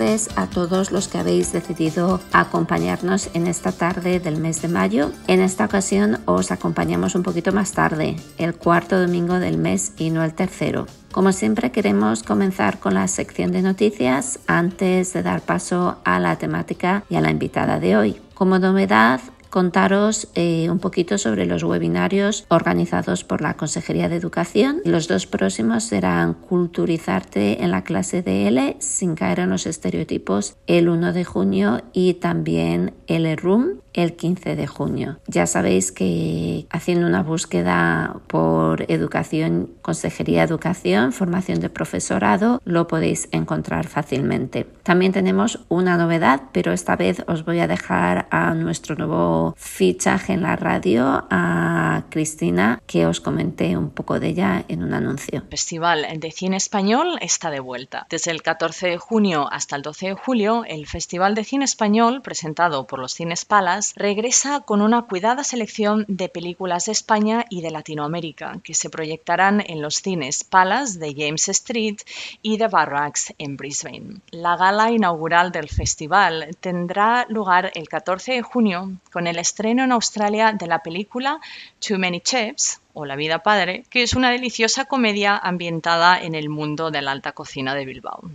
Tardes 0.00 0.30
a 0.34 0.46
todos 0.46 0.92
los 0.92 1.08
que 1.08 1.18
habéis 1.18 1.52
decidido 1.52 2.20
acompañarnos 2.32 3.28
en 3.34 3.46
esta 3.46 3.70
tarde 3.70 4.18
del 4.18 4.38
mes 4.38 4.62
de 4.62 4.68
mayo. 4.68 5.12
En 5.26 5.40
esta 5.40 5.66
ocasión 5.66 6.20
os 6.24 6.50
acompañamos 6.50 7.14
un 7.14 7.22
poquito 7.22 7.52
más 7.52 7.72
tarde, 7.72 8.16
el 8.38 8.54
cuarto 8.54 8.98
domingo 8.98 9.38
del 9.38 9.58
mes 9.58 9.92
y 9.98 10.08
no 10.08 10.24
el 10.24 10.32
tercero. 10.32 10.86
Como 11.12 11.32
siempre 11.32 11.70
queremos 11.70 12.22
comenzar 12.22 12.78
con 12.78 12.94
la 12.94 13.08
sección 13.08 13.52
de 13.52 13.60
noticias 13.60 14.38
antes 14.46 15.12
de 15.12 15.22
dar 15.22 15.42
paso 15.42 15.98
a 16.04 16.18
la 16.18 16.36
temática 16.36 17.04
y 17.10 17.16
a 17.16 17.20
la 17.20 17.30
invitada 17.30 17.78
de 17.78 17.96
hoy. 17.98 18.20
Como 18.32 18.58
novedad, 18.58 19.20
contaros 19.50 20.28
eh, 20.34 20.70
un 20.70 20.78
poquito 20.78 21.18
sobre 21.18 21.44
los 21.44 21.62
webinarios 21.62 22.46
organizados 22.48 23.24
por 23.24 23.42
la 23.42 23.54
Consejería 23.54 24.08
de 24.08 24.16
Educación. 24.16 24.80
Los 24.84 25.08
dos 25.08 25.26
próximos 25.26 25.84
serán 25.84 26.34
Culturizarte 26.34 27.62
en 27.62 27.70
la 27.70 27.84
clase 27.84 28.22
de 28.22 28.48
L 28.48 28.76
sin 28.78 29.14
caer 29.14 29.40
en 29.40 29.50
los 29.50 29.66
estereotipos 29.66 30.56
el 30.66 30.88
1 30.88 31.12
de 31.12 31.24
junio 31.24 31.82
y 31.92 32.14
también 32.14 32.94
el 33.06 33.36
Room 33.36 33.80
el 34.00 34.16
15 34.16 34.56
de 34.56 34.66
junio. 34.66 35.18
Ya 35.26 35.46
sabéis 35.46 35.92
que 35.92 36.66
haciendo 36.70 37.06
una 37.06 37.22
búsqueda 37.22 38.16
por 38.26 38.90
educación, 38.90 39.70
consejería 39.82 40.40
de 40.40 40.48
educación, 40.48 41.12
formación 41.12 41.60
de 41.60 41.70
profesorado, 41.70 42.60
lo 42.64 42.86
podéis 42.86 43.28
encontrar 43.32 43.86
fácilmente. 43.86 44.66
También 44.82 45.12
tenemos 45.12 45.60
una 45.68 45.96
novedad, 45.96 46.42
pero 46.52 46.72
esta 46.72 46.96
vez 46.96 47.22
os 47.26 47.44
voy 47.44 47.60
a 47.60 47.68
dejar 47.68 48.26
a 48.30 48.54
nuestro 48.54 48.96
nuevo 48.96 49.54
fichaje 49.56 50.32
en 50.32 50.42
la 50.42 50.56
radio, 50.56 51.26
a 51.30 52.04
Cristina, 52.10 52.82
que 52.86 53.06
os 53.06 53.20
comenté 53.20 53.76
un 53.76 53.90
poco 53.90 54.20
de 54.20 54.28
ella 54.28 54.64
en 54.68 54.82
un 54.82 54.94
anuncio. 54.94 55.44
Festival 55.50 56.06
de 56.18 56.30
Cine 56.30 56.56
Español 56.56 57.18
está 57.20 57.50
de 57.50 57.60
vuelta. 57.60 58.06
Desde 58.10 58.30
el 58.30 58.42
14 58.42 58.88
de 58.88 58.98
junio 58.98 59.48
hasta 59.50 59.76
el 59.76 59.82
12 59.82 60.08
de 60.08 60.14
julio, 60.14 60.64
el 60.66 60.86
Festival 60.86 61.34
de 61.34 61.44
Cine 61.44 61.64
Español, 61.64 62.22
presentado 62.22 62.86
por 62.86 62.98
los 62.98 63.14
Cines 63.14 63.44
Palas, 63.44 63.89
regresa 63.96 64.60
con 64.60 64.82
una 64.82 65.02
cuidada 65.02 65.44
selección 65.44 66.04
de 66.08 66.28
películas 66.28 66.86
de 66.86 66.92
España 66.92 67.44
y 67.48 67.62
de 67.62 67.70
Latinoamérica, 67.70 68.58
que 68.62 68.74
se 68.74 68.90
proyectarán 68.90 69.62
en 69.66 69.82
los 69.82 69.96
cines 69.96 70.44
Palas 70.44 70.98
de 70.98 71.14
James 71.16 71.48
Street 71.48 71.98
y 72.42 72.56
de 72.56 72.68
Barracks 72.68 73.34
en 73.38 73.56
Brisbane. 73.56 74.20
La 74.30 74.56
gala 74.56 74.90
inaugural 74.90 75.52
del 75.52 75.68
festival 75.68 76.56
tendrá 76.60 77.26
lugar 77.28 77.70
el 77.74 77.88
14 77.88 78.32
de 78.32 78.42
junio 78.42 78.92
con 79.12 79.26
el 79.26 79.38
estreno 79.38 79.84
en 79.84 79.92
Australia 79.92 80.52
de 80.52 80.66
la 80.66 80.82
película 80.82 81.40
Too 81.86 81.98
Many 81.98 82.20
Chefs 82.20 82.80
o 82.92 83.04
La 83.04 83.16
vida 83.16 83.42
padre, 83.42 83.84
que 83.90 84.02
es 84.02 84.14
una 84.14 84.30
deliciosa 84.30 84.84
comedia 84.84 85.36
ambientada 85.36 86.20
en 86.20 86.34
el 86.34 86.48
mundo 86.48 86.90
de 86.90 87.02
la 87.02 87.12
alta 87.12 87.32
cocina 87.32 87.74
de 87.74 87.84
Bilbao. 87.84 88.30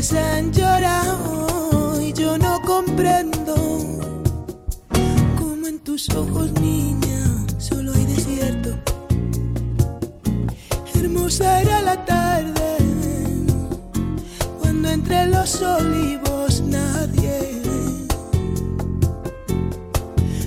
Han 0.00 0.50
llorado 0.50 2.00
y 2.00 2.14
yo 2.14 2.38
no 2.38 2.62
comprendo 2.62 3.54
cómo 5.38 5.66
en 5.66 5.78
tus 5.80 6.08
ojos, 6.08 6.50
niña, 6.52 7.22
solo 7.58 7.92
hay 7.92 8.06
desierto. 8.06 8.70
Hermosa 10.94 11.60
era 11.60 11.82
la 11.82 12.02
tarde 12.06 12.78
cuando 14.58 14.88
entre 14.88 15.26
los 15.26 15.60
olivos 15.60 16.62
nadie, 16.62 17.60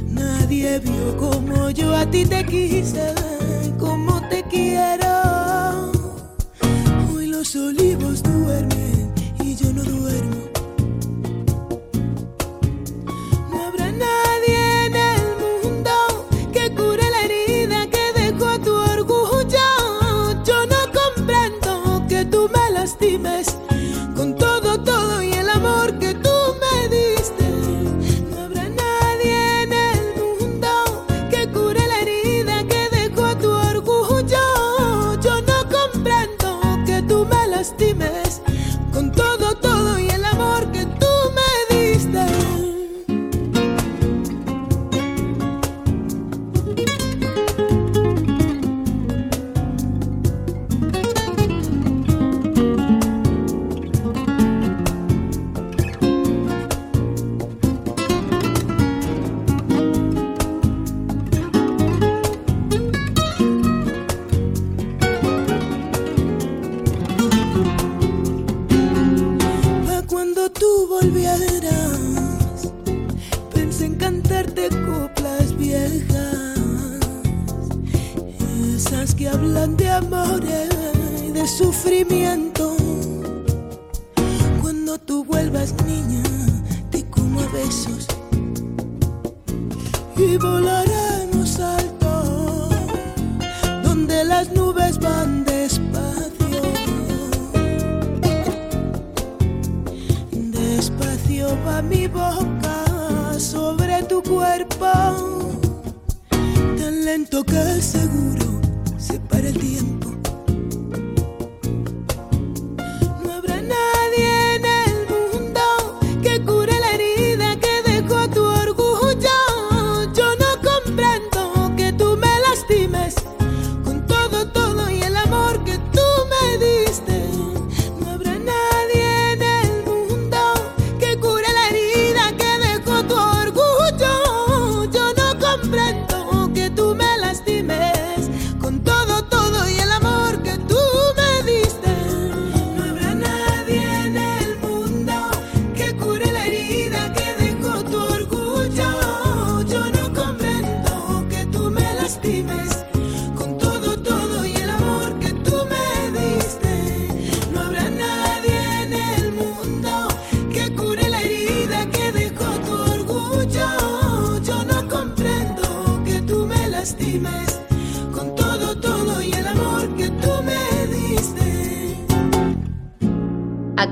nadie 0.08 0.80
vio 0.80 1.16
como 1.18 1.70
yo 1.70 1.96
a 1.96 2.10
ti 2.10 2.26
te 2.26 2.44
quise, 2.44 3.14
como 3.78 4.20
te 4.30 4.42
quiero. 4.50 5.92
Hoy 7.14 7.28
los 7.28 7.56
olivos 7.56 8.24
duermen 8.24 8.93
yo 9.56 9.72
no 9.74 9.84
duermo. 9.84 10.53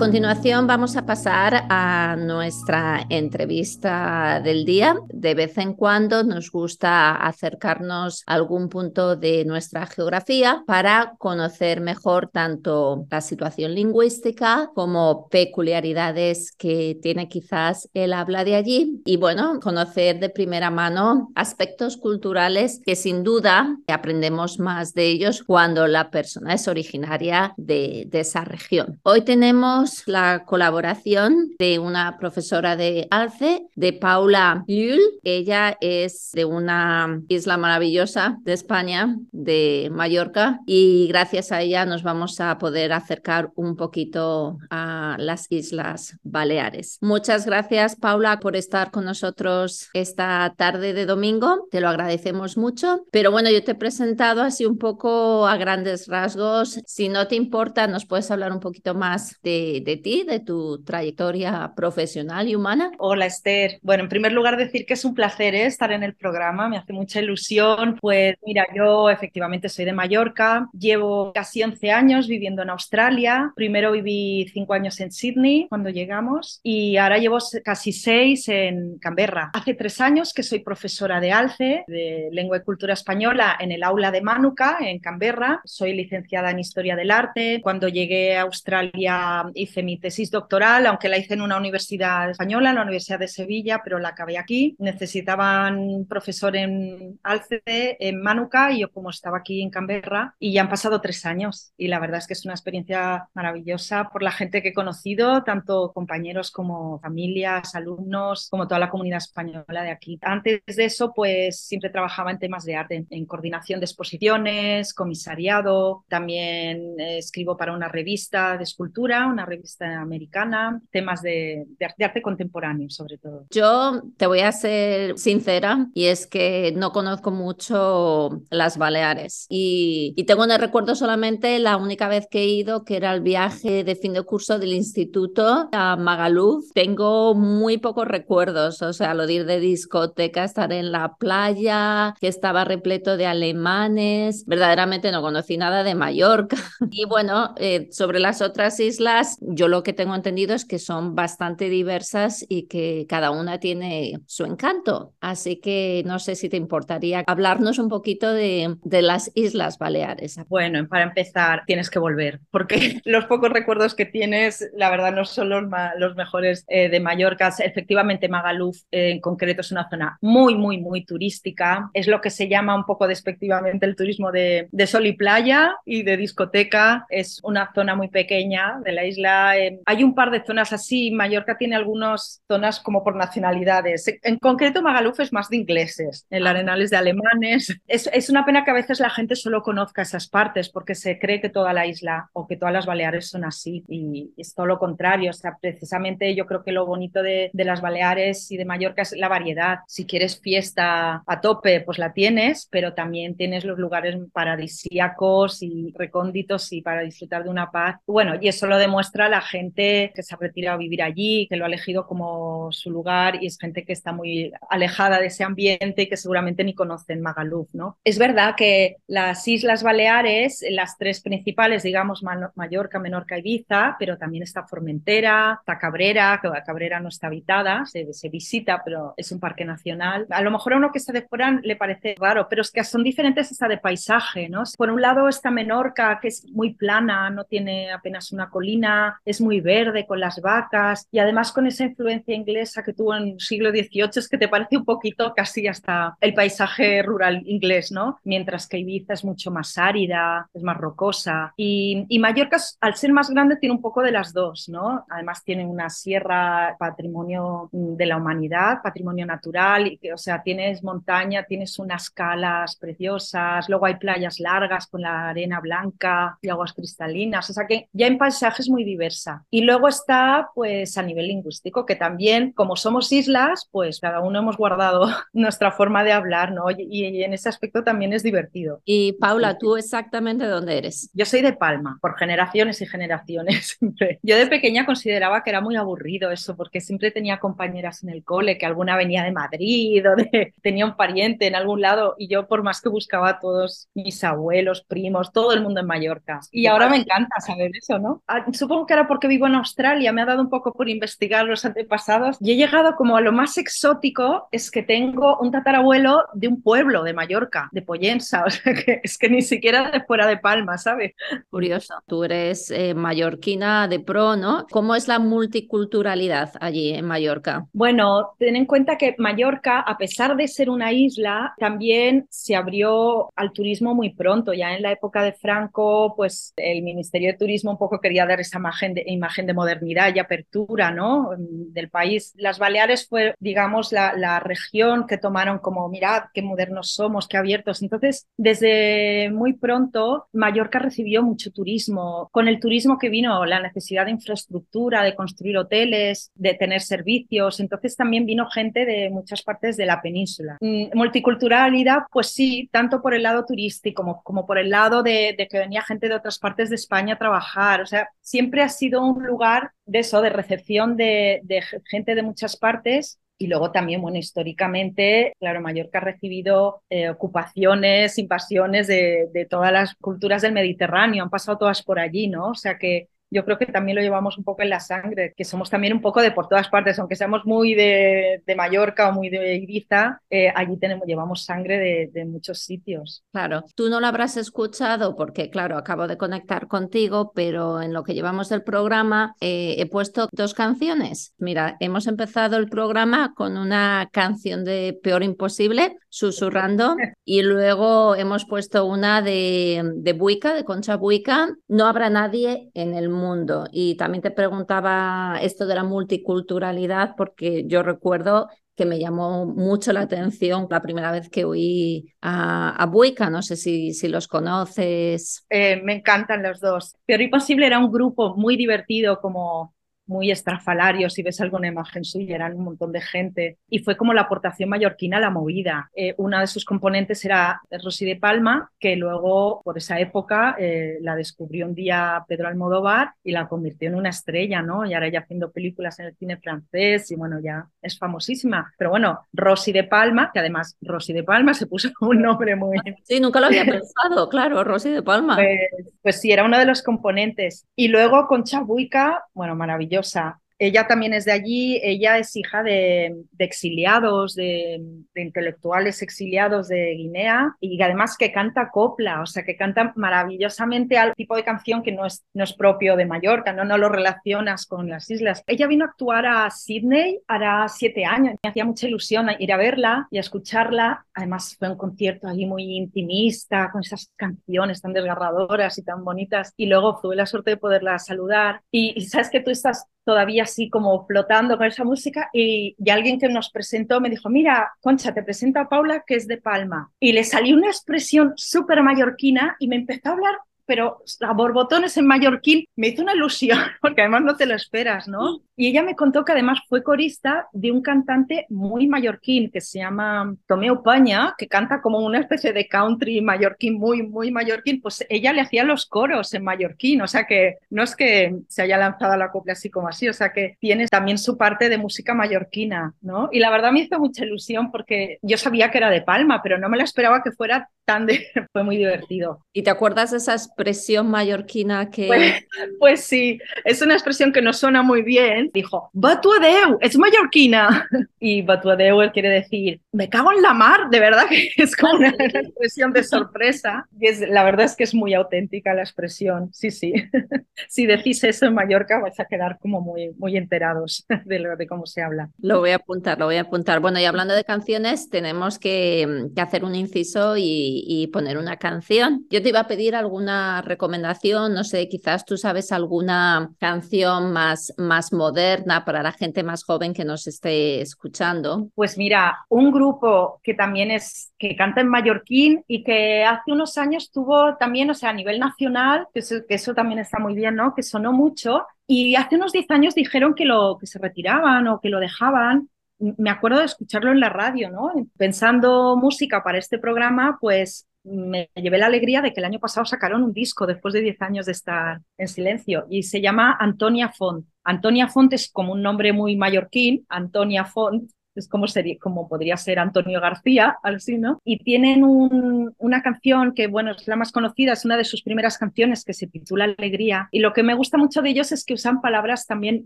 Continuación 0.02 0.66
vamos 0.66 0.98
a 0.98 1.06
pasar 1.06 1.68
a 1.70 2.16
nuestra 2.18 3.06
entrevista 3.08 4.42
del 4.44 4.66
día. 4.66 4.96
De 5.14 5.36
vez 5.36 5.60
en 5.60 5.76
cuando 5.76 6.24
nos 6.24 6.50
gusta 6.50 7.12
acercarnos 7.12 8.24
a 8.26 8.34
algún 8.34 8.68
punto 8.68 9.16
de 9.16 9.46
nuestra 9.46 9.86
geografía 9.86 10.64
para 10.66 11.14
conocer 11.20 11.82
mejor 11.82 12.30
tanto 12.34 13.06
la 13.12 13.22
situación 13.22 13.76
lingüística 13.76 14.72
como 14.74 15.28
peculiaridades 15.30 16.52
que 16.52 16.98
tiene 17.00 17.28
quizás 17.28 17.88
el 17.94 18.14
habla 18.14 18.44
de 18.44 18.56
allí 18.56 19.04
y 19.06 19.18
bueno, 19.18 19.60
conocer 19.60 20.20
de 20.20 20.30
primera 20.30 20.72
mano 20.72 21.30
aspectos 21.36 21.96
culturales 21.96 22.82
que 22.84 22.96
sin 22.96 23.24
duda 23.24 23.78
aprendemos 23.86 24.58
más 24.58 24.96
de 24.96 25.06
ellos 25.06 25.44
cuando 25.46 25.86
la 25.86 26.10
persona 26.10 26.56
es 26.56 26.68
originaria 26.68 27.54
de, 27.56 28.08
de 28.10 28.22
esa 28.22 28.44
región. 28.44 29.00
Hoy 29.04 29.22
tenemos 29.22 29.91
la 30.06 30.44
colaboración 30.46 31.52
de 31.60 31.80
una 31.80 32.18
profesora 32.18 32.76
de 32.76 33.08
Alce, 33.12 33.68
de 33.76 33.94
Paula 33.94 34.64
Llull. 34.68 35.02
Ella 35.24 35.78
es 35.82 36.32
de 36.34 36.46
una 36.46 37.22
isla 37.28 37.58
maravillosa 37.58 38.38
de 38.44 38.54
España, 38.54 39.18
de 39.32 39.90
Mallorca, 39.92 40.60
y 40.66 41.08
gracias 41.08 41.52
a 41.52 41.62
ella 41.62 41.86
nos 41.86 42.04
vamos 42.04 42.40
a 42.40 42.58
poder 42.58 42.94
acercar 42.94 43.52
un 43.56 43.76
poquito 43.76 44.58
a 44.70 45.16
las 45.20 45.48
Islas 45.50 46.18
Baleares. 46.24 46.98
Muchas 47.02 47.46
gracias, 47.46 47.96
Paula, 47.96 48.40
por 48.40 48.56
estar 48.56 48.92
con 48.92 49.06
nosotros 49.06 49.90
esta 49.94 50.54
tarde 50.58 50.94
de 50.94 51.06
domingo. 51.06 51.68
Te 51.72 51.82
lo 51.82 51.90
agradecemos 51.90 52.58
mucho. 52.58 53.06
Pero 53.12 53.32
bueno, 53.32 53.50
yo 53.50 53.64
te 53.64 53.72
he 53.72 53.76
presentado 53.76 54.42
así 54.42 54.66
un 54.66 54.78
poco 54.78 55.48
a 55.48 55.58
grandes 55.58 56.08
rasgos. 56.08 56.80
Si 56.86 57.10
no 57.10 57.28
te 57.28 57.36
importa, 57.36 57.88
nos 57.88 58.06
puedes 58.06 58.30
hablar 58.32 58.52
un 58.52 58.60
poquito 58.60 58.94
más 58.94 59.38
de 59.44 59.71
de, 59.80 59.98
ti, 59.98 60.24
de 60.28 60.40
tu 60.40 60.84
trayectoria 60.84 61.74
profesional 61.76 62.48
y 62.48 62.56
humana. 62.56 62.92
Hola 62.98 63.26
Esther. 63.26 63.80
Bueno, 63.82 64.04
en 64.04 64.10
primer 64.10 64.34
lugar 64.34 64.58
decir 64.58 64.86
que 64.86 64.94
es 64.94 65.06
un 65.06 65.16
placer 65.16 65.56
¿eh? 65.56 65.66
estar 65.66 65.92
en 65.92 66.04
el 66.04 66.16
programa, 66.16 66.68
me 66.68 66.78
hace 66.78 66.94
mucha 66.94 67.22
ilusión. 67.22 67.98
Pues 68.02 68.36
mira, 68.46 68.68
yo 68.76 69.10
efectivamente 69.10 69.70
soy 69.70 69.86
de 69.86 69.94
Mallorca, 69.94 70.70
llevo 70.78 71.32
casi 71.34 71.64
11 71.64 71.92
años 71.92 72.28
viviendo 72.28 72.62
en 72.62 72.70
Australia. 72.70 73.52
Primero 73.56 73.92
viví 73.92 74.48
5 74.54 74.74
años 74.74 75.00
en 75.00 75.12
Sydney 75.12 75.68
cuando 75.70 75.90
llegamos 75.90 76.60
y 76.64 76.98
ahora 76.98 77.18
llevo 77.18 77.38
casi 77.64 77.94
6 77.94 78.50
en 78.50 78.98
Canberra. 79.00 79.52
Hace 79.54 79.74
3 79.74 80.02
años 80.02 80.34
que 80.34 80.44
soy 80.44 80.60
profesora 80.60 81.20
de 81.20 81.32
ALCE, 81.32 81.84
de 81.88 82.30
Lengua 82.32 82.58
y 82.58 82.62
Cultura 82.62 82.94
Española, 82.94 83.56
en 83.60 83.72
el 83.72 83.84
aula 83.84 84.12
de 84.12 84.22
Manuka, 84.22 84.78
en 84.82 85.00
Canberra. 85.00 85.62
Soy 85.66 85.94
licenciada 85.94 86.52
en 86.52 86.60
Historia 86.60 86.96
del 86.96 87.12
Arte. 87.12 87.62
Cuando 87.62 87.88
llegué 87.88 88.38
a 88.38 88.42
Australia 88.42 89.46
hice 89.62 89.84
mi 89.84 90.00
tesis 90.00 90.32
doctoral, 90.32 90.86
aunque 90.88 91.10
la 91.10 91.18
hice 91.18 91.34
en 91.34 91.42
una 91.42 91.58
universidad 91.58 92.30
española, 92.30 92.70
en 92.70 92.76
la 92.76 92.84
Universidad 92.84 93.20
de 93.20 93.28
Sevilla, 93.28 93.82
pero 93.84 94.00
la 94.00 94.10
acabé 94.10 94.38
aquí. 94.38 94.76
Necesitaban 94.80 96.06
profesor 96.08 96.56
en 96.56 97.20
Alcede, 97.24 97.98
en 98.00 98.22
Manuka, 98.22 98.72
y 98.72 98.82
yo 98.82 98.92
como 98.92 99.10
estaba 99.10 99.40
aquí 99.40 99.62
en 99.62 99.70
Canberra, 99.70 100.36
y 100.40 100.54
ya 100.54 100.62
han 100.62 100.70
pasado 100.70 101.02
tres 101.02 101.26
años. 101.26 101.74
Y 101.78 101.88
la 101.88 102.00
verdad 102.00 102.18
es 102.20 102.28
que 102.28 102.34
es 102.34 102.46
una 102.46 102.54
experiencia 102.54 103.30
maravillosa 103.34 104.10
por 104.10 104.24
la 104.24 104.32
gente 104.32 104.62
que 104.62 104.70
he 104.70 104.74
conocido, 104.74 105.44
tanto 105.44 105.92
compañeros 105.94 106.52
como 106.52 107.00
familias, 107.00 107.76
alumnos, 107.76 108.48
como 108.50 108.68
toda 108.68 108.80
la 108.80 108.90
comunidad 108.90 109.18
española 109.18 109.84
de 109.84 109.92
aquí. 109.92 110.20
Antes 110.22 110.62
de 110.66 110.86
eso, 110.86 111.14
pues 111.14 111.60
siempre 111.60 111.90
trabajaba 111.90 112.32
en 112.32 112.40
temas 112.40 112.66
de 112.66 112.76
arte, 112.76 113.06
en 113.10 113.26
coordinación 113.26 113.80
de 113.80 113.86
exposiciones, 113.86 114.94
comisariado, 114.94 116.06
también 116.08 117.00
eh, 117.00 117.18
escribo 117.18 117.58
para 117.58 117.74
una 117.74 117.88
revista 117.88 118.58
de 118.58 118.64
escultura, 118.64 119.28
una 119.28 119.46
revista 119.52 120.02
americana, 120.02 120.82
temas 120.92 121.22
de, 121.22 121.66
de, 121.80 122.06
arte 122.06 122.22
contemporáneo 122.22 122.90
sobre 122.90 123.18
todo. 123.18 123.46
Yo 123.52 124.02
te 124.18 124.28
voy 124.28 124.40
a 124.40 124.52
ser 124.52 125.18
sincera 125.18 125.88
y 125.94 126.06
es 126.06 126.28
que 126.28 126.74
no 126.76 126.92
conozco 126.92 127.32
mucho 127.32 128.42
las 128.50 128.78
Baleares 128.78 129.46
y, 129.50 130.14
y 130.16 130.24
tengo 130.24 130.44
en 130.44 130.52
el 130.52 130.60
recuerdo 130.60 130.96
solamente 130.96 131.60
la 131.60 131.78
única 131.78 132.08
vez 132.08 132.28
que 132.30 132.44
he 132.44 132.48
ido, 132.48 132.84
que 132.84 132.98
era 132.98 133.14
el 133.14 133.22
viaje 133.22 133.84
de 133.84 133.96
fin 133.96 134.14
de 134.14 134.24
curso 134.24 134.60
del 134.60 134.74
instituto 134.74 135.70
a 135.72 135.96
Magaluf. 135.96 136.72
Tengo 136.74 137.36
muy 137.36 137.78
pocos 137.78 138.08
recuerdos, 138.08 138.82
o 138.82 138.94
sea, 138.94 139.14
lo 139.14 139.28
de 139.28 139.34
ir 139.34 139.46
de 139.46 139.60
discoteca, 139.60 140.44
estar 140.44 140.72
en 140.72 140.92
la 140.92 141.16
playa, 141.16 142.16
que 142.20 142.28
estaba 142.28 142.64
repleto 142.64 143.18
de 143.18 143.26
alemanes, 143.26 144.46
verdaderamente 144.46 145.12
no 145.12 145.22
conocí 145.22 145.58
nada 145.58 145.84
de 145.84 145.96
Mallorca. 145.96 146.58
Y 146.94 147.06
bueno, 147.06 147.54
eh, 147.58 147.88
sobre 147.92 148.20
las 148.20 148.42
otras 148.42 148.80
islas, 148.80 149.38
yo 149.42 149.68
lo 149.68 149.82
que 149.82 149.94
tengo 149.94 150.16
entendido 150.16 150.54
es 150.54 150.66
que 150.66 150.78
son 150.78 151.16
bastante 151.16 151.68
diversas 151.68 152.46
y 152.48 152.68
que 152.68 153.06
cada 153.10 153.32
una 153.32 153.60
tiene 153.60 154.20
su 154.28 154.46
encanto. 154.46 155.14
Así 155.20 155.58
que 155.58 156.04
no 156.06 156.20
sé 156.20 156.36
si 156.36 156.48
te 156.48 156.58
importaría 156.58 157.24
hablarnos 157.26 157.80
un 157.80 157.90
poquito 157.90 158.32
de, 158.32 158.76
de 158.84 159.02
las 159.02 159.32
Islas 159.34 159.80
Baleares. 159.80 160.40
Bueno, 160.48 160.88
para 160.88 161.04
empezar, 161.04 161.64
tienes 161.66 161.90
que 161.90 161.98
volver, 161.98 162.40
porque 162.52 163.02
los 163.06 163.26
pocos 163.26 163.50
recuerdos 163.50 163.96
que 163.96 164.06
tienes, 164.06 164.70
la 164.76 164.92
verdad, 164.92 165.12
no 165.12 165.26
son 165.26 165.50
los, 165.50 165.64
los 165.98 166.16
mejores 166.16 166.64
eh, 166.68 166.90
de 166.90 167.00
Mallorca. 167.00 167.52
Efectivamente, 167.64 168.30
Magaluf 168.30 168.78
eh, 168.92 169.10
en 169.12 169.20
concreto 169.20 169.62
es 169.62 169.72
una 169.72 169.90
zona 169.90 170.18
muy, 170.22 170.56
muy, 170.56 170.80
muy 170.80 171.04
turística. 171.04 171.90
Es 171.94 172.08
lo 172.08 172.22
que 172.22 172.30
se 172.30 172.48
llama 172.48 172.76
un 172.76 172.86
poco 172.86 173.08
despectivamente 173.08 173.88
el 173.88 173.96
turismo 173.96 174.32
de, 174.32 174.70
de 174.72 174.88
sol 174.88 175.08
y 175.08 175.14
playa 175.14 175.76
y 175.84 176.04
de 176.04 176.18
discoteca. 176.18 177.08
Es 177.10 177.40
una 177.44 177.72
zona 177.74 177.96
muy 177.96 178.10
pequeña 178.10 178.80
de 178.84 178.92
la 178.92 179.06
isla 179.06 179.31
eh, 179.58 179.80
hay 179.86 180.04
un 180.04 180.16
par 180.16 180.32
de 180.32 180.44
zonas 180.44 180.74
así. 180.74 181.12
Mallorca 181.12 181.58
tiene 181.58 181.76
algunas 181.76 182.42
zonas 182.48 182.80
como 182.80 183.04
por 183.04 183.16
nacionalidades. 183.16 184.06
En 184.24 184.38
concreto, 184.38 184.82
Magaluf 184.82 185.20
es 185.20 185.34
más 185.34 185.50
de 185.50 185.58
ingleses, 185.58 186.26
el 186.30 186.48
ah. 186.48 186.52
Arenales 186.52 186.90
de 186.90 186.98
alemanes. 186.98 187.76
Es, 187.88 188.10
es, 188.14 188.30
una 188.30 188.46
pena 188.46 188.64
que 188.64 188.72
a 188.72 188.76
veces 188.76 189.00
la 189.00 189.10
gente 189.10 189.36
solo 189.36 189.62
conozca 189.62 190.02
esas 190.02 190.28
partes 190.28 190.70
porque 190.70 190.96
se 190.96 191.20
cree 191.20 191.42
que 191.42 191.50
toda 191.50 191.74
la 191.74 191.86
isla 191.86 192.30
o 192.34 192.48
que 192.48 192.58
todas 192.58 192.74
las 192.74 192.86
Baleares 192.86 193.30
son 193.30 193.46
así 193.46 193.84
y 193.88 194.32
es 194.38 194.54
todo 194.54 194.66
lo 194.66 194.80
contrario. 194.80 195.32
O 195.32 195.34
sea, 195.34 195.58
precisamente 195.62 196.34
yo 196.36 196.46
creo 196.46 196.64
que 196.64 196.72
lo 196.72 196.86
bonito 196.86 197.22
de, 197.24 197.50
de 197.54 197.66
las 197.66 197.82
Baleares 197.82 198.52
y 198.52 198.58
de 198.58 198.66
Mallorca 198.66 199.02
es 199.02 199.14
la 199.18 199.28
variedad. 199.28 199.80
Si 199.88 200.06
quieres 200.06 200.40
fiesta 200.40 201.24
a 201.26 201.42
tope, 201.42 201.82
pues 201.82 201.98
la 201.98 202.14
tienes, 202.14 202.68
pero 202.72 202.94
también 202.94 203.36
tienes 203.36 203.66
los 203.66 203.78
lugares 203.78 204.16
paradisíacos 204.34 205.62
y 205.62 205.94
recónditos 205.98 206.72
y 206.72 206.82
para 206.82 207.02
disfrutar 207.02 207.44
de 207.44 207.50
una 207.50 207.72
paz. 207.72 208.00
Bueno, 208.06 208.36
y 208.40 208.48
eso 208.48 208.68
lo 208.68 208.78
demuestra 208.78 209.21
la 209.30 209.42
gente 209.42 210.12
que 210.16 210.24
se 210.24 210.36
ha 210.36 210.38
retirado 210.38 210.76
a 210.76 210.80
vivir 210.80 211.02
allí, 211.02 211.48
que 211.48 211.56
lo 211.56 211.66
ha 211.66 211.68
elegido 211.68 212.08
como 212.08 212.72
su 212.72 212.90
lugar 212.92 213.42
y 213.42 213.48
es 213.48 213.58
gente 213.58 213.84
que 213.84 213.94
está 213.94 214.12
muy 214.12 214.52
alejada 214.70 215.20
de 215.20 215.28
ese 215.28 215.44
ambiente 215.44 216.04
y 216.04 216.10
que 216.10 216.18
seguramente 216.18 216.64
ni 216.64 216.74
conocen 216.74 217.22
Magaluf, 217.22 217.70
¿no? 217.74 217.98
Es 218.04 218.18
verdad 218.18 218.56
que 218.56 218.98
las 219.08 219.48
Islas 219.48 219.84
Baleares, 219.84 220.64
las 220.70 220.98
tres 220.98 221.22
principales, 221.22 221.84
digamos 221.84 222.24
Mallorca, 222.56 223.00
Menorca, 223.00 223.38
Ibiza, 223.38 223.96
pero 224.00 224.18
también 224.18 224.44
está 224.44 224.64
Formentera, 224.64 225.58
está 225.60 225.78
Cabrera, 225.78 226.40
que 226.42 226.50
Cabrera 226.66 227.00
no 227.00 227.10
está 227.10 227.28
habitada, 227.28 227.86
se, 227.86 228.14
se 228.14 228.30
visita, 228.30 228.82
pero 228.84 229.14
es 229.18 229.32
un 229.32 229.40
parque 229.40 229.66
nacional. 229.66 230.28
A 230.30 230.42
lo 230.42 230.52
mejor 230.52 230.74
a 230.74 230.78
uno 230.78 230.92
que 230.92 231.00
está 231.00 231.14
de 231.14 231.24
fuera 231.24 231.60
le 231.64 231.76
parece 231.76 232.16
raro, 232.20 232.48
pero 232.50 232.62
es 232.62 232.72
que 232.72 232.84
son 232.84 233.04
diferentes 233.04 233.52
hasta 233.52 233.68
de 233.68 233.78
paisaje, 233.78 234.50
¿no? 234.50 234.64
Por 234.78 234.90
un 234.90 235.02
lado 235.02 235.28
está 235.28 235.52
Menorca, 235.52 236.20
que 236.22 236.30
es 236.30 236.46
muy 236.52 236.74
plana, 236.74 237.30
no 237.30 237.46
tiene 237.46 237.92
apenas 237.92 238.32
una 238.32 238.50
colina, 238.50 239.11
es 239.26 239.42
muy 239.42 239.62
verde 239.62 240.06
con 240.06 240.20
las 240.20 240.42
vacas 240.42 241.08
y 241.12 241.20
además 241.20 241.52
con 241.52 241.68
esa 241.68 241.86
influencia 241.86 242.36
inglesa 242.36 242.84
que 242.84 242.94
tuvo 242.94 243.16
en 243.16 243.30
el 243.30 243.40
siglo 243.40 243.72
XVIII 243.72 244.10
es 244.16 244.30
que 244.30 244.38
te 244.38 244.48
parece 244.48 244.78
un 244.78 244.86
poquito 244.86 245.34
casi 245.36 245.68
hasta 245.68 246.16
el 246.22 246.34
paisaje 246.34 247.02
rural 247.04 247.42
inglés, 247.46 247.92
¿no? 247.92 248.20
Mientras 248.24 248.68
que 248.68 248.78
Ibiza 248.78 249.14
es 249.14 249.24
mucho 249.24 249.52
más 249.52 249.78
árida, 249.78 250.50
es 250.54 250.64
más 250.64 250.78
rocosa 250.78 251.54
y, 251.58 252.06
y 252.08 252.20
Mallorca 252.20 252.58
al 252.80 252.96
ser 252.96 253.14
más 253.14 253.30
grande 253.30 253.56
tiene 253.58 253.76
un 253.76 253.82
poco 253.82 254.02
de 254.02 254.12
las 254.12 254.34
dos, 254.34 254.70
¿no? 254.70 255.06
Además 255.10 255.44
tiene 255.44 255.66
una 255.66 255.90
sierra 255.90 256.76
patrimonio 256.78 257.70
de 257.72 258.06
la 258.06 258.18
humanidad, 258.18 258.82
patrimonio 258.84 259.26
natural, 259.26 259.88
y 259.88 260.12
o 260.12 260.18
sea, 260.18 260.42
tienes 260.42 260.84
montaña, 260.84 261.44
tienes 261.44 261.80
unas 261.80 262.10
calas 262.10 262.76
preciosas, 262.76 263.68
luego 263.70 263.86
hay 263.86 263.96
playas 263.96 264.40
largas 264.40 264.88
con 264.88 265.02
la 265.02 265.30
arena 265.30 265.60
blanca 265.60 266.38
y 266.42 266.50
aguas 266.50 266.74
cristalinas, 266.74 267.50
o 267.50 267.54
sea 267.54 267.68
que 267.68 267.88
ya 267.94 268.08
en 268.08 268.18
paisajes 268.18 268.70
muy 268.70 268.84
diversa. 269.02 269.46
Y 269.50 269.62
luego 269.62 269.88
está, 269.88 270.50
pues, 270.54 270.98
a 270.98 271.04
nivel 271.04 271.28
lingüístico, 271.28 271.86
que 271.86 271.96
también, 271.96 272.52
como 272.52 272.76
somos 272.76 273.12
islas, 273.12 273.68
pues 273.72 274.00
cada 274.00 274.22
uno 274.22 274.40
hemos 274.40 274.58
guardado 274.58 275.08
nuestra 275.34 275.72
forma 275.72 276.04
de 276.04 276.12
hablar, 276.12 276.52
¿no? 276.52 276.66
Y, 276.70 277.24
en 277.24 277.34
ese 277.34 277.50
aspecto 277.50 277.84
también 277.84 278.14
es 278.14 278.24
divertido. 278.24 278.82
Y 278.86 279.14
Paula, 279.14 279.58
¿tú 279.58 279.76
exactamente 279.76 280.46
dónde 280.46 280.78
eres? 280.78 281.10
Yo 281.14 281.26
soy 281.26 281.42
de 281.42 281.54
Palma, 281.54 281.98
por 282.02 282.18
generaciones 282.18 282.82
y 282.82 282.88
generaciones. 282.88 283.78
Yo 284.22 284.38
de 284.38 284.48
pequeña 284.48 284.86
consideraba 284.86 285.44
que 285.44 285.50
era 285.50 285.62
muy 285.62 285.76
aburrido 285.76 286.32
eso, 286.32 286.56
porque 286.56 286.80
siempre 286.80 287.12
tenía 287.12 287.40
compañeras 287.40 288.04
en 288.04 288.10
el 288.10 288.24
cole, 288.24 288.58
que 288.58 288.66
alguna 288.66 288.96
venía 288.96 289.24
de 289.24 289.32
Madrid 289.32 290.04
o 290.08 290.16
de, 290.16 290.54
tenía 290.62 290.86
un 290.86 290.96
pariente 290.96 291.48
en 291.48 291.56
algún 291.56 291.82
lado, 291.82 292.16
y 292.18 292.28
yo 292.28 292.48
por 292.48 292.64
más 292.64 292.82
que 292.82 292.90
buscaba 292.90 293.30
a 293.30 293.40
todos 293.40 293.90
mis 293.96 294.24
abuelos, 294.24 294.84
primos, 294.84 295.32
todo 295.32 295.54
el 295.54 295.62
mundo 295.62 295.82
en 295.82 295.88
Mallorca. 295.88 296.40
Y 296.52 296.68
ahora 296.68 296.88
me 296.88 296.98
encanta 296.98 297.40
saber 297.40 297.72
eso, 297.74 297.98
¿no? 297.98 298.22
Ah, 298.28 298.46
supongo 298.54 298.81
supongo 298.82 298.88
que 298.88 298.94
era 298.94 299.08
porque 299.08 299.28
vivo 299.28 299.48
en 299.48 299.56
Australia, 299.56 300.12
me 300.12 300.22
ha 300.22 300.26
dado 300.26 300.42
un 300.42 300.50
poco 300.50 300.74
por 300.74 300.90
investigar 300.90 301.46
los 301.46 301.66
antepasados 301.66 302.38
y 302.40 302.52
he 302.52 302.56
llegado 302.56 302.96
como 302.96 303.16
a 303.16 303.22
lo 303.22 303.32
más 303.32 303.58
exótico, 303.58 304.48
es 304.52 304.72
que 304.72 304.82
tengo 304.82 305.38
un 305.40 305.52
tatarabuelo 305.52 306.24
de 306.34 306.48
un 306.48 306.62
pueblo 306.62 307.04
de 307.04 307.14
Mallorca, 307.14 307.70
de 307.72 307.82
Pollensa, 307.82 308.44
o 308.48 308.50
sea 308.50 308.74
que 308.74 309.02
es 309.04 309.18
que 309.18 309.30
ni 309.30 309.42
siquiera 309.42 309.92
de 309.92 310.02
fuera 310.02 310.26
de 310.28 310.38
Palma, 310.38 310.78
¿sabes? 310.78 311.14
Curioso, 311.50 311.96
tú 312.08 312.24
eres 312.24 312.72
eh, 312.72 312.94
mallorquina 312.94 313.88
de 313.88 314.00
pro, 314.00 314.36
¿no? 314.36 314.66
¿Cómo 314.72 314.96
es 314.96 315.08
la 315.08 315.20
multiculturalidad 315.20 316.54
allí 316.60 316.94
en 316.94 317.06
Mallorca? 317.06 317.68
Bueno, 317.74 318.34
ten 318.40 318.56
en 318.56 318.66
cuenta 318.66 318.98
que 318.98 319.16
Mallorca, 319.18 319.82
a 319.82 319.98
pesar 319.98 320.36
de 320.36 320.48
ser 320.48 320.70
una 320.70 320.92
isla, 320.92 321.54
también 321.58 322.26
se 322.30 322.56
abrió 322.56 323.30
al 323.36 323.52
turismo 323.52 323.94
muy 323.94 324.14
pronto, 324.14 324.54
ya 324.54 324.74
en 324.76 324.82
la 324.82 324.92
época 324.92 325.24
de 325.24 325.34
Franco, 325.34 326.14
pues 326.16 326.54
el 326.56 326.82
Ministerio 326.82 327.32
de 327.32 327.38
Turismo 327.38 327.72
un 327.72 327.78
poco 327.78 328.00
quería 328.00 328.26
dar 328.26 328.40
esa 328.40 328.60
imagen 328.72 328.94
de, 328.94 329.04
imagen 329.08 329.46
de 329.46 329.54
modernidad 329.54 330.14
y 330.14 330.20
apertura 330.20 330.92
¿no? 330.92 331.32
del 331.38 331.90
país. 331.90 332.34
Las 332.38 332.60
Baleares 332.60 333.08
fue, 333.08 333.36
digamos, 333.40 333.92
la, 333.92 334.14
la 334.16 334.40
región 334.40 335.08
que 335.08 335.18
tomaron 335.18 335.60
como, 335.60 335.88
mirad, 335.90 336.24
qué 336.34 336.42
modernos 336.42 336.94
somos, 336.94 337.28
qué 337.28 337.38
abiertos. 337.38 337.82
Entonces, 337.82 338.28
desde 338.38 339.30
muy 339.32 339.54
pronto, 339.54 340.28
Mallorca 340.34 340.80
recibió 340.80 341.24
mucho 341.24 341.52
turismo. 341.52 342.30
Con 342.32 342.48
el 342.48 342.60
turismo 342.60 342.98
que 342.98 343.10
vino 343.10 343.46
la 343.46 343.62
necesidad 343.62 344.06
de 344.06 344.12
infraestructura, 344.12 345.04
de 345.04 345.16
construir 345.16 345.58
hoteles, 345.58 346.32
de 346.36 346.54
tener 346.54 346.82
servicios. 346.82 347.60
Entonces, 347.60 347.96
también 347.96 348.26
vino 348.26 348.50
gente 348.50 348.86
de 348.86 349.10
muchas 349.10 349.42
partes 349.44 349.78
de 349.78 349.86
la 349.86 350.02
península. 350.02 350.58
Mm, 350.62 350.96
multiculturalidad, 350.96 352.04
pues 352.12 352.28
sí, 352.28 352.70
tanto 352.72 353.02
por 353.02 353.14
el 353.14 353.24
lado 353.24 353.46
turístico 353.46 353.92
como, 353.94 354.24
como 354.24 354.46
por 354.46 354.58
el 354.58 354.70
lado 354.70 355.04
de, 355.04 355.36
de 355.38 355.48
que 355.48 355.60
venía 355.60 355.82
gente 355.82 356.08
de 356.08 356.16
otras 356.16 356.40
partes 356.40 356.70
de 356.70 356.76
España 356.76 357.16
a 357.16 357.18
trabajar. 357.18 357.82
O 357.82 357.86
sea, 357.86 358.10
siempre 358.22 358.61
ha 358.62 358.70
sido 358.70 359.04
un 359.06 359.26
lugar 359.26 359.72
de 359.86 360.00
eso, 360.00 360.22
de 360.22 360.30
recepción 360.30 360.98
de, 360.98 361.42
de 361.44 361.64
gente 361.86 362.16
de 362.16 362.24
muchas 362.24 362.58
partes 362.58 363.20
y 363.42 363.48
luego 363.48 363.72
también, 363.72 364.02
bueno, 364.02 364.20
históricamente, 364.20 365.34
claro, 365.40 365.62
Mallorca 365.62 365.98
ha 365.98 366.02
recibido 366.02 366.84
eh, 366.92 367.10
ocupaciones, 367.10 368.20
invasiones 368.20 368.86
de, 368.86 369.30
de, 369.34 369.46
todas 369.48 369.72
las 369.72 369.96
culturas 369.96 370.44
del 370.44 370.54
Mediterráneo, 370.54 371.24
han 371.24 371.32
pasado 371.32 371.58
todas 371.58 371.82
por 371.82 371.98
allí, 371.98 372.28
¿no? 372.28 372.50
O 372.50 372.56
sea 372.56 372.78
que 372.78 373.10
yo 373.32 373.46
creo 373.46 373.58
que 373.58 373.66
también 373.66 373.96
lo 373.96 374.02
llevamos 374.02 374.38
un 374.38 374.44
poco 374.44 374.62
en 374.62 374.70
la 374.70 374.82
sangre, 374.82 375.34
que 375.36 375.46
somos 375.46 375.70
también 375.70 375.94
un 375.94 376.02
poco 376.02 376.22
de 376.22 376.32
por 376.32 376.50
todas 376.50 376.68
partes, 376.68 377.00
aunque 377.00 377.16
seamos 377.16 377.46
muy 377.46 377.74
de, 377.74 378.44
de 378.46 378.56
Mallorca 378.56 379.10
o 379.10 379.14
muy 379.14 379.30
de 379.30 379.56
Ibiza, 379.56 380.22
eh, 380.30 380.52
allí 380.54 380.78
tenemos, 380.78 381.08
llevamos 381.08 381.46
sangre 381.46 381.80
de, 381.80 382.10
de, 382.12 382.26
muchos 382.26 382.60
sitios. 382.60 383.24
Claro, 383.32 383.64
tú 383.76 383.90
no 383.90 384.02
lo 384.02 384.08
habrás 384.08 384.36
escuchado 384.36 385.16
porque, 385.16 385.50
claro, 385.50 385.78
acabo 385.78 386.08
de 386.08 386.18
conectar 386.18 386.68
contigo, 386.68 387.32
pero 387.34 387.82
en 387.82 387.94
lo 387.94 388.04
que 388.04 388.14
llevamos 388.14 388.50
del 388.50 388.64
programa 388.64 389.36
eh, 389.40 389.76
he 389.78 389.86
puesto 389.86 390.28
dos 390.34 390.54
canciones. 390.54 391.34
Mira, 391.38 391.78
hemos 391.80 392.08
empezado 392.08 392.58
el 392.58 392.68
programa 392.68 393.34
con 393.34 393.58
una 393.58 394.10
canción 394.12 394.66
de 394.66 395.00
Peor 395.02 395.24
Imposible, 395.24 395.98
susurrando, 396.12 396.98
y 397.24 397.42
luego 397.42 398.16
hemos 398.16 398.46
puesto 398.46 398.86
una 398.86 399.22
de, 399.22 399.82
de 399.96 400.14
Buica, 400.14 400.54
de 400.54 400.66
Concha 400.66 400.98
Buica, 400.98 401.50
No 401.70 401.88
habrá 401.88 402.10
nadie 402.10 402.70
en 402.74 402.94
el 402.94 403.10
mundo. 403.10 403.66
Y 403.72 403.96
también 403.96 404.22
te 404.22 404.30
preguntaba 404.32 405.40
esto 405.42 405.66
de 405.66 405.76
la 405.76 405.86
multiculturalidad, 405.86 407.16
porque 407.16 407.64
yo 407.66 407.82
recuerdo 407.82 408.50
que 408.76 408.86
me 408.86 409.00
llamó 409.00 409.46
mucho 409.46 409.94
la 409.94 410.02
atención 410.02 410.68
la 410.70 410.82
primera 410.82 411.12
vez 411.12 411.30
que 411.30 411.46
oí 411.46 412.14
a, 412.22 412.76
a 412.76 412.86
Buica, 412.88 413.30
no 413.30 413.42
sé 413.42 413.56
si, 413.56 413.94
si 413.94 414.10
los 414.10 414.28
conoces. 414.28 415.46
Eh, 415.50 415.82
me 415.82 415.96
encantan 415.96 416.44
los 416.44 416.60
dos. 416.60 416.96
Pero 417.06 417.24
Imposible 417.24 417.68
era 417.68 417.80
un 417.80 417.92
grupo 417.92 418.36
muy 418.36 418.58
divertido, 418.58 419.20
como 419.22 419.74
muy 420.06 420.30
estrafalario, 420.30 421.10
si 421.10 421.24
ves 421.24 421.40
alguna 421.42 421.68
imagen 421.68 422.04
suya, 422.04 422.36
eran 422.36 422.56
un 422.56 422.66
montón 422.66 422.92
de 422.92 423.02
gente. 423.02 423.58
Y 423.70 423.80
fue 423.80 423.96
como 423.96 424.14
la 424.14 424.22
aportación 424.22 424.70
mallorquina 424.70 425.18
a 425.18 425.22
la 425.22 425.30
movida. 425.30 425.90
Eh, 425.96 426.14
una 426.18 426.42
de 426.42 426.48
sus 426.48 426.66
componentes 426.66 427.24
era 427.24 427.62
Rosy 427.84 428.06
de 428.06 428.18
Palma, 428.18 428.70
que 428.80 428.96
luego, 428.96 429.62
por 429.64 429.78
esa 429.78 430.00
época, 430.00 430.56
eh, 430.60 430.98
la 431.02 431.16
descubrió 431.16 431.66
un 431.66 431.76
día 431.76 432.24
Pedro 432.28 432.48
Almodóvar 432.48 433.14
y 433.24 433.32
la 433.32 433.48
convirtió 433.48 433.88
en 433.88 433.96
una 433.96 434.10
estrella, 434.10 434.62
¿no? 434.62 434.86
Y 434.86 434.94
ahora 434.94 435.10
ya 435.10 435.20
haciendo 435.20 435.52
películas 435.52 435.98
en 436.00 436.08
el 436.08 436.16
cine 436.18 436.38
francés 436.38 437.10
y 437.12 437.16
bueno, 437.16 437.40
ya 437.42 437.68
es 437.82 437.98
famosísima. 437.98 438.72
Pero 438.78 438.90
bueno, 438.90 439.28
Rosy 439.32 439.72
de 439.72 439.86
Palma, 439.86 440.32
que 440.34 440.40
además 440.40 440.78
Rosy 440.82 441.14
de 441.14 441.24
Palma 441.24 441.54
se 441.54 441.68
puso 441.68 441.90
un 442.02 442.22
nombre 442.22 442.56
muy... 442.56 442.78
Sí, 443.04 443.20
nunca 443.20 443.40
lo 443.40 443.46
había 443.48 443.66
pensado, 443.66 444.28
claro, 444.30 444.64
Rosy 444.64 444.90
de 444.90 445.04
Palma. 445.04 445.36
Pues, 445.36 445.96
pues 446.02 446.22
sí, 446.22 446.32
era 446.32 446.44
uno 446.44 446.58
de 446.58 446.66
los 446.66 446.84
componentes. 446.84 447.66
Y 447.76 447.88
luego 447.88 448.28
con 448.28 448.44
Chabuica, 448.44 449.24
bueno, 449.34 449.56
maravilloso 449.56 450.01
valiosa 450.02 450.41
ella 450.62 450.86
también 450.86 451.16
es 451.16 451.26
de 451.26 451.32
allí, 451.32 451.82
ella 451.84 452.20
es 452.20 452.36
hija 452.36 452.62
de, 452.62 453.24
exiliados, 453.40 454.36
de, 454.36 454.80
intelectuales 455.16 456.04
exiliados 456.04 456.68
de 456.68 456.94
Guinea 456.98 457.56
y 457.60 457.82
además 457.82 458.16
que 458.16 458.32
canta 458.32 458.70
copla, 458.70 459.22
o 459.22 459.26
sea, 459.26 459.44
que 459.44 459.58
canta 459.58 459.92
maravillosamente 459.96 461.00
al 461.00 461.16
tipo 461.16 461.36
de 461.36 461.44
canción 461.44 461.82
que 461.82 461.92
no 461.92 462.06
es, 462.06 462.24
propio 462.60 462.96
de 462.96 463.08
Mallorca, 463.08 463.54
¿no? 463.54 463.66
no 463.66 463.80
lo 463.80 463.90
relacionas 463.90 464.68
con 464.68 464.88
las 464.88 465.10
islas. 465.10 465.44
Ella 465.48 465.66
vino 465.66 465.86
a 465.86 465.88
actuar 465.88 466.28
a 466.28 466.50
Sydney 466.52 467.22
hará 467.28 467.68
siete 467.68 468.06
años, 468.06 468.36
me 468.44 468.50
hacía 468.50 468.66
mucha 468.66 468.88
ilusión 468.88 469.30
ir 469.40 469.52
a 469.52 469.58
verla 469.58 470.08
y 470.12 470.18
a 470.18 470.22
escucharla, 470.22 471.08
además 471.16 471.56
fue 471.58 471.70
un 471.70 471.78
concierto 471.78 472.28
allí 472.28 472.46
muy 472.46 472.78
intimista, 472.78 473.72
con 473.72 473.82
esas 473.82 474.12
canciones 474.16 474.80
tan 474.80 474.94
desgarradoras 474.94 475.80
y 475.80 475.84
tan 475.84 476.04
bonitas 476.04 476.54
y 476.56 476.68
luego 476.68 477.00
tuve 477.02 477.16
la 477.16 477.26
suerte 477.26 477.52
de 477.52 477.58
poderla 477.58 477.98
saludar 477.98 478.62
y, 478.70 478.94
y 478.96 479.02
sabes 479.08 479.32
que 479.32 479.40
tú 479.40 479.50
estás 479.50 479.88
todavía 480.04 480.44
así 480.44 480.70
como 480.70 481.06
flotando 481.06 481.58
con 481.58 481.68
esa 481.68 481.84
música 481.84 482.30
y, 482.34 482.76
alguien 482.92 483.20
que 483.20 483.30
nos 483.30 483.50
presentó 483.50 484.02
me 484.02 484.10
dijo, 484.10 484.30
mira, 484.30 484.74
Concha, 484.82 485.14
te 485.14 485.24
presento 485.24 485.60
a 485.60 485.70
Paula 485.70 486.04
que 486.06 486.16
es 486.16 486.28
de 486.28 486.38
Palma. 486.38 486.92
Y 487.00 487.14
le 487.14 487.24
salió 487.24 487.56
una 487.56 487.68
expresión 487.68 488.34
súper 488.36 488.84
mallorquina 488.84 489.56
y 489.60 489.68
me 489.68 489.78
empezó 489.78 490.10
a 490.10 490.12
hablar 490.14 490.36
pero 490.66 491.04
a 491.22 491.34
borbotones 491.34 491.98
en 491.98 492.08
mallorquín 492.08 492.66
me 492.76 492.90
hizo 492.90 493.02
una 493.02 493.16
ilusión, 493.16 493.60
porque 493.82 494.02
además 494.02 494.24
no 494.24 494.36
te 494.36 494.46
lo 494.46 494.56
esperas, 494.56 495.08
¿no? 495.08 495.42
Y 495.56 495.68
ella 495.68 495.84
me 495.84 495.96
contó 495.96 496.26
que 496.26 496.32
además 496.32 496.60
fue 496.68 496.84
corista 496.84 497.48
de 497.54 497.72
un 497.72 497.82
cantante 497.82 498.46
muy 498.50 498.88
mallorquín 498.88 499.52
que 499.52 499.62
se 499.62 499.80
llama 499.80 500.36
Tomeu 500.48 500.82
Paña, 500.82 501.36
que 501.38 501.48
canta 501.48 501.82
como 501.82 502.00
una 502.00 502.20
especie 502.20 502.52
de 502.52 502.68
country 502.68 503.22
mallorquín, 503.22 503.78
muy, 503.78 504.02
muy 504.02 504.32
mallorquín. 504.32 504.82
Pues 504.82 505.06
ella 505.10 505.34
le 505.34 505.42
hacía 505.42 505.64
los 505.64 505.86
coros 505.86 506.34
en 506.34 506.44
mallorquín, 506.44 507.02
o 507.02 507.08
sea 507.08 507.26
que 507.26 507.58
no 507.70 507.84
es 507.84 507.96
que 507.96 508.36
se 508.48 508.64
haya 508.64 508.78
lanzado 508.78 509.14
a 509.14 509.18
la 509.18 509.30
copla 509.30 509.54
así 509.54 509.70
como 509.70 509.88
así, 509.88 510.10
o 510.10 510.14
sea 510.14 510.32
que 510.34 510.58
tiene 510.60 510.88
también 510.88 511.18
su 511.18 511.38
parte 511.38 511.70
de 511.70 511.78
música 511.78 512.14
mallorquina, 512.14 512.94
¿no? 513.02 513.30
Y 513.32 513.40
la 513.40 513.52
verdad 513.52 513.72
me 513.72 513.82
hizo 513.82 514.00
mucha 514.00 514.26
ilusión 514.26 514.72
porque 514.72 515.20
yo 515.22 515.38
sabía 515.38 515.70
que 515.70 515.78
era 515.78 515.90
de 515.90 516.02
Palma, 516.02 516.42
pero 516.42 516.58
no 516.58 516.70
me 516.70 516.78
la 516.78 516.84
esperaba 516.84 517.22
que 517.24 517.32
fuera 517.32 517.70
tan 517.86 518.06
de... 518.06 518.26
fue 518.52 518.64
muy 518.64 518.78
divertido. 518.78 519.46
¿Y 519.54 519.64
te 519.64 519.70
acuerdas 519.70 520.12
de 520.12 520.18
esas 520.18 520.51
expresión 520.52 521.10
mallorquina 521.10 521.90
que... 521.90 522.08
Pues, 522.08 522.46
pues, 522.80 523.04
sí, 523.04 523.40
es 523.64 523.82
una 523.82 523.94
expresión 523.94 524.34
que 524.34 524.42
no 524.42 524.54
suena 524.54 524.82
muy 524.84 525.02
bien. 525.02 525.50
Dijo, 525.54 525.90
Batuadeu, 525.94 526.78
es 526.82 526.98
mallorquina. 526.98 527.88
Y 528.24 528.44
Batuadeu 528.44 529.12
quiere 529.12 529.30
decir, 529.30 529.82
me 529.92 530.08
cago 530.08 530.32
en 530.32 530.44
la 530.44 530.54
mar, 530.54 530.92
de 530.92 531.00
verdad 531.00 531.24
que 531.28 531.50
es 531.58 531.76
como 531.76 531.96
una, 531.96 532.14
una 532.14 532.40
expresión 532.42 532.94
de 532.94 533.04
sorpresa. 533.04 533.88
Y 534.00 534.08
es, 534.08 534.20
la 534.20 534.44
verdad 534.44 534.66
es 534.66 534.76
que 534.76 534.84
es 534.84 534.94
muy 534.94 535.16
auténtica 535.16 535.74
la 535.74 535.82
expresión, 535.82 536.50
sí, 536.54 536.70
sí. 536.70 536.94
Si 537.68 537.86
decís 537.86 538.24
eso 538.24 538.46
en 538.46 538.54
Mallorca 538.54 539.00
vais 539.00 539.20
a 539.20 539.26
quedar 539.26 539.58
como 539.60 539.82
muy, 539.82 540.12
muy 540.18 540.36
enterados 540.36 541.06
de, 541.26 541.40
lo, 541.40 541.56
de 541.56 541.68
cómo 541.68 541.86
se 541.86 542.02
habla. 542.02 542.30
Lo 542.40 542.60
voy 542.60 542.72
a 542.72 542.76
apuntar, 542.76 543.18
lo 543.18 543.26
voy 543.26 543.38
a 543.38 543.42
apuntar. 543.42 543.80
Bueno, 543.80 544.00
y 544.00 544.06
hablando 544.06 544.34
de 544.34 544.44
canciones, 544.44 545.10
tenemos 545.10 545.58
que, 545.58 546.28
que 546.36 546.42
hacer 546.42 546.64
un 546.64 546.76
inciso 546.76 547.38
y, 547.38 547.84
y 547.88 548.08
poner 548.08 548.38
una 548.38 548.58
canción. 548.58 549.26
Yo 549.30 549.42
te 549.42 549.50
iba 549.50 549.62
a 549.62 549.68
pedir 549.68 549.96
alguna 549.96 550.41
recomendación, 550.62 551.54
no 551.54 551.64
sé, 551.64 551.88
quizás 551.88 552.26
tú 552.26 552.38
sabes 552.38 552.72
alguna 552.72 553.52
canción 553.60 554.32
más, 554.32 554.74
más 554.78 555.14
moderna 555.14 555.86
para 555.86 556.04
la 556.04 556.12
gente 556.12 556.44
más 556.44 556.64
joven 556.64 556.94
que 556.94 557.06
nos 557.06 557.28
esté 557.28 557.82
escuchando. 557.82 558.70
Pues 558.76 558.98
mira, 558.98 559.46
un 559.50 559.72
grupo 559.72 560.40
que 560.44 560.54
también 560.54 560.92
es, 560.92 561.32
que 561.38 561.56
canta 561.56 561.82
en 561.82 561.90
mallorquín 561.90 562.64
y 562.68 562.84
que 562.84 563.24
hace 563.24 563.52
unos 563.52 563.78
años 563.78 564.12
tuvo 564.12 564.56
también, 564.58 564.90
o 564.90 564.94
sea, 564.94 565.10
a 565.12 565.14
nivel 565.14 565.40
nacional, 565.40 566.08
que 566.14 566.20
eso, 566.20 566.36
que 566.48 566.56
eso 566.56 566.74
también 566.74 567.00
está 567.00 567.20
muy 567.20 567.34
bien, 567.34 567.56
¿no? 567.56 567.74
Que 567.76 567.84
sonó 567.84 568.12
mucho. 568.12 568.66
Y 568.88 569.16
hace 569.16 569.36
unos 569.36 569.52
10 569.52 569.70
años 569.72 569.96
dijeron 569.96 570.34
que, 570.36 570.46
lo, 570.46 570.78
que 570.80 570.88
se 570.88 571.00
retiraban 571.00 571.68
o 571.68 571.80
que 571.80 571.90
lo 571.90 572.00
dejaban 572.00 572.70
me 573.18 573.30
acuerdo 573.30 573.60
de 573.60 573.66
escucharlo 573.66 574.12
en 574.12 574.20
la 574.20 574.30
radio, 574.30 574.70
¿no? 574.70 574.92
Pensando 575.18 575.98
música 575.98 576.44
para 576.44 576.60
este 576.60 576.78
programa, 576.78 577.38
pues 577.42 577.88
me 578.04 578.50
llevé 578.56 578.78
la 578.78 578.88
alegría 578.88 579.22
de 579.22 579.34
que 579.34 579.40
el 579.40 579.46
año 579.46 579.60
pasado 579.60 579.86
sacaron 579.86 580.24
un 580.24 580.34
disco 580.34 580.66
después 580.66 580.94
de 580.94 581.02
10 581.02 581.22
años 581.22 581.46
de 581.46 581.52
estar 581.52 582.02
en 582.18 582.28
silencio 582.28 582.86
y 582.90 583.04
se 583.04 583.22
llama 583.22 583.58
Antonia 583.60 584.10
Font. 584.10 584.46
Antonia 584.64 585.08
Font 585.08 585.34
es 585.34 585.50
como 585.52 585.74
un 585.74 585.82
nombre 585.82 586.14
muy 586.14 586.36
mallorquín, 586.36 587.06
Antonia 587.10 587.66
Font, 587.66 588.12
es 588.36 588.48
como, 588.48 588.68
sería, 588.68 588.98
como 589.00 589.28
podría 589.28 589.58
ser 589.58 589.80
Antonio 589.80 590.22
García, 590.22 590.78
así, 590.84 591.18
¿no? 591.18 591.42
Y 591.44 591.58
tienen 591.60 592.04
un, 592.04 592.74
una 592.78 593.02
canción 593.02 593.54
que, 593.54 593.68
bueno, 593.68 593.92
es 593.92 594.08
la 594.08 594.16
más 594.16 594.32
conocida, 594.32 594.74
es 594.74 594.86
una 594.86 594.98
de 594.98 595.04
sus 595.04 595.24
primeras 595.24 595.58
canciones 595.58 596.04
que 596.06 596.14
se 596.14 596.28
titula 596.28 596.66
Alegría. 596.66 597.30
Y 597.32 597.40
lo 597.40 597.54
que 597.54 597.64
me 597.64 597.74
gusta 597.74 597.98
mucho 597.98 598.22
de 598.22 598.30
ellos 598.30 598.52
es 598.52 598.66
que 598.66 598.74
usan 598.74 599.02
palabras 599.02 599.46
también 599.48 599.84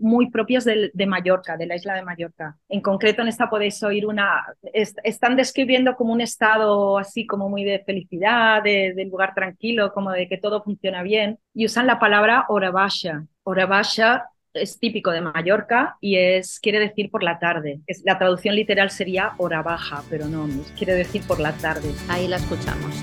muy 0.00 0.30
propias 0.30 0.64
de, 0.64 1.06
Mallorca, 1.06 1.56
de 1.56 1.66
la 1.66 1.76
isla 1.76 1.94
de 1.94 2.02
Mallorca. 2.02 2.56
En 2.68 2.80
concreto, 2.80 3.22
en 3.22 3.28
esta 3.28 3.48
podéis 3.48 3.82
oír 3.82 4.06
una, 4.06 4.42
est 4.72 4.98
están 5.04 5.36
describiendo 5.36 5.94
como 5.96 6.12
un 6.12 6.20
estado 6.20 6.98
así 6.98 7.26
como 7.26 7.48
muy 7.48 7.64
de 7.64 7.80
felicidad, 7.84 8.62
de, 8.62 8.92
de 8.94 9.04
lugar 9.04 9.34
tranquilo, 9.34 9.92
como 9.92 10.10
de 10.12 10.28
que 10.28 10.38
todo 10.38 10.62
funciona 10.62 11.02
bien, 11.02 11.38
y 11.54 11.66
usan 11.66 11.86
la 11.86 11.98
palabra 11.98 12.46
orabasha. 12.48 13.26
Orabasha 13.44 14.24
es 14.56 14.78
típico 14.78 15.10
de 15.10 15.20
Mallorca 15.20 15.96
y 16.00 16.16
es 16.16 16.60
quiere 16.60 16.78
decir 16.78 17.10
por 17.10 17.22
la 17.22 17.38
tarde. 17.38 17.80
Es, 17.86 18.02
la 18.04 18.18
traducción 18.18 18.54
literal 18.54 18.90
sería 18.90 19.32
hora 19.38 19.62
baja, 19.62 20.02
pero 20.10 20.26
no, 20.26 20.48
quiere 20.76 20.94
decir 20.94 21.22
por 21.26 21.40
la 21.40 21.52
tarde. 21.52 21.92
Ahí 22.08 22.28
la 22.28 22.36
escuchamos. 22.36 22.94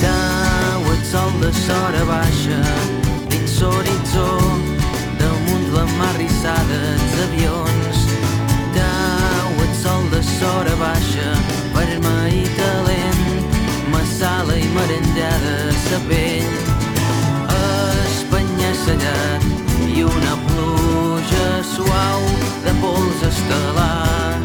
Cau 0.00 0.92
el 0.92 1.04
sol 1.04 1.32
de 1.40 1.50
sora 1.64 2.04
baixa 2.04 2.58
dins 3.30 3.54
l'horitzó 3.62 4.26
damunt 5.20 5.66
la 5.72 5.86
mar 5.96 6.12
rissada 6.18 6.80
els 6.92 7.16
avions 7.24 8.04
Cau 8.76 9.64
el 9.64 9.74
sol 9.80 10.04
de 10.12 10.22
sora 10.34 10.76
baixa 10.84 11.32
vermell 11.78 12.38
i 12.42 12.46
talent 12.60 13.26
massala 13.94 14.60
i 14.60 14.68
merengada 14.76 15.58
sa 15.88 16.04
pell 16.10 16.65
espanyessellat 18.86 19.42
i 19.96 20.02
una 20.04 20.34
pluja 20.46 21.62
suau 21.74 22.22
de 22.64 22.72
pols 22.80 23.22
estel·lar 23.26 24.40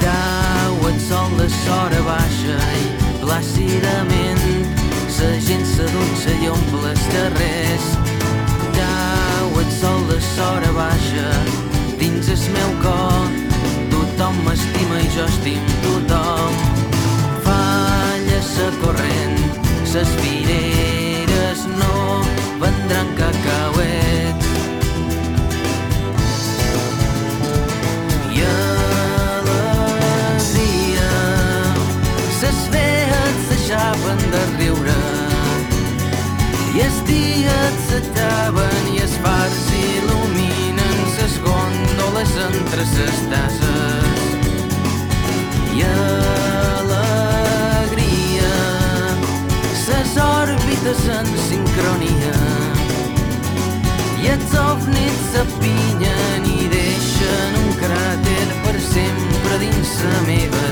Cau 0.00 0.88
el 0.88 0.98
sol 1.00 1.30
de 1.38 1.48
sora 1.48 2.00
baixa 2.06 2.56
i 2.80 2.86
plàcidament 3.20 4.44
sa 5.08 5.28
gent 5.46 5.66
s'adutza 5.74 6.36
i 6.40 6.48
omple 6.48 6.90
els 6.92 7.06
carrers 7.12 7.86
Cau 8.78 9.60
el 9.60 9.70
sol 9.80 10.00
de 10.08 10.20
sora 10.34 10.72
baixa 10.72 11.28
dins 12.00 12.28
el 12.28 12.46
meu 12.56 12.76
cor 12.84 13.28
tothom 13.92 14.40
m'estima 14.46 15.00
i 15.04 15.10
jo 15.14 15.24
estim 15.28 15.72
tothom. 15.84 16.56
Falla 17.44 18.40
sa 18.42 18.70
corrent 18.80 19.38
ses 19.84 20.10
no 21.78 22.23
entre 42.84 43.02
ses 43.06 43.18
tases 43.30 44.04
i 45.74 45.82
alegria 46.82 47.32
ses 49.84 50.16
òrbites 50.20 51.02
en 51.18 51.26
sincronia. 51.48 52.36
I 54.22 54.24
els 54.34 54.52
ovnis 54.60 55.18
s'apinyen 55.32 56.42
i 56.48 56.68
deixen 56.72 57.50
un 57.62 57.70
cràter 57.80 58.48
per 58.66 58.76
sempre 58.92 59.54
dins 59.64 59.90
la 60.04 60.20
meva 60.28 60.63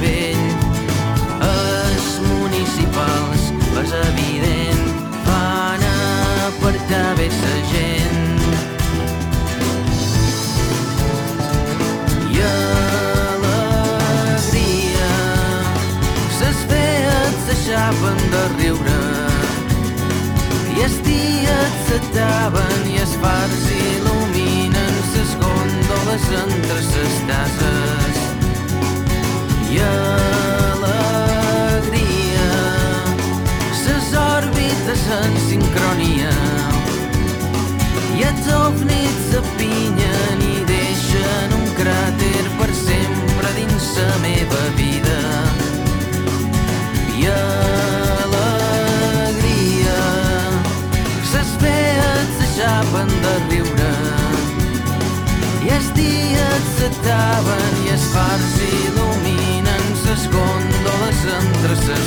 pell 0.00 0.44
els 1.48 2.06
municipals 2.24 3.42
és 3.82 3.92
evident 4.02 4.84
fan 5.26 5.82
apartar 6.48 7.10
bé 7.18 7.28
sa 7.36 7.54
gent. 7.70 8.42
I 12.34 12.36
alegria 12.48 13.92
ses 16.38 16.58
fees 16.72 17.36
deixaven 17.48 18.18
de 18.34 18.44
riure. 18.58 19.02
I 20.76 20.78
els 20.86 20.96
dies 21.06 21.72
s'acaben 21.88 22.80
i 22.92 22.96
els 23.02 23.14
fars 23.22 23.62
il·luminen 23.80 24.94
ses 25.14 25.30
gòndoles 25.42 26.24
entre 26.44 26.80
ses 26.92 27.14
tases 27.30 27.77
ovnis 38.54 39.16
s'apinyen 39.30 40.38
i 40.44 40.64
deixen 40.68 41.48
un 41.58 41.66
cràter 41.78 42.44
per 42.58 42.70
sempre 42.74 43.48
dins 43.56 43.86
la 43.98 44.16
meva 44.24 44.62
vida. 44.80 45.20
I 47.18 47.20
alegria 48.14 48.42
ses 51.32 51.50
vees 51.62 52.28
deixaven 52.40 53.10
de 53.24 53.34
riure. 53.48 53.94
I 55.66 55.68
els 55.78 55.88
dies 55.98 56.64
s'acaben 56.78 57.74
i 57.84 57.86
els 57.96 58.06
fars 58.14 58.52
il·luminen 58.70 59.84
ses 60.04 60.22
gòndoles 60.32 61.20
entre 61.40 61.74
ses 61.86 62.06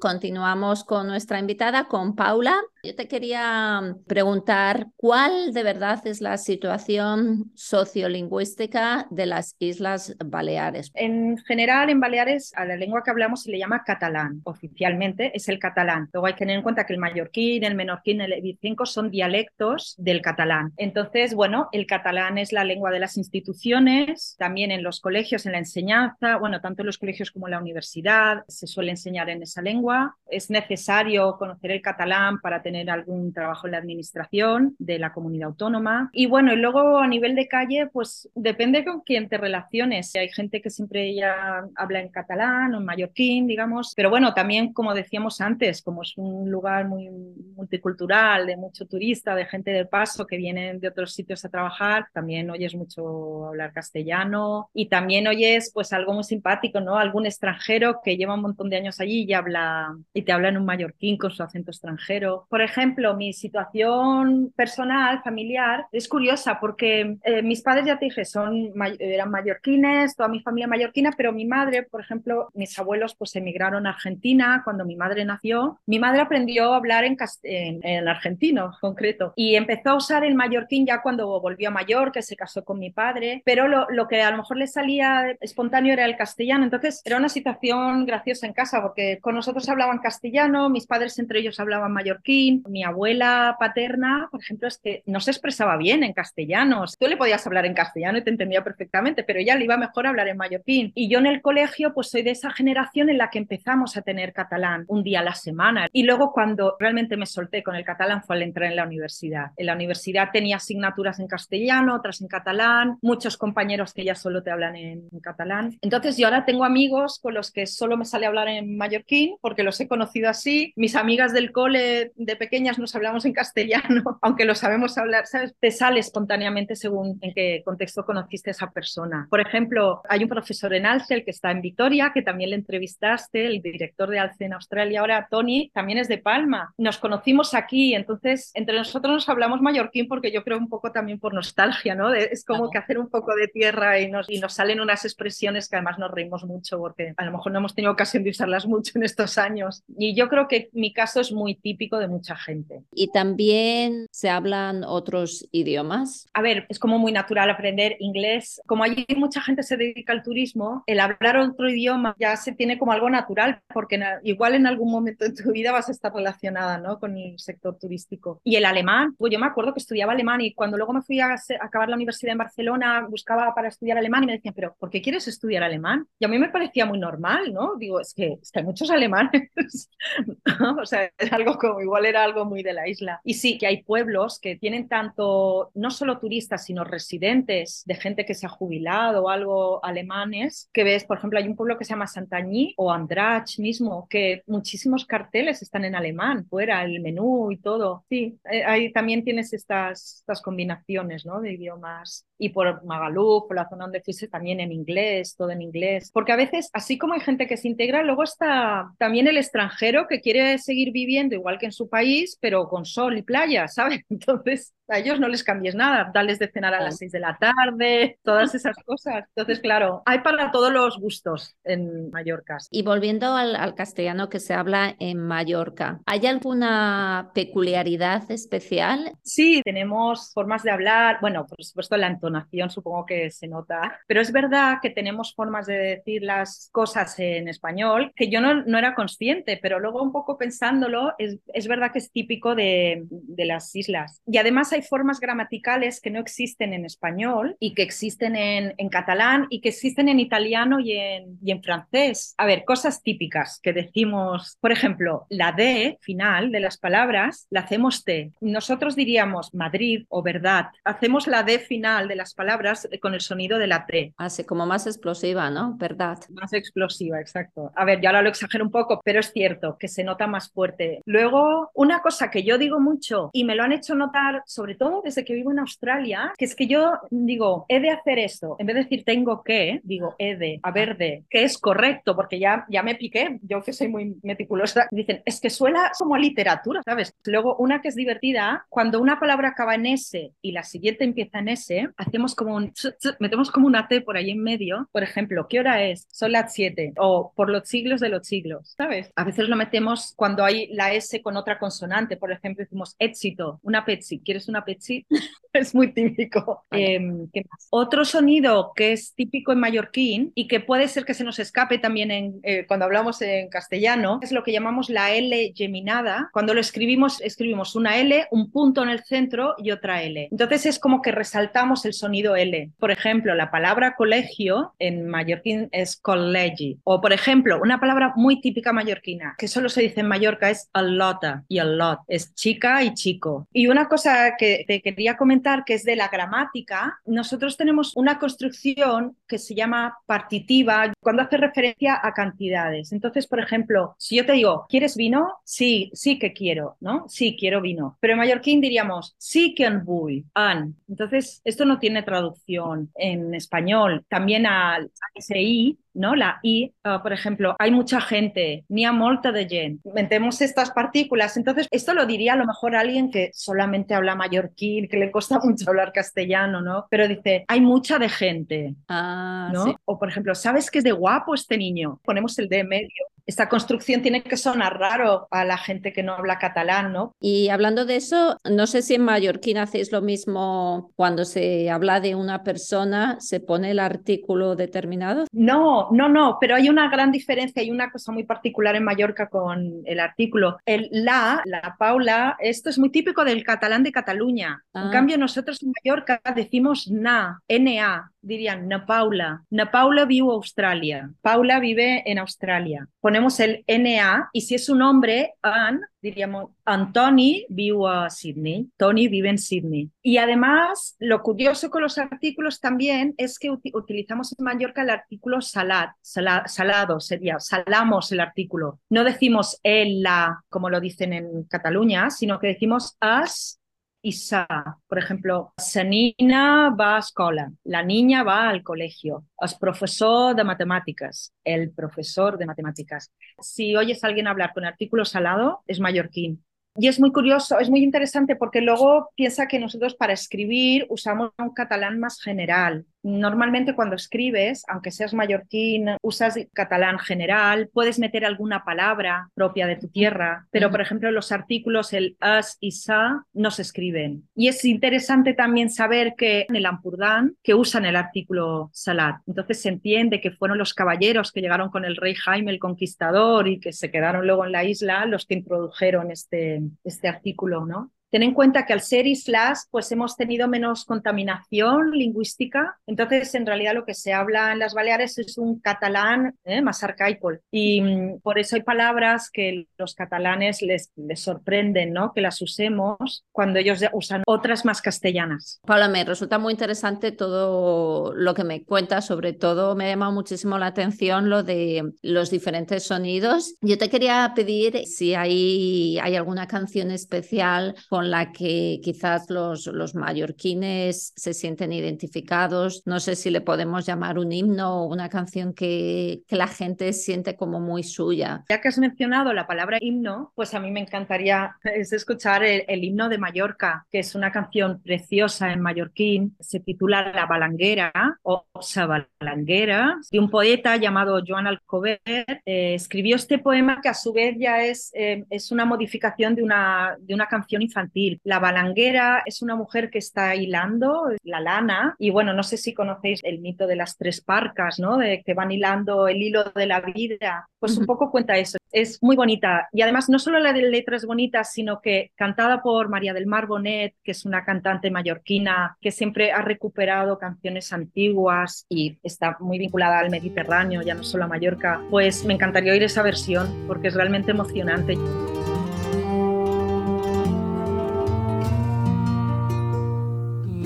Continuamos 0.00 0.82
con 0.82 1.06
nuestra 1.06 1.38
invitada, 1.38 1.84
con 1.84 2.16
Paula. 2.16 2.56
Yo 2.82 2.94
te 2.94 3.08
quería 3.08 3.94
preguntar 4.06 4.86
cuál 4.96 5.52
de 5.52 5.62
verdad 5.62 6.06
es 6.06 6.22
la 6.22 6.38
situación 6.38 7.52
sociolingüística 7.54 9.06
de 9.10 9.26
las 9.26 9.54
Islas 9.58 10.16
Baleares. 10.24 10.90
En 10.94 11.36
general, 11.36 11.90
en 11.90 12.00
Baleares, 12.00 12.52
a 12.56 12.64
la 12.64 12.76
lengua 12.76 13.02
que 13.04 13.10
hablamos 13.10 13.42
se 13.42 13.50
le 13.50 13.58
llama 13.58 13.84
catalán. 13.84 14.40
Oficialmente 14.44 15.30
es 15.34 15.50
el 15.50 15.58
catalán. 15.58 16.08
Luego 16.14 16.26
hay 16.26 16.32
que 16.32 16.38
tener 16.38 16.56
en 16.56 16.62
cuenta 16.62 16.86
que 16.86 16.94
el 16.94 16.98
mallorquín, 16.98 17.64
el 17.64 17.74
menorquín, 17.74 18.22
el 18.22 18.40
vicenco 18.40 18.86
son 18.86 19.10
dialectos 19.10 19.94
del 19.98 20.22
catalán. 20.22 20.72
Entonces, 20.78 21.34
bueno, 21.34 21.68
el 21.72 21.86
catalán 21.86 22.38
es 22.38 22.50
la 22.50 22.64
lengua 22.64 22.90
de 22.90 23.00
las 23.00 23.18
instituciones, 23.18 24.36
también 24.38 24.70
en 24.70 24.82
los 24.82 25.00
colegios, 25.00 25.44
en 25.44 25.52
la 25.52 25.58
enseñanza, 25.58 26.38
bueno, 26.38 26.62
tanto 26.62 26.80
en 26.80 26.86
los 26.86 26.96
colegios 26.96 27.30
como 27.30 27.46
en 27.46 27.52
la 27.52 27.60
universidad 27.60 28.42
se 28.48 28.66
suele 28.66 28.92
enseñar 28.92 29.28
en 29.28 29.42
esa 29.42 29.60
lengua. 29.60 30.16
Es 30.30 30.48
necesario 30.48 31.36
conocer 31.36 31.72
el 31.72 31.82
catalán 31.82 32.40
para 32.40 32.62
tener 32.62 32.69
algún 32.88 33.32
trabajo 33.32 33.66
en 33.66 33.72
la 33.72 33.78
administración 33.78 34.76
de 34.78 34.98
la 34.98 35.12
comunidad 35.12 35.48
autónoma. 35.48 36.10
Y 36.12 36.26
bueno, 36.26 36.52
y 36.52 36.56
luego 36.56 36.98
a 36.98 37.06
nivel 37.06 37.34
de 37.34 37.48
calle, 37.48 37.88
pues 37.92 38.28
depende 38.34 38.84
con 38.84 39.00
quién 39.00 39.28
te 39.28 39.38
relaciones. 39.38 40.14
Hay 40.14 40.28
gente 40.28 40.60
que 40.60 40.70
siempre 40.70 41.14
ya 41.14 41.64
habla 41.76 42.00
en 42.00 42.08
catalán 42.08 42.74
o 42.74 42.78
en 42.78 42.84
mallorquín, 42.84 43.46
digamos. 43.46 43.92
Pero 43.96 44.10
bueno, 44.10 44.34
también, 44.34 44.72
como 44.72 44.94
decíamos 44.94 45.40
antes, 45.40 45.82
como 45.82 46.02
es 46.02 46.16
un 46.16 46.50
lugar 46.50 46.86
muy 46.86 47.08
multicultural, 47.56 48.46
de 48.46 48.56
mucho 48.56 48.86
turista, 48.86 49.34
de 49.34 49.46
gente 49.46 49.70
del 49.70 49.88
paso 49.88 50.26
que 50.26 50.36
vienen 50.36 50.80
de 50.80 50.88
otros 50.88 51.12
sitios 51.12 51.44
a 51.44 51.48
trabajar, 51.48 52.06
también 52.12 52.50
oyes 52.50 52.74
mucho 52.74 53.46
hablar 53.48 53.72
castellano 53.72 54.70
y 54.74 54.88
también 54.88 55.26
oyes 55.26 55.70
pues 55.72 55.92
algo 55.92 56.12
muy 56.12 56.24
simpático, 56.24 56.80
¿no? 56.80 56.96
Algún 56.96 57.26
extranjero 57.26 58.00
que 58.04 58.16
lleva 58.16 58.34
un 58.34 58.42
montón 58.42 58.70
de 58.70 58.76
años 58.76 59.00
allí 59.00 59.24
y 59.24 59.32
habla 59.32 59.96
y 60.12 60.22
te 60.22 60.32
habla 60.32 60.48
en 60.48 60.56
un 60.56 60.64
mallorquín 60.64 61.16
con 61.16 61.30
su 61.30 61.42
acento 61.42 61.70
extranjero. 61.70 62.46
Por 62.48 62.59
por 62.60 62.68
ejemplo, 62.68 63.16
mi 63.16 63.32
situación 63.32 64.52
personal, 64.54 65.22
familiar, 65.22 65.86
es 65.92 66.06
curiosa 66.06 66.60
porque 66.60 67.16
eh, 67.24 67.40
mis 67.40 67.62
padres, 67.62 67.86
ya 67.86 67.98
te 67.98 68.04
dije, 68.04 68.26
son, 68.26 68.74
eran 68.98 69.30
mallorquines, 69.30 70.14
toda 70.14 70.28
mi 70.28 70.40
familia 70.40 70.68
mallorquina, 70.68 71.10
pero 71.16 71.32
mi 71.32 71.46
madre, 71.46 71.84
por 71.84 72.02
ejemplo, 72.02 72.50
mis 72.52 72.78
abuelos 72.78 73.14
pues 73.14 73.34
emigraron 73.34 73.86
a 73.86 73.92
Argentina 73.92 74.60
cuando 74.62 74.84
mi 74.84 74.94
madre 74.94 75.24
nació. 75.24 75.78
Mi 75.86 75.98
madre 75.98 76.20
aprendió 76.20 76.74
a 76.74 76.76
hablar 76.76 77.04
en, 77.04 77.16
en, 77.44 77.80
en 77.82 78.06
argentino, 78.06 78.76
concreto, 78.78 79.32
y 79.36 79.54
empezó 79.54 79.88
a 79.88 79.96
usar 79.96 80.22
el 80.26 80.34
mallorquín 80.34 80.84
ya 80.84 81.00
cuando 81.00 81.40
volvió 81.40 81.68
a 81.68 81.72
Mallorca, 81.72 82.20
se 82.20 82.36
casó 82.36 82.62
con 82.62 82.78
mi 82.78 82.90
padre, 82.90 83.40
pero 83.46 83.68
lo, 83.68 83.86
lo 83.88 84.06
que 84.06 84.20
a 84.20 84.30
lo 84.30 84.36
mejor 84.36 84.58
le 84.58 84.66
salía 84.66 85.34
espontáneo 85.40 85.94
era 85.94 86.04
el 86.04 86.18
castellano. 86.18 86.64
Entonces 86.64 87.00
era 87.06 87.16
una 87.16 87.30
situación 87.30 88.04
graciosa 88.04 88.46
en 88.46 88.52
casa 88.52 88.82
porque 88.82 89.18
con 89.22 89.34
nosotros 89.34 89.66
hablaban 89.70 90.00
castellano, 90.00 90.68
mis 90.68 90.86
padres 90.86 91.18
entre 91.18 91.40
ellos 91.40 91.58
hablaban 91.58 91.92
mallorquín, 91.92 92.49
mi 92.68 92.84
abuela 92.84 93.56
paterna, 93.58 94.28
por 94.30 94.40
ejemplo, 94.40 94.68
es 94.68 94.78
que 94.78 95.02
no 95.06 95.20
se 95.20 95.30
expresaba 95.30 95.76
bien 95.76 96.04
en 96.04 96.12
castellano. 96.12 96.84
Tú 96.98 97.06
le 97.06 97.16
podías 97.16 97.46
hablar 97.46 97.66
en 97.66 97.74
castellano 97.74 98.18
y 98.18 98.24
te 98.24 98.30
entendía 98.30 98.64
perfectamente, 98.64 99.24
pero 99.24 99.38
ella 99.38 99.56
le 99.56 99.64
iba 99.64 99.76
mejor 99.76 100.06
hablar 100.06 100.28
en 100.28 100.36
mallorquín. 100.36 100.92
Y 100.94 101.08
yo 101.08 101.18
en 101.18 101.26
el 101.26 101.42
colegio, 101.42 101.92
pues 101.94 102.10
soy 102.10 102.22
de 102.22 102.30
esa 102.30 102.50
generación 102.50 103.10
en 103.10 103.18
la 103.18 103.30
que 103.30 103.38
empezamos 103.38 103.96
a 103.96 104.02
tener 104.02 104.32
catalán 104.32 104.84
un 104.88 105.02
día 105.02 105.20
a 105.20 105.24
la 105.24 105.34
semana. 105.34 105.88
Y 105.92 106.02
luego 106.02 106.32
cuando 106.32 106.76
realmente 106.78 107.16
me 107.16 107.26
solté 107.26 107.62
con 107.62 107.74
el 107.74 107.84
catalán 107.84 108.22
fue 108.22 108.36
al 108.36 108.42
entrar 108.42 108.70
en 108.70 108.76
la 108.76 108.84
universidad. 108.84 109.52
En 109.56 109.66
la 109.66 109.74
universidad 109.74 110.30
tenía 110.32 110.56
asignaturas 110.56 111.18
en 111.18 111.26
castellano, 111.26 111.94
otras 111.94 112.20
en 112.20 112.28
catalán, 112.28 112.98
muchos 113.02 113.36
compañeros 113.36 113.94
que 113.94 114.04
ya 114.04 114.14
solo 114.14 114.42
te 114.42 114.50
hablan 114.50 114.76
en 114.76 115.08
catalán. 115.22 115.78
Entonces 115.80 116.16
yo 116.16 116.26
ahora 116.26 116.44
tengo 116.44 116.64
amigos 116.64 117.18
con 117.20 117.34
los 117.34 117.50
que 117.50 117.66
solo 117.66 117.96
me 117.96 118.04
sale 118.04 118.26
hablar 118.26 118.48
en 118.48 118.76
mallorquín 118.76 119.36
porque 119.40 119.62
los 119.62 119.80
he 119.80 119.88
conocido 119.88 120.28
así. 120.28 120.72
Mis 120.76 120.96
amigas 120.96 121.32
del 121.32 121.52
cole 121.52 122.12
de 122.14 122.36
pequeñas 122.40 122.78
nos 122.78 122.96
hablamos 122.96 123.26
en 123.26 123.34
castellano, 123.34 124.18
aunque 124.22 124.46
lo 124.46 124.54
sabemos 124.54 124.96
hablar, 124.96 125.26
¿sabes? 125.26 125.54
Te 125.60 125.70
sale 125.70 126.00
espontáneamente 126.00 126.74
según 126.74 127.18
en 127.20 127.34
qué 127.34 127.62
contexto 127.64 128.04
conociste 128.06 128.48
a 128.50 128.52
esa 128.52 128.70
persona. 128.70 129.26
Por 129.28 129.40
ejemplo, 129.40 130.00
hay 130.08 130.22
un 130.22 130.30
profesor 130.30 130.72
en 130.72 130.86
Alce, 130.86 131.22
que 131.22 131.30
está 131.30 131.50
en 131.50 131.60
Vitoria, 131.60 132.12
que 132.14 132.22
también 132.22 132.50
le 132.50 132.56
entrevistaste, 132.56 133.46
el 133.46 133.60
director 133.60 134.08
de 134.08 134.18
Alce 134.18 134.46
en 134.46 134.54
Australia, 134.54 135.00
ahora 135.00 135.28
Tony, 135.30 135.70
también 135.74 135.98
es 135.98 136.08
de 136.08 136.16
Palma. 136.16 136.72
Nos 136.78 136.96
conocimos 136.96 137.52
aquí, 137.52 137.94
entonces 137.94 138.50
entre 138.54 138.76
nosotros 138.76 139.12
nos 139.12 139.28
hablamos 139.28 139.60
mallorquín 139.60 140.08
porque 140.08 140.32
yo 140.32 140.42
creo 140.42 140.56
un 140.56 140.70
poco 140.70 140.92
también 140.92 141.18
por 141.18 141.34
nostalgia, 141.34 141.94
¿no? 141.94 142.14
Es 142.14 142.44
como 142.46 142.70
que 142.70 142.78
hacer 142.78 142.98
un 142.98 143.10
poco 143.10 143.34
de 143.34 143.48
tierra 143.48 144.00
y 144.00 144.10
nos, 144.10 144.30
y 144.30 144.40
nos 144.40 144.54
salen 144.54 144.80
unas 144.80 145.04
expresiones 145.04 145.68
que 145.68 145.76
además 145.76 145.98
nos 145.98 146.10
reímos 146.10 146.44
mucho 146.44 146.78
porque 146.78 147.12
a 147.18 147.24
lo 147.26 147.32
mejor 147.32 147.52
no 147.52 147.58
hemos 147.58 147.74
tenido 147.74 147.92
ocasión 147.92 148.24
de 148.24 148.30
usarlas 148.30 148.66
mucho 148.66 148.92
en 148.94 149.02
estos 149.02 149.36
años. 149.36 149.84
Y 149.98 150.14
yo 150.14 150.28
creo 150.30 150.48
que 150.48 150.70
mi 150.72 150.94
caso 150.94 151.20
es 151.20 151.32
muy 151.32 151.54
típico 151.54 151.98
de 151.98 152.08
mucha 152.30 152.36
gente. 152.36 152.82
¿Y 152.92 153.10
también 153.10 154.06
se 154.10 154.30
hablan 154.30 154.84
otros 154.84 155.48
idiomas? 155.52 156.28
A 156.32 156.42
ver, 156.42 156.66
es 156.68 156.78
como 156.78 156.98
muy 156.98 157.12
natural 157.12 157.50
aprender 157.50 157.96
inglés. 157.98 158.60
Como 158.66 158.84
allí 158.84 159.06
mucha 159.16 159.40
gente 159.40 159.62
se 159.62 159.76
dedica 159.76 160.12
al 160.12 160.22
turismo, 160.22 160.84
el 160.86 161.00
hablar 161.00 161.36
otro 161.38 161.68
idioma 161.68 162.14
ya 162.18 162.36
se 162.36 162.52
tiene 162.52 162.78
como 162.78 162.92
algo 162.92 163.10
natural, 163.10 163.60
porque 163.72 164.00
igual 164.22 164.54
en 164.54 164.66
algún 164.66 164.90
momento 164.90 165.24
de 165.24 165.32
tu 165.32 165.50
vida 165.52 165.72
vas 165.72 165.88
a 165.88 165.92
estar 165.92 166.12
relacionada 166.12 166.78
¿no? 166.78 166.98
con 166.98 167.16
el 167.16 167.38
sector 167.38 167.76
turístico. 167.78 168.40
Y 168.44 168.56
el 168.56 168.64
alemán, 168.64 169.14
pues 169.18 169.32
yo 169.32 169.38
me 169.38 169.46
acuerdo 169.46 169.72
que 169.72 169.80
estudiaba 169.80 170.12
alemán 170.12 170.40
y 170.40 170.54
cuando 170.54 170.76
luego 170.76 170.92
me 170.92 171.02
fui 171.02 171.20
a, 171.20 171.36
acabar 171.60 171.88
la 171.88 171.96
universidad 171.96 172.32
en 172.32 172.38
Barcelona, 172.38 173.06
buscaba 173.08 173.54
para 173.54 173.68
estudiar 173.68 173.98
alemán 173.98 174.24
y 174.24 174.26
me 174.26 174.32
decían, 174.34 174.54
pero 174.54 174.74
¿por 174.78 174.90
qué 174.90 175.02
quieres 175.02 175.26
estudiar 175.26 175.62
alemán? 175.62 176.06
Y 176.18 176.24
a 176.24 176.28
mí 176.28 176.38
me 176.38 176.48
parecía 176.48 176.86
muy 176.86 176.98
normal, 176.98 177.52
¿no? 177.52 177.76
Digo, 177.76 178.00
es 178.00 178.14
que, 178.14 178.38
es 178.40 178.50
que 178.50 178.60
hay 178.60 178.64
muchos 178.64 178.90
alemanes. 178.90 179.50
o 180.80 180.86
sea, 180.86 181.10
es 181.16 181.32
algo 181.32 181.56
como, 181.58 181.80
igual 181.80 182.06
era 182.06 182.19
algo 182.24 182.44
muy 182.44 182.62
de 182.62 182.72
la 182.72 182.88
isla. 182.88 183.20
Y 183.24 183.34
sí, 183.34 183.58
que 183.58 183.66
hay 183.66 183.82
pueblos 183.82 184.38
que 184.40 184.56
tienen 184.56 184.88
tanto, 184.88 185.70
no 185.74 185.90
solo 185.90 186.18
turistas, 186.18 186.64
sino 186.64 186.84
residentes 186.84 187.82
de 187.86 187.94
gente 187.94 188.24
que 188.24 188.34
se 188.34 188.46
ha 188.46 188.48
jubilado 188.48 189.24
o 189.24 189.28
algo 189.28 189.84
alemanes, 189.84 190.68
que 190.72 190.84
ves, 190.84 191.04
por 191.04 191.18
ejemplo, 191.18 191.38
hay 191.38 191.48
un 191.48 191.56
pueblo 191.56 191.78
que 191.78 191.84
se 191.84 191.90
llama 191.90 192.06
Santañí 192.06 192.74
o 192.76 192.92
Andrach 192.92 193.58
mismo, 193.58 194.06
que 194.08 194.42
muchísimos 194.46 195.04
carteles 195.04 195.62
están 195.62 195.84
en 195.84 195.94
alemán, 195.94 196.46
fuera, 196.46 196.84
el 196.84 197.00
menú 197.00 197.50
y 197.50 197.58
todo. 197.58 198.04
Sí, 198.08 198.38
eh, 198.50 198.64
ahí 198.64 198.92
también 198.92 199.24
tienes 199.24 199.52
estas, 199.52 200.18
estas 200.20 200.42
combinaciones, 200.42 201.26
¿no? 201.26 201.40
De 201.40 201.52
idiomas. 201.52 202.26
Y 202.38 202.50
por 202.50 202.84
Magaluf, 202.84 203.46
por 203.46 203.56
la 203.56 203.68
zona 203.68 203.84
donde 203.84 204.00
fuiste, 204.00 204.28
también 204.28 204.60
en 204.60 204.72
inglés, 204.72 205.36
todo 205.36 205.50
en 205.50 205.62
inglés. 205.62 206.10
Porque 206.12 206.32
a 206.32 206.36
veces, 206.36 206.70
así 206.72 206.96
como 206.96 207.14
hay 207.14 207.20
gente 207.20 207.46
que 207.46 207.56
se 207.56 207.68
integra, 207.68 208.02
luego 208.02 208.22
está 208.22 208.92
también 208.98 209.26
el 209.26 209.36
extranjero 209.36 210.06
que 210.08 210.20
quiere 210.20 210.58
seguir 210.58 210.92
viviendo 210.92 211.34
igual 211.34 211.58
que 211.58 211.66
en 211.66 211.72
su 211.72 211.88
país, 211.88 212.09
pero 212.40 212.68
con 212.68 212.84
sol 212.84 213.18
y 213.18 213.22
playa, 213.22 213.68
¿sabes? 213.68 214.00
Entonces, 214.08 214.74
a 214.88 214.98
ellos 214.98 215.20
no 215.20 215.28
les 215.28 215.44
cambies 215.44 215.74
nada, 215.74 216.10
dales 216.12 216.38
de 216.38 216.50
cenar 216.50 216.74
a 216.74 216.82
las 216.82 216.98
seis 216.98 217.12
de 217.12 217.20
la 217.20 217.38
tarde, 217.38 218.18
todas 218.22 218.54
esas 218.54 218.76
cosas. 218.84 219.24
Entonces, 219.28 219.60
claro, 219.60 220.02
hay 220.04 220.20
para 220.20 220.50
todos 220.50 220.72
los 220.72 220.98
gustos 220.98 221.56
en 221.64 222.10
Mallorca. 222.10 222.58
Y 222.70 222.82
volviendo 222.82 223.34
al, 223.34 223.54
al 223.54 223.74
castellano 223.74 224.28
que 224.28 224.40
se 224.40 224.52
habla 224.52 224.96
en 224.98 225.18
Mallorca, 225.18 226.00
¿hay 226.06 226.26
alguna 226.26 227.30
peculiaridad 227.34 228.28
especial? 228.30 229.12
Sí, 229.22 229.62
tenemos 229.64 230.32
formas 230.34 230.62
de 230.64 230.72
hablar, 230.72 231.18
bueno, 231.20 231.46
por 231.46 231.62
supuesto 231.64 231.96
la 231.96 232.08
entonación 232.08 232.70
supongo 232.70 233.06
que 233.06 233.30
se 233.30 233.46
nota, 233.46 234.00
pero 234.06 234.20
es 234.20 234.32
verdad 234.32 234.78
que 234.82 234.90
tenemos 234.90 235.34
formas 235.34 235.66
de 235.66 235.78
decir 235.78 236.22
las 236.22 236.68
cosas 236.72 237.18
en 237.18 237.48
español 237.48 238.12
que 238.16 238.30
yo 238.30 238.40
no, 238.40 238.62
no 238.64 238.78
era 238.78 238.94
consciente, 238.94 239.58
pero 239.62 239.78
luego 239.78 240.02
un 240.02 240.12
poco 240.12 240.36
pensándolo, 240.36 241.14
es, 241.18 241.38
es 241.48 241.68
verdad 241.68 241.89
que 241.92 241.98
es 241.98 242.10
típico 242.10 242.54
de, 242.54 243.04
de 243.10 243.44
las 243.44 243.74
islas. 243.74 244.22
Y 244.26 244.38
además 244.38 244.72
hay 244.72 244.82
formas 244.82 245.20
gramaticales 245.20 246.00
que 246.00 246.10
no 246.10 246.20
existen 246.20 246.72
en 246.72 246.84
español 246.84 247.56
y 247.58 247.74
que 247.74 247.82
existen 247.82 248.36
en, 248.36 248.74
en 248.76 248.88
catalán 248.88 249.46
y 249.50 249.60
que 249.60 249.70
existen 249.70 250.08
en 250.08 250.20
italiano 250.20 250.80
y 250.80 250.92
en, 250.92 251.38
y 251.42 251.50
en 251.50 251.62
francés. 251.62 252.34
A 252.38 252.46
ver, 252.46 252.64
cosas 252.64 253.02
típicas 253.02 253.60
que 253.62 253.72
decimos, 253.72 254.56
por 254.60 254.72
ejemplo, 254.72 255.26
la 255.28 255.52
D 255.52 255.98
final 256.00 256.52
de 256.52 256.60
las 256.60 256.78
palabras 256.78 257.46
la 257.50 257.60
hacemos 257.60 258.04
T. 258.04 258.32
Nosotros 258.40 258.96
diríamos 258.96 259.54
Madrid 259.54 260.04
o 260.08 260.22
verdad. 260.22 260.68
Hacemos 260.84 261.26
la 261.26 261.42
D 261.42 261.58
final 261.58 262.08
de 262.08 262.16
las 262.16 262.34
palabras 262.34 262.88
con 263.00 263.14
el 263.14 263.20
sonido 263.20 263.58
de 263.58 263.66
la 263.66 263.86
T. 263.86 264.14
Así 264.16 264.44
como 264.44 264.66
más 264.66 264.86
explosiva, 264.86 265.50
¿no? 265.50 265.74
Verdad. 265.76 266.18
Más 266.30 266.52
explosiva, 266.52 267.20
exacto. 267.20 267.72
A 267.74 267.84
ver, 267.84 268.00
yo 268.00 268.08
ahora 268.08 268.22
lo 268.22 268.28
exagero 268.28 268.64
un 268.64 268.70
poco, 268.70 269.00
pero 269.04 269.20
es 269.20 269.32
cierto 269.32 269.76
que 269.78 269.88
se 269.88 270.04
nota 270.04 270.26
más 270.26 270.50
fuerte. 270.50 271.00
Luego, 271.04 271.70
una 271.80 272.00
cosa 272.00 272.30
que 272.30 272.42
yo 272.42 272.58
digo 272.58 272.78
mucho 272.78 273.30
y 273.32 273.44
me 273.44 273.54
lo 273.54 273.62
han 273.62 273.72
hecho 273.72 273.94
notar, 273.94 274.42
sobre 274.44 274.74
todo 274.74 275.00
desde 275.02 275.24
que 275.24 275.32
vivo 275.32 275.50
en 275.50 275.60
Australia, 275.60 276.34
que 276.36 276.44
es 276.44 276.54
que 276.54 276.66
yo 276.66 276.92
digo, 277.10 277.64
he 277.68 277.80
de 277.80 277.88
hacer 277.88 278.18
esto. 278.18 278.56
En 278.58 278.66
vez 278.66 278.76
de 278.76 278.82
decir 278.82 279.02
tengo 279.02 279.42
que, 279.42 279.80
digo 279.82 280.14
he 280.18 280.36
de, 280.36 280.60
haber 280.62 280.98
de, 280.98 281.24
que 281.30 281.42
es 281.42 281.56
correcto, 281.56 282.14
porque 282.14 282.38
ya, 282.38 282.66
ya 282.68 282.82
me 282.82 282.96
piqué, 282.96 283.38
yo 283.40 283.62
que 283.62 283.72
soy 283.72 283.88
muy 283.88 284.14
meticulosa, 284.22 284.88
dicen, 284.90 285.22
es 285.24 285.40
que 285.40 285.48
suena 285.48 285.90
como 285.98 286.18
literatura, 286.18 286.82
¿sabes? 286.84 287.14
Luego, 287.24 287.56
una 287.56 287.80
que 287.80 287.88
es 287.88 287.94
divertida, 287.94 288.66
cuando 288.68 289.00
una 289.00 289.18
palabra 289.18 289.48
acaba 289.48 289.74
en 289.74 289.86
S 289.86 290.32
y 290.42 290.52
la 290.52 290.64
siguiente 290.64 291.04
empieza 291.04 291.38
en 291.38 291.48
S, 291.48 291.88
hacemos 291.96 292.34
como 292.34 292.56
un, 292.56 292.74
metemos 293.20 293.50
como 293.50 293.66
una 293.66 293.88
T 293.88 294.02
por 294.02 294.18
ahí 294.18 294.28
en 294.28 294.42
medio. 294.42 294.86
Por 294.92 295.02
ejemplo, 295.02 295.46
¿qué 295.48 295.60
hora 295.60 295.82
es? 295.82 296.06
Son 296.12 296.32
las 296.32 296.52
7 296.52 296.92
o 296.98 297.32
por 297.34 297.48
los 297.48 297.66
siglos 297.66 298.02
de 298.02 298.10
los 298.10 298.26
siglos, 298.26 298.74
¿sabes? 298.76 299.10
A 299.16 299.24
veces 299.24 299.48
lo 299.48 299.56
metemos 299.56 300.12
cuando 300.14 300.44
hay 300.44 300.66
la 300.74 300.92
S 300.92 301.22
con 301.22 301.38
otra 301.38 301.58
consonante, 301.58 301.69
por 302.18 302.32
ejemplo, 302.32 302.64
decimos 302.64 302.96
éxito, 302.98 303.60
una 303.62 303.84
Pepsi, 303.84 304.20
¿quieres 304.20 304.48
una 304.48 304.64
Pepsi? 304.64 305.06
es 305.52 305.74
muy 305.74 305.92
típico. 305.92 306.64
Vale. 306.70 306.96
Eh, 306.96 307.00
¿qué 307.32 307.42
más? 307.50 307.68
Otro 307.70 308.04
sonido 308.04 308.72
que 308.74 308.92
es 308.92 309.14
típico 309.14 309.52
en 309.52 309.60
mallorquín 309.60 310.32
y 310.34 310.48
que 310.48 310.60
puede 310.60 310.88
ser 310.88 311.04
que 311.04 311.14
se 311.14 311.24
nos 311.24 311.38
escape 311.38 311.78
también 311.78 312.10
en, 312.10 312.40
eh, 312.42 312.66
cuando 312.66 312.86
hablamos 312.86 313.20
en 313.22 313.48
castellano 313.48 314.20
es 314.22 314.32
lo 314.32 314.42
que 314.42 314.52
llamamos 314.52 314.90
la 314.90 315.12
L 315.12 315.52
geminada. 315.54 316.30
Cuando 316.32 316.54
lo 316.54 316.60
escribimos, 316.60 317.20
escribimos 317.20 317.74
una 317.74 317.98
L, 317.98 318.26
un 318.30 318.50
punto 318.50 318.82
en 318.82 318.90
el 318.90 319.04
centro 319.04 319.54
y 319.58 319.70
otra 319.70 320.02
L. 320.02 320.28
Entonces 320.30 320.66
es 320.66 320.78
como 320.78 321.02
que 321.02 321.12
resaltamos 321.12 321.84
el 321.84 321.92
sonido 321.92 322.36
L. 322.36 322.70
Por 322.78 322.90
ejemplo, 322.90 323.34
la 323.34 323.50
palabra 323.50 323.94
colegio 323.96 324.74
en 324.78 325.08
mallorquín 325.08 325.68
es 325.72 325.96
collegi. 325.96 326.78
O 326.84 327.00
por 327.00 327.12
ejemplo, 327.12 327.60
una 327.62 327.80
palabra 327.80 328.12
muy 328.16 328.40
típica 328.40 328.72
mallorquina 328.72 329.34
que 329.38 329.48
solo 329.48 329.68
se 329.68 329.82
dice 329.82 330.00
en 330.00 330.08
Mallorca 330.08 330.50
es 330.50 330.68
alota 330.72 331.44
y 331.48 331.58
Es 332.08 332.34
chica 332.34 332.82
y 332.82 332.94
chico. 332.94 333.46
Y 333.52 333.66
una 333.66 333.88
cosa 333.88 334.36
que 334.36 334.64
te 334.66 334.80
quería 334.80 335.16
comentar 335.16 335.64
que 335.64 335.74
es 335.74 335.84
de 335.84 335.96
la 335.96 336.08
gramática, 336.08 337.00
nosotros 337.06 337.56
tenemos 337.56 337.92
una 337.96 338.18
construcción 338.18 339.16
que 339.26 339.38
se 339.38 339.54
llama 339.54 339.96
partitiva 340.06 340.92
cuando 341.00 341.22
hace 341.22 341.36
referencia 341.36 341.98
a 342.02 342.12
cantidades. 342.12 342.92
Entonces, 342.92 343.26
por 343.26 343.40
ejemplo, 343.40 343.94
si 343.98 344.16
yo 344.16 344.26
te 344.26 344.32
digo, 344.32 344.66
¿quieres 344.68 344.96
vino? 344.96 345.38
Sí, 345.44 345.90
sí 345.94 346.18
que 346.18 346.32
quiero, 346.32 346.76
¿no? 346.80 347.06
Sí, 347.08 347.36
quiero 347.38 347.60
vino. 347.60 347.96
Pero 348.00 348.14
en 348.14 348.18
mallorquín 348.18 348.60
diríamos, 348.60 349.14
sí 349.18 349.54
que 349.54 349.70
vull, 349.84 350.24
an. 350.34 350.76
Entonces, 350.88 351.40
esto 351.44 351.64
no 351.64 351.78
tiene 351.78 352.02
traducción 352.02 352.90
en 352.94 353.34
español. 353.34 354.04
También 354.08 354.46
al 354.46 354.90
SI 355.14 355.78
¿no? 355.94 356.14
La 356.14 356.38
I, 356.42 356.72
uh, 356.84 357.02
por 357.02 357.12
ejemplo, 357.12 357.56
hay 357.58 357.70
mucha 357.70 358.00
gente, 358.00 358.64
ni 358.68 358.84
a 358.84 358.92
molta 358.92 359.32
de 359.32 359.48
gent. 359.48 359.80
Metemos 359.94 360.40
estas 360.40 360.70
partículas. 360.70 361.36
Entonces, 361.36 361.66
esto 361.70 361.94
lo 361.94 362.06
diría 362.06 362.34
a 362.34 362.36
lo 362.36 362.46
mejor 362.46 362.76
alguien 362.76 363.10
que 363.10 363.30
solamente 363.34 363.94
habla 363.94 364.14
mallorquín, 364.14 364.88
que 364.88 364.96
le 364.96 365.10
cuesta 365.10 365.38
mucho 365.44 365.68
hablar 365.68 365.92
castellano, 365.92 366.60
¿no? 366.60 366.86
Pero 366.90 367.08
dice, 367.08 367.44
hay 367.48 367.60
mucha 367.60 367.98
de 367.98 368.08
gente, 368.08 368.74
Ah, 368.88 369.50
¿no? 369.52 369.64
sí. 369.64 369.74
O, 369.84 369.98
por 369.98 370.08
ejemplo, 370.08 370.34
¿sabes 370.34 370.70
que 370.70 370.78
es 370.78 370.84
de 370.84 370.92
guapo 370.92 371.34
este 371.34 371.56
niño? 371.58 372.00
Ponemos 372.04 372.38
el 372.38 372.48
de 372.48 372.64
medio. 372.64 372.88
Esta 373.26 373.48
construcción 373.48 374.02
tiene 374.02 374.22
que 374.24 374.36
sonar 374.36 374.78
raro 374.80 375.28
a 375.30 375.44
la 375.44 375.56
gente 375.56 375.92
que 375.92 376.02
no 376.02 376.14
habla 376.14 376.38
catalán, 376.38 376.92
¿no? 376.92 377.14
Y 377.20 377.48
hablando 377.50 377.84
de 377.84 377.94
eso, 377.96 378.36
no 378.44 378.66
sé 378.66 378.82
si 378.82 378.94
en 378.94 379.02
mallorquín 379.02 379.58
hacéis 379.58 379.92
lo 379.92 380.02
mismo 380.02 380.90
cuando 380.96 381.24
se 381.24 381.70
habla 381.70 382.00
de 382.00 382.16
una 382.16 382.42
persona, 382.42 383.16
se 383.20 383.38
pone 383.38 383.70
el 383.70 383.78
artículo 383.78 384.56
determinado. 384.56 385.26
No, 385.32 385.79
no, 385.90 386.08
no, 386.08 386.38
pero 386.40 386.54
hay 386.54 386.68
una 386.68 386.88
gran 386.90 387.10
diferencia 387.12 387.62
y 387.62 387.70
una 387.70 387.90
cosa 387.90 388.12
muy 388.12 388.24
particular 388.24 388.76
en 388.76 388.84
Mallorca 388.84 389.28
con 389.28 389.82
el 389.84 390.00
artículo. 390.00 390.58
El 390.66 390.88
la, 390.92 391.42
la 391.44 391.76
Paula, 391.78 392.36
esto 392.40 392.70
es 392.70 392.78
muy 392.78 392.90
típico 392.90 393.24
del 393.24 393.42
catalán 393.44 393.82
de 393.82 393.92
Cataluña. 393.92 394.62
En 394.74 394.82
Ah. 394.82 394.90
cambio, 394.92 395.16
nosotros 395.18 395.62
en 395.62 395.72
Mallorca 395.84 396.20
decimos 396.34 396.88
na, 396.90 397.40
na, 397.48 398.10
dirían 398.22 398.68
na 398.68 398.84
Paula. 398.86 399.42
Na 399.50 399.70
Paula 399.70 400.04
vive 400.04 400.28
Australia. 400.30 401.10
Paula 401.22 401.58
vive 401.60 402.02
en 402.06 402.18
Australia. 402.18 402.86
Ponemos 403.00 403.40
el 403.40 403.64
na 403.66 404.28
y 404.32 404.40
si 404.42 404.54
es 404.56 404.68
un 404.68 404.82
hombre, 404.82 405.34
an, 405.42 405.80
diríamos 406.02 406.50
Antoni 406.64 407.46
vive 407.48 407.76
a 407.88 408.10
Sydney. 408.10 408.70
Tony 408.76 409.08
vive 409.08 409.28
en 409.30 409.38
Sydney. 409.38 409.90
Y 410.02 410.16
además, 410.16 410.96
lo 410.98 411.22
curioso 411.22 411.70
con 411.70 411.82
los 411.82 411.98
artículos 411.98 412.60
también 412.60 413.14
es 413.18 413.38
que 413.38 413.50
uti- 413.50 413.70
utilizamos 413.74 414.34
en 414.38 414.44
Mallorca 414.44 414.82
el 414.82 414.90
artículo 414.90 415.40
salat, 415.40 415.90
sala- 416.00 416.44
salado 416.46 417.00
sería, 417.00 417.38
salamos 417.38 418.10
el 418.12 418.20
artículo. 418.20 418.80
No 418.88 419.04
decimos 419.04 419.58
el, 419.62 420.02
la, 420.02 420.42
como 420.48 420.70
lo 420.70 420.80
dicen 420.80 421.12
en 421.12 421.44
Cataluña, 421.44 422.10
sino 422.10 422.38
que 422.38 422.48
decimos 422.48 422.96
as 423.00 423.59
y. 424.02 424.78
Por 424.88 424.98
ejemplo, 424.98 425.52
sa 425.58 425.84
nina 425.84 426.70
va 426.70 426.96
a 426.96 427.00
escola, 427.00 427.52
la 427.64 427.82
niña 427.82 428.22
va 428.22 428.48
al 428.48 428.62
colegio, 428.62 429.26
es 429.40 429.54
profesor 429.54 430.34
de 430.34 430.44
matemáticas, 430.44 431.32
el 431.44 431.70
profesor 431.72 432.38
de 432.38 432.46
matemáticas. 432.46 433.12
Si 433.40 433.76
oyes 433.76 434.02
a 434.02 434.06
alguien 434.06 434.26
hablar 434.26 434.52
con 434.54 434.64
artículo 434.64 435.04
salado, 435.04 435.62
es 435.66 435.80
mallorquín. 435.80 436.44
Y 436.76 436.86
es 436.86 437.00
muy 437.00 437.10
curioso, 437.10 437.58
es 437.58 437.68
muy 437.68 437.82
interesante 437.82 438.36
porque 438.36 438.60
luego 438.60 439.10
piensa 439.16 439.48
que 439.48 439.58
nosotros 439.58 439.96
para 439.96 440.12
escribir 440.12 440.86
usamos 440.88 441.32
un 441.38 441.52
catalán 441.52 441.98
más 441.98 442.20
general. 442.20 442.86
Normalmente 443.02 443.74
cuando 443.74 443.96
escribes, 443.96 444.64
aunque 444.68 444.90
seas 444.90 445.14
mallorquín, 445.14 445.90
usas 446.02 446.38
catalán 446.52 446.98
general, 446.98 447.70
puedes 447.72 447.98
meter 447.98 448.24
alguna 448.24 448.64
palabra 448.64 449.30
propia 449.34 449.66
de 449.66 449.76
tu 449.76 449.88
tierra, 449.88 450.46
pero 450.50 450.70
por 450.70 450.80
ejemplo 450.80 451.10
los 451.10 451.32
artículos, 451.32 451.92
el 451.92 452.16
as 452.20 452.56
y 452.60 452.72
sa, 452.72 453.24
no 453.32 453.50
se 453.50 453.62
escriben. 453.62 454.28
Y 454.34 454.48
es 454.48 454.64
interesante 454.64 455.34
también 455.34 455.70
saber 455.70 456.14
que 456.16 456.46
en 456.48 456.56
el 456.56 456.66
Ampurdán, 456.66 457.36
que 457.42 457.54
usan 457.54 457.84
el 457.86 457.96
artículo 457.96 458.70
salat. 458.72 459.16
Entonces 459.26 459.62
se 459.62 459.68
entiende 459.68 460.20
que 460.20 460.30
fueron 460.30 460.58
los 460.58 460.74
caballeros 460.74 461.32
que 461.32 461.40
llegaron 461.40 461.70
con 461.70 461.84
el 461.84 461.96
rey 461.96 462.14
Jaime 462.14 462.50
el 462.50 462.58
Conquistador 462.58 463.48
y 463.48 463.60
que 463.60 463.72
se 463.72 463.90
quedaron 463.90 464.26
luego 464.26 464.44
en 464.44 464.52
la 464.52 464.64
isla 464.64 465.06
los 465.06 465.26
que 465.26 465.34
introdujeron 465.34 466.10
este, 466.10 466.60
este 466.84 467.08
artículo, 467.08 467.66
¿no? 467.66 467.90
Ten 468.10 468.22
en 468.22 468.34
cuenta 468.34 468.66
que 468.66 468.72
al 468.72 468.80
ser 468.80 469.06
islas, 469.06 469.68
pues 469.70 469.90
hemos 469.92 470.16
tenido 470.16 470.48
menos 470.48 470.84
contaminación 470.84 471.92
lingüística. 471.92 472.78
Entonces, 472.86 473.34
en 473.34 473.46
realidad, 473.46 473.74
lo 473.74 473.84
que 473.84 473.94
se 473.94 474.12
habla 474.12 474.52
en 474.52 474.58
las 474.58 474.74
Baleares 474.74 475.18
es 475.18 475.38
un 475.38 475.60
catalán 475.60 476.34
eh, 476.44 476.60
más 476.60 476.82
arcaico. 476.82 477.30
Y 477.50 477.80
mm, 477.80 478.20
por 478.20 478.38
eso 478.38 478.56
hay 478.56 478.62
palabras 478.62 479.30
que 479.30 479.66
los 479.78 479.94
catalanes 479.94 480.62
les, 480.62 480.90
les 480.96 481.20
sorprenden, 481.20 481.92
¿no? 481.92 482.12
Que 482.12 482.20
las 482.20 482.40
usemos 482.42 483.24
cuando 483.32 483.58
ellos 483.58 483.80
usan 483.92 484.22
otras 484.26 484.64
más 484.64 484.82
castellanas. 484.82 485.60
Paula, 485.64 485.88
me 485.88 486.04
resulta 486.04 486.38
muy 486.38 486.52
interesante 486.52 487.12
todo 487.12 488.12
lo 488.14 488.34
que 488.34 488.44
me 488.44 488.64
cuentas, 488.64 489.06
sobre 489.06 489.32
todo 489.32 489.74
me 489.74 489.86
ha 489.86 489.88
llamado 489.90 490.12
muchísimo 490.12 490.58
la 490.58 490.66
atención 490.66 491.30
lo 491.30 491.42
de 491.42 491.92
los 492.02 492.30
diferentes 492.30 492.84
sonidos. 492.84 493.54
Yo 493.60 493.78
te 493.78 493.88
quería 493.88 494.32
pedir 494.34 494.86
si 494.86 495.14
hay, 495.14 495.98
hay 496.00 496.16
alguna 496.16 496.46
canción 496.46 496.90
especial 496.90 497.74
con 497.88 497.99
la 498.08 498.32
que 498.32 498.80
quizás 498.82 499.28
los, 499.28 499.66
los 499.66 499.94
mallorquines 499.94 501.12
se 501.16 501.34
sienten 501.34 501.72
identificados. 501.72 502.82
No 502.86 503.00
sé 503.00 503.16
si 503.16 503.30
le 503.30 503.40
podemos 503.40 503.84
llamar 503.84 504.18
un 504.18 504.32
himno 504.32 504.82
o 504.82 504.86
una 504.86 505.08
canción 505.08 505.52
que, 505.52 506.22
que 506.26 506.36
la 506.36 506.46
gente 506.46 506.92
siente 506.92 507.36
como 507.36 507.60
muy 507.60 507.82
suya. 507.82 508.44
Ya 508.48 508.60
que 508.60 508.68
has 508.68 508.78
mencionado 508.78 509.32
la 509.32 509.46
palabra 509.46 509.78
himno, 509.80 510.32
pues 510.34 510.54
a 510.54 510.60
mí 510.60 510.70
me 510.70 510.80
encantaría 510.80 511.56
es 511.64 511.92
escuchar 511.92 512.44
el, 512.44 512.64
el 512.68 512.84
himno 512.84 513.08
de 513.08 513.18
Mallorca, 513.18 513.86
que 513.90 513.98
es 513.98 514.14
una 514.14 514.30
canción 514.30 514.80
preciosa 514.82 515.52
en 515.52 515.60
mallorquín. 515.60 516.36
Se 516.40 516.60
titula 516.60 517.12
La 517.12 517.26
Balanguera 517.26 517.92
o 518.22 518.46
Sa 518.60 518.86
Balanguera, 518.86 519.98
de 520.10 520.18
un 520.18 520.30
poeta 520.30 520.76
llamado 520.76 521.22
Joan 521.26 521.46
Alcover. 521.46 522.00
Eh, 522.06 522.74
escribió 522.74 523.16
este 523.16 523.38
poema 523.38 523.80
que 523.82 523.88
a 523.88 523.94
su 523.94 524.12
vez 524.12 524.36
ya 524.38 524.62
es, 524.62 524.90
eh, 524.94 525.24
es 525.30 525.50
una 525.50 525.64
modificación 525.64 526.34
de 526.34 526.42
una, 526.42 526.96
de 527.00 527.14
una 527.14 527.26
canción 527.26 527.62
infantil. 527.62 527.89
La 528.24 528.38
Balanguera 528.38 529.22
es 529.26 529.42
una 529.42 529.56
mujer 529.56 529.90
que 529.90 529.98
está 529.98 530.34
hilando 530.34 531.10
la 531.22 531.40
lana 531.40 531.94
y 531.98 532.10
bueno, 532.10 532.32
no 532.32 532.42
sé 532.42 532.56
si 532.56 532.74
conocéis 532.74 533.20
el 533.22 533.40
mito 533.40 533.66
de 533.66 533.76
las 533.76 533.96
tres 533.96 534.20
parcas, 534.20 534.78
¿no? 534.78 534.96
De 534.96 535.22
que 535.24 535.34
van 535.34 535.50
hilando 535.50 536.08
el 536.08 536.22
hilo 536.22 536.44
de 536.54 536.66
la 536.66 536.80
vida. 536.80 537.48
Pues 537.58 537.76
un 537.76 537.86
poco 537.86 538.10
cuenta 538.10 538.36
eso. 538.38 538.58
Es 538.72 539.02
muy 539.02 539.16
bonita 539.16 539.68
y 539.72 539.82
además 539.82 540.08
no 540.08 540.18
solo 540.18 540.38
la 540.38 540.52
de 540.52 540.62
letras 540.62 541.04
bonitas, 541.04 541.52
sino 541.52 541.80
que 541.80 542.12
cantada 542.14 542.62
por 542.62 542.88
María 542.88 543.12
del 543.12 543.26
Mar 543.26 543.46
Bonet, 543.46 543.94
que 544.02 544.12
es 544.12 544.24
una 544.24 544.44
cantante 544.44 544.90
mallorquina 544.90 545.76
que 545.80 545.90
siempre 545.90 546.32
ha 546.32 546.42
recuperado 546.42 547.18
canciones 547.18 547.72
antiguas 547.72 548.66
y 548.68 548.98
está 549.02 549.36
muy 549.40 549.58
vinculada 549.58 549.98
al 549.98 550.10
Mediterráneo, 550.10 550.82
ya 550.82 550.94
no 550.94 551.02
solo 551.02 551.24
a 551.24 551.28
Mallorca. 551.28 551.80
Pues 551.90 552.24
me 552.24 552.34
encantaría 552.34 552.72
oír 552.72 552.84
esa 552.84 553.02
versión 553.02 553.48
porque 553.66 553.88
es 553.88 553.94
realmente 553.94 554.30
emocionante. 554.30 554.96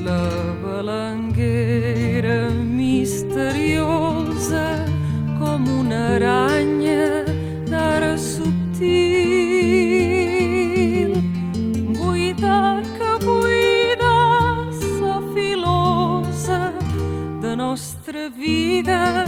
La 0.05 0.29
balanguera 0.62 2.51
misteriosa 2.53 4.67
com 5.38 5.64
una 5.81 6.01
aranya 6.17 7.25
d'ara 7.71 8.19
subtil. 8.19 8.83
Buida 11.97 12.83
que 12.99 13.11
buida 13.25 14.17
sa 14.93 15.14
filosa 15.33 16.61
de 17.40 17.57
nostra 17.57 18.29
vida 18.29 19.25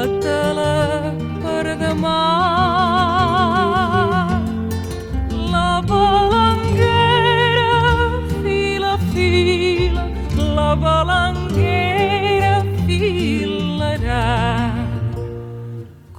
la 0.00 0.06
tela 0.18 1.12
per 1.42 1.76
demà. 1.76 2.20
La 5.54 5.72
balanguera 5.90 7.66
fila, 8.42 8.92
fila, 9.12 10.04
la 10.58 10.70
balanguera 10.84 12.54
filarà 12.86 14.28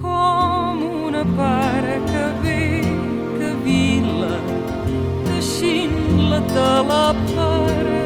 com 0.01 0.83
una 1.07 1.23
pare 1.39 1.95
que 2.11 2.25
ve, 2.43 2.61
que 3.39 3.49
vila, 3.65 4.35
teixint 5.25 5.97
la 6.29 6.39
tela 6.53 7.03
per 7.33 7.81
demà. 7.89 8.00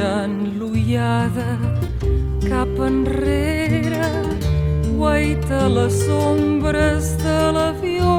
Girant 0.00 0.56
l'ullada 0.56 1.50
cap 2.40 2.78
enrere, 2.86 4.06
guaita 4.96 5.58
les 5.68 5.98
ombres 6.08 7.10
de 7.20 7.34
l'avió 7.56 8.14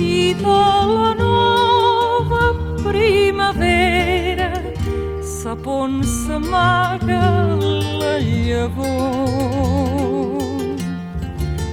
i 0.00 0.32
de 0.40 0.62
la 0.92 1.10
nova 1.20 2.46
primavera 2.86 4.48
sap 5.34 5.68
on 5.74 6.00
s'amaga 6.14 7.26
la 8.00 8.14
llavor. 8.24 9.28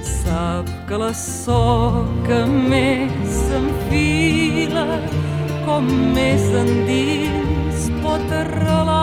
Sa 0.04 0.18
sap 0.20 0.68
que 0.90 1.00
la 1.06 1.14
soca 1.22 2.42
més 2.52 3.40
s'enfila 3.46 4.88
com 5.68 5.88
més 6.16 6.44
endins 6.56 7.88
pot 8.00 8.30
arrelar. 8.32 8.94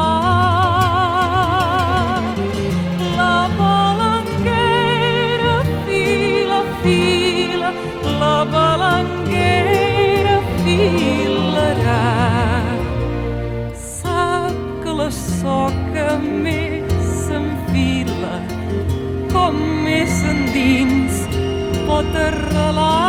La 3.18 3.34
balanguera 3.58 5.52
fila, 5.84 6.60
fila, 6.86 7.70
la 8.22 8.38
balanguera 8.54 10.38
filarà. 10.62 12.00
Sap 13.84 14.58
que 14.86 14.98
la 15.02 15.10
soca 15.20 16.08
més 16.24 17.08
s'enfila 17.26 18.36
com 19.36 19.64
més 19.84 20.20
endins 20.32 21.24
pot 21.84 22.22
arrelar. 22.28 23.03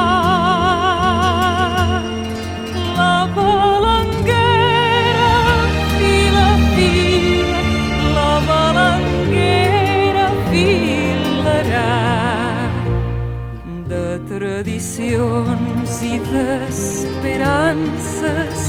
Tradicions 14.66 16.02
i 16.04 16.20
d'esperances. 16.30 18.60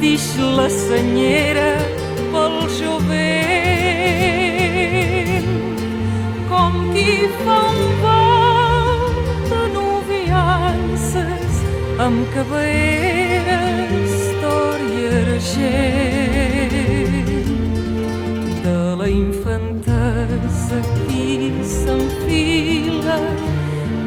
Dix 0.00 0.24
la 0.56 0.68
senyera 0.70 1.72
pel 2.32 2.56
jovent 2.78 3.06
com 6.50 6.72
qui 6.92 7.12
fa 7.42 7.58
un 7.72 7.80
vol 8.04 9.02
de 9.50 9.62
noviances 9.76 11.52
amb 12.06 12.20
d'or 12.34 13.95
i 15.46 15.48
argent 15.48 17.36
de 18.64 18.96
la 18.98 19.08
infantesa 19.08 20.78
qui 21.06 21.52
s'enfila 21.62 23.18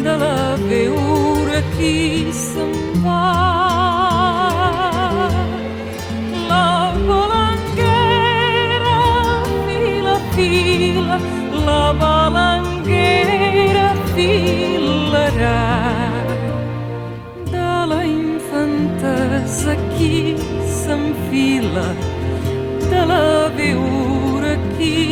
de 0.03 0.13
la 0.23 0.55
veure 0.69 1.59
qui 1.77 2.31
se'n 2.31 2.73
va. 3.03 3.25
La 6.49 6.93
balanguera 7.07 8.99
fila, 9.65 10.15
fila, 10.35 11.17
la 11.67 11.85
balanguera 12.03 13.87
filarà. 14.13 15.61
De 17.53 17.71
la 17.91 18.01
infantesa 18.03 19.73
qui 19.95 20.35
s'enfila, 20.37 20.68
de 22.91 23.07
la 23.07 23.49
veure 23.57 24.57
qui 24.77 25.08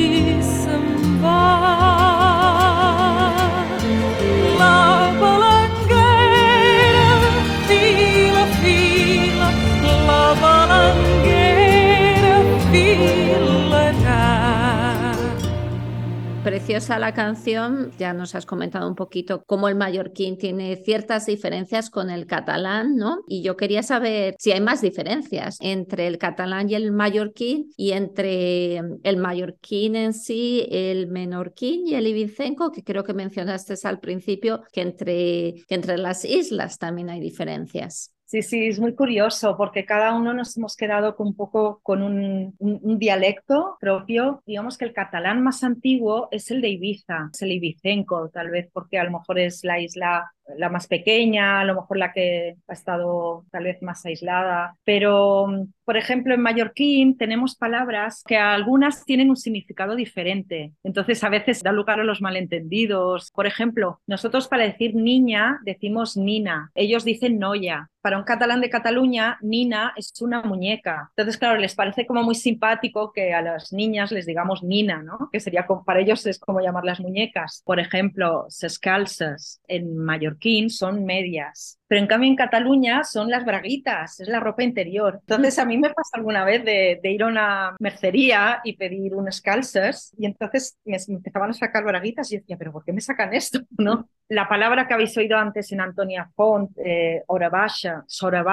Preciosa 16.67 16.99
la 16.99 17.13
canción, 17.13 17.93
ya 17.97 18.11
nos 18.11 18.35
has 18.35 18.45
comentado 18.45 18.89
un 18.89 18.95
poquito 18.95 19.41
cómo 19.45 19.69
el 19.69 19.75
mallorquín 19.75 20.37
tiene 20.37 20.75
ciertas 20.75 21.25
diferencias 21.25 21.89
con 21.89 22.09
el 22.09 22.27
catalán, 22.27 22.97
¿no? 22.97 23.19
Y 23.25 23.41
yo 23.41 23.55
quería 23.55 23.83
saber 23.83 24.35
si 24.37 24.51
hay 24.51 24.59
más 24.59 24.81
diferencias 24.81 25.59
entre 25.61 26.07
el 26.07 26.17
catalán 26.17 26.69
y 26.69 26.75
el 26.75 26.91
mallorquín 26.91 27.71
y 27.77 27.93
entre 27.93 28.81
el 29.01 29.15
mallorquín 29.15 29.95
en 29.95 30.13
sí, 30.13 30.67
el 30.69 31.07
menorquín 31.07 31.87
y 31.87 31.95
el 31.95 32.05
ibicenco, 32.05 32.69
que 32.73 32.83
creo 32.83 33.05
que 33.05 33.13
mencionaste 33.13 33.75
al 33.87 34.01
principio, 34.01 34.61
que 34.73 34.81
entre, 34.81 35.53
que 35.69 35.75
entre 35.75 35.97
las 35.97 36.25
islas 36.25 36.79
también 36.79 37.09
hay 37.09 37.21
diferencias. 37.21 38.16
Sí, 38.29 38.41
sí, 38.41 38.67
es 38.67 38.77
muy 38.79 38.93
curioso 38.93 39.55
porque 39.55 39.85
cada 39.85 40.13
uno 40.13 40.33
nos 40.33 40.57
hemos 40.57 40.75
quedado 40.75 41.15
con 41.15 41.27
un 41.27 41.35
poco 41.35 41.79
con 41.81 42.03
un, 42.03 42.53
un- 42.59 42.79
un 42.83 42.99
dialecto 42.99 43.77
propio. 43.79 44.43
Digamos 44.45 44.77
que 44.77 44.83
el 44.83 44.91
catalán 44.93 45.41
más 45.43 45.63
antiguo 45.63 46.27
es 46.31 46.51
el 46.51 46.59
de 46.61 46.67
Ibiza, 46.69 47.29
es 47.33 47.41
el 47.41 47.53
ibicenco, 47.53 48.29
tal 48.29 48.49
vez 48.49 48.69
porque 48.73 48.99
a 48.99 49.05
lo 49.05 49.11
mejor 49.11 49.39
es 49.39 49.63
la 49.63 49.79
isla 49.79 50.29
la 50.55 50.69
más 50.69 50.87
pequeña, 50.87 51.59
a 51.59 51.65
lo 51.65 51.75
mejor 51.75 51.97
la 51.97 52.13
que 52.13 52.55
ha 52.67 52.73
estado 52.73 53.45
tal 53.51 53.65
vez 53.65 53.81
más 53.81 54.05
aislada. 54.05 54.75
Pero, 54.83 55.47
mm, 55.47 55.73
por 55.85 55.97
ejemplo, 55.97 56.33
en 56.33 56.41
mallorquín 56.41 57.17
tenemos 57.17 57.55
palabras 57.55 58.23
que 58.25 58.37
algunas 58.37 59.05
tienen 59.05 59.29
un 59.29 59.37
significado 59.37 59.95
diferente. 59.95 60.73
Entonces, 60.83 61.23
a 61.23 61.29
veces 61.29 61.63
da 61.63 61.71
lugar 61.71 61.99
a 61.99 62.03
los 62.03 62.21
malentendidos. 62.21 63.31
Por 63.31 63.47
ejemplo, 63.47 63.99
nosotros 64.07 64.47
para 64.47 64.63
decir 64.63 64.95
niña 64.95 65.59
decimos 65.63 66.17
nina, 66.17 66.71
ellos 66.75 67.03
dicen 67.03 67.39
noia. 67.39 67.89
Para 68.01 68.19
un 68.19 68.23
catalán 68.23 68.61
de 68.61 68.69
Cataluña, 68.69 69.37
nina 69.41 69.91
es 69.97 70.13
una 70.21 70.41
muñeca. 70.41 71.09
Entonces, 71.09 71.37
claro, 71.37 71.59
les 71.59 71.75
parece 71.75 72.05
como 72.05 72.23
muy 72.23 72.35
simpático 72.35 73.11
que 73.11 73.33
a 73.33 73.41
las 73.41 73.73
niñas 73.73 74.13
les 74.13 74.25
digamos 74.25 74.63
nina, 74.63 75.03
¿no? 75.03 75.29
Que 75.29 75.41
sería 75.41 75.65
como, 75.65 75.83
para 75.83 75.99
ellos 75.99 76.25
es 76.25 76.39
como 76.39 76.61
llamarlas 76.61 77.01
muñecas. 77.01 77.63
Por 77.65 77.81
ejemplo, 77.81 78.45
ses 78.47 78.79
calces 78.79 79.59
en 79.67 79.97
mallorquín 79.97 80.36
son 80.69 81.05
medias. 81.05 81.79
Pero 81.87 82.01
en 82.01 82.07
cambio 82.07 82.29
en 82.29 82.35
Cataluña 82.35 83.03
son 83.03 83.29
las 83.29 83.45
braguitas, 83.45 84.19
es 84.19 84.27
la 84.27 84.39
ropa 84.39 84.63
interior. 84.63 85.19
Entonces 85.21 85.57
a 85.57 85.65
mí 85.65 85.77
me 85.77 85.89
pasa 85.89 86.17
alguna 86.17 86.43
vez 86.43 86.63
de, 86.65 86.99
ir 87.03 87.23
a 87.23 87.27
una 87.27 87.75
mercería 87.79 88.59
y 88.63 88.75
pedir 88.75 89.15
unos 89.15 89.41
calces 89.41 90.13
y 90.17 90.25
entonces 90.25 90.77
me, 90.83 90.97
empezaban 91.07 91.51
a 91.51 91.53
sacar 91.53 91.85
braguitas 91.85 92.29
y 92.31 92.35
yo 92.35 92.41
decía, 92.41 92.57
pero 92.57 92.73
¿por 92.73 92.83
qué 92.83 92.91
me 92.91 93.01
sacan 93.01 93.33
esto? 93.33 93.59
¿No? 93.77 94.09
La 94.27 94.49
palabra 94.49 94.87
que 94.87 94.93
habéis 94.93 95.17
oído 95.17 95.37
antes 95.37 95.71
en 95.71 95.79
Antonia 95.79 96.29
Font, 96.35 96.71
eh, 96.83 97.23
hora 97.27 97.49
baja, 97.49 98.03
sora 98.07 98.43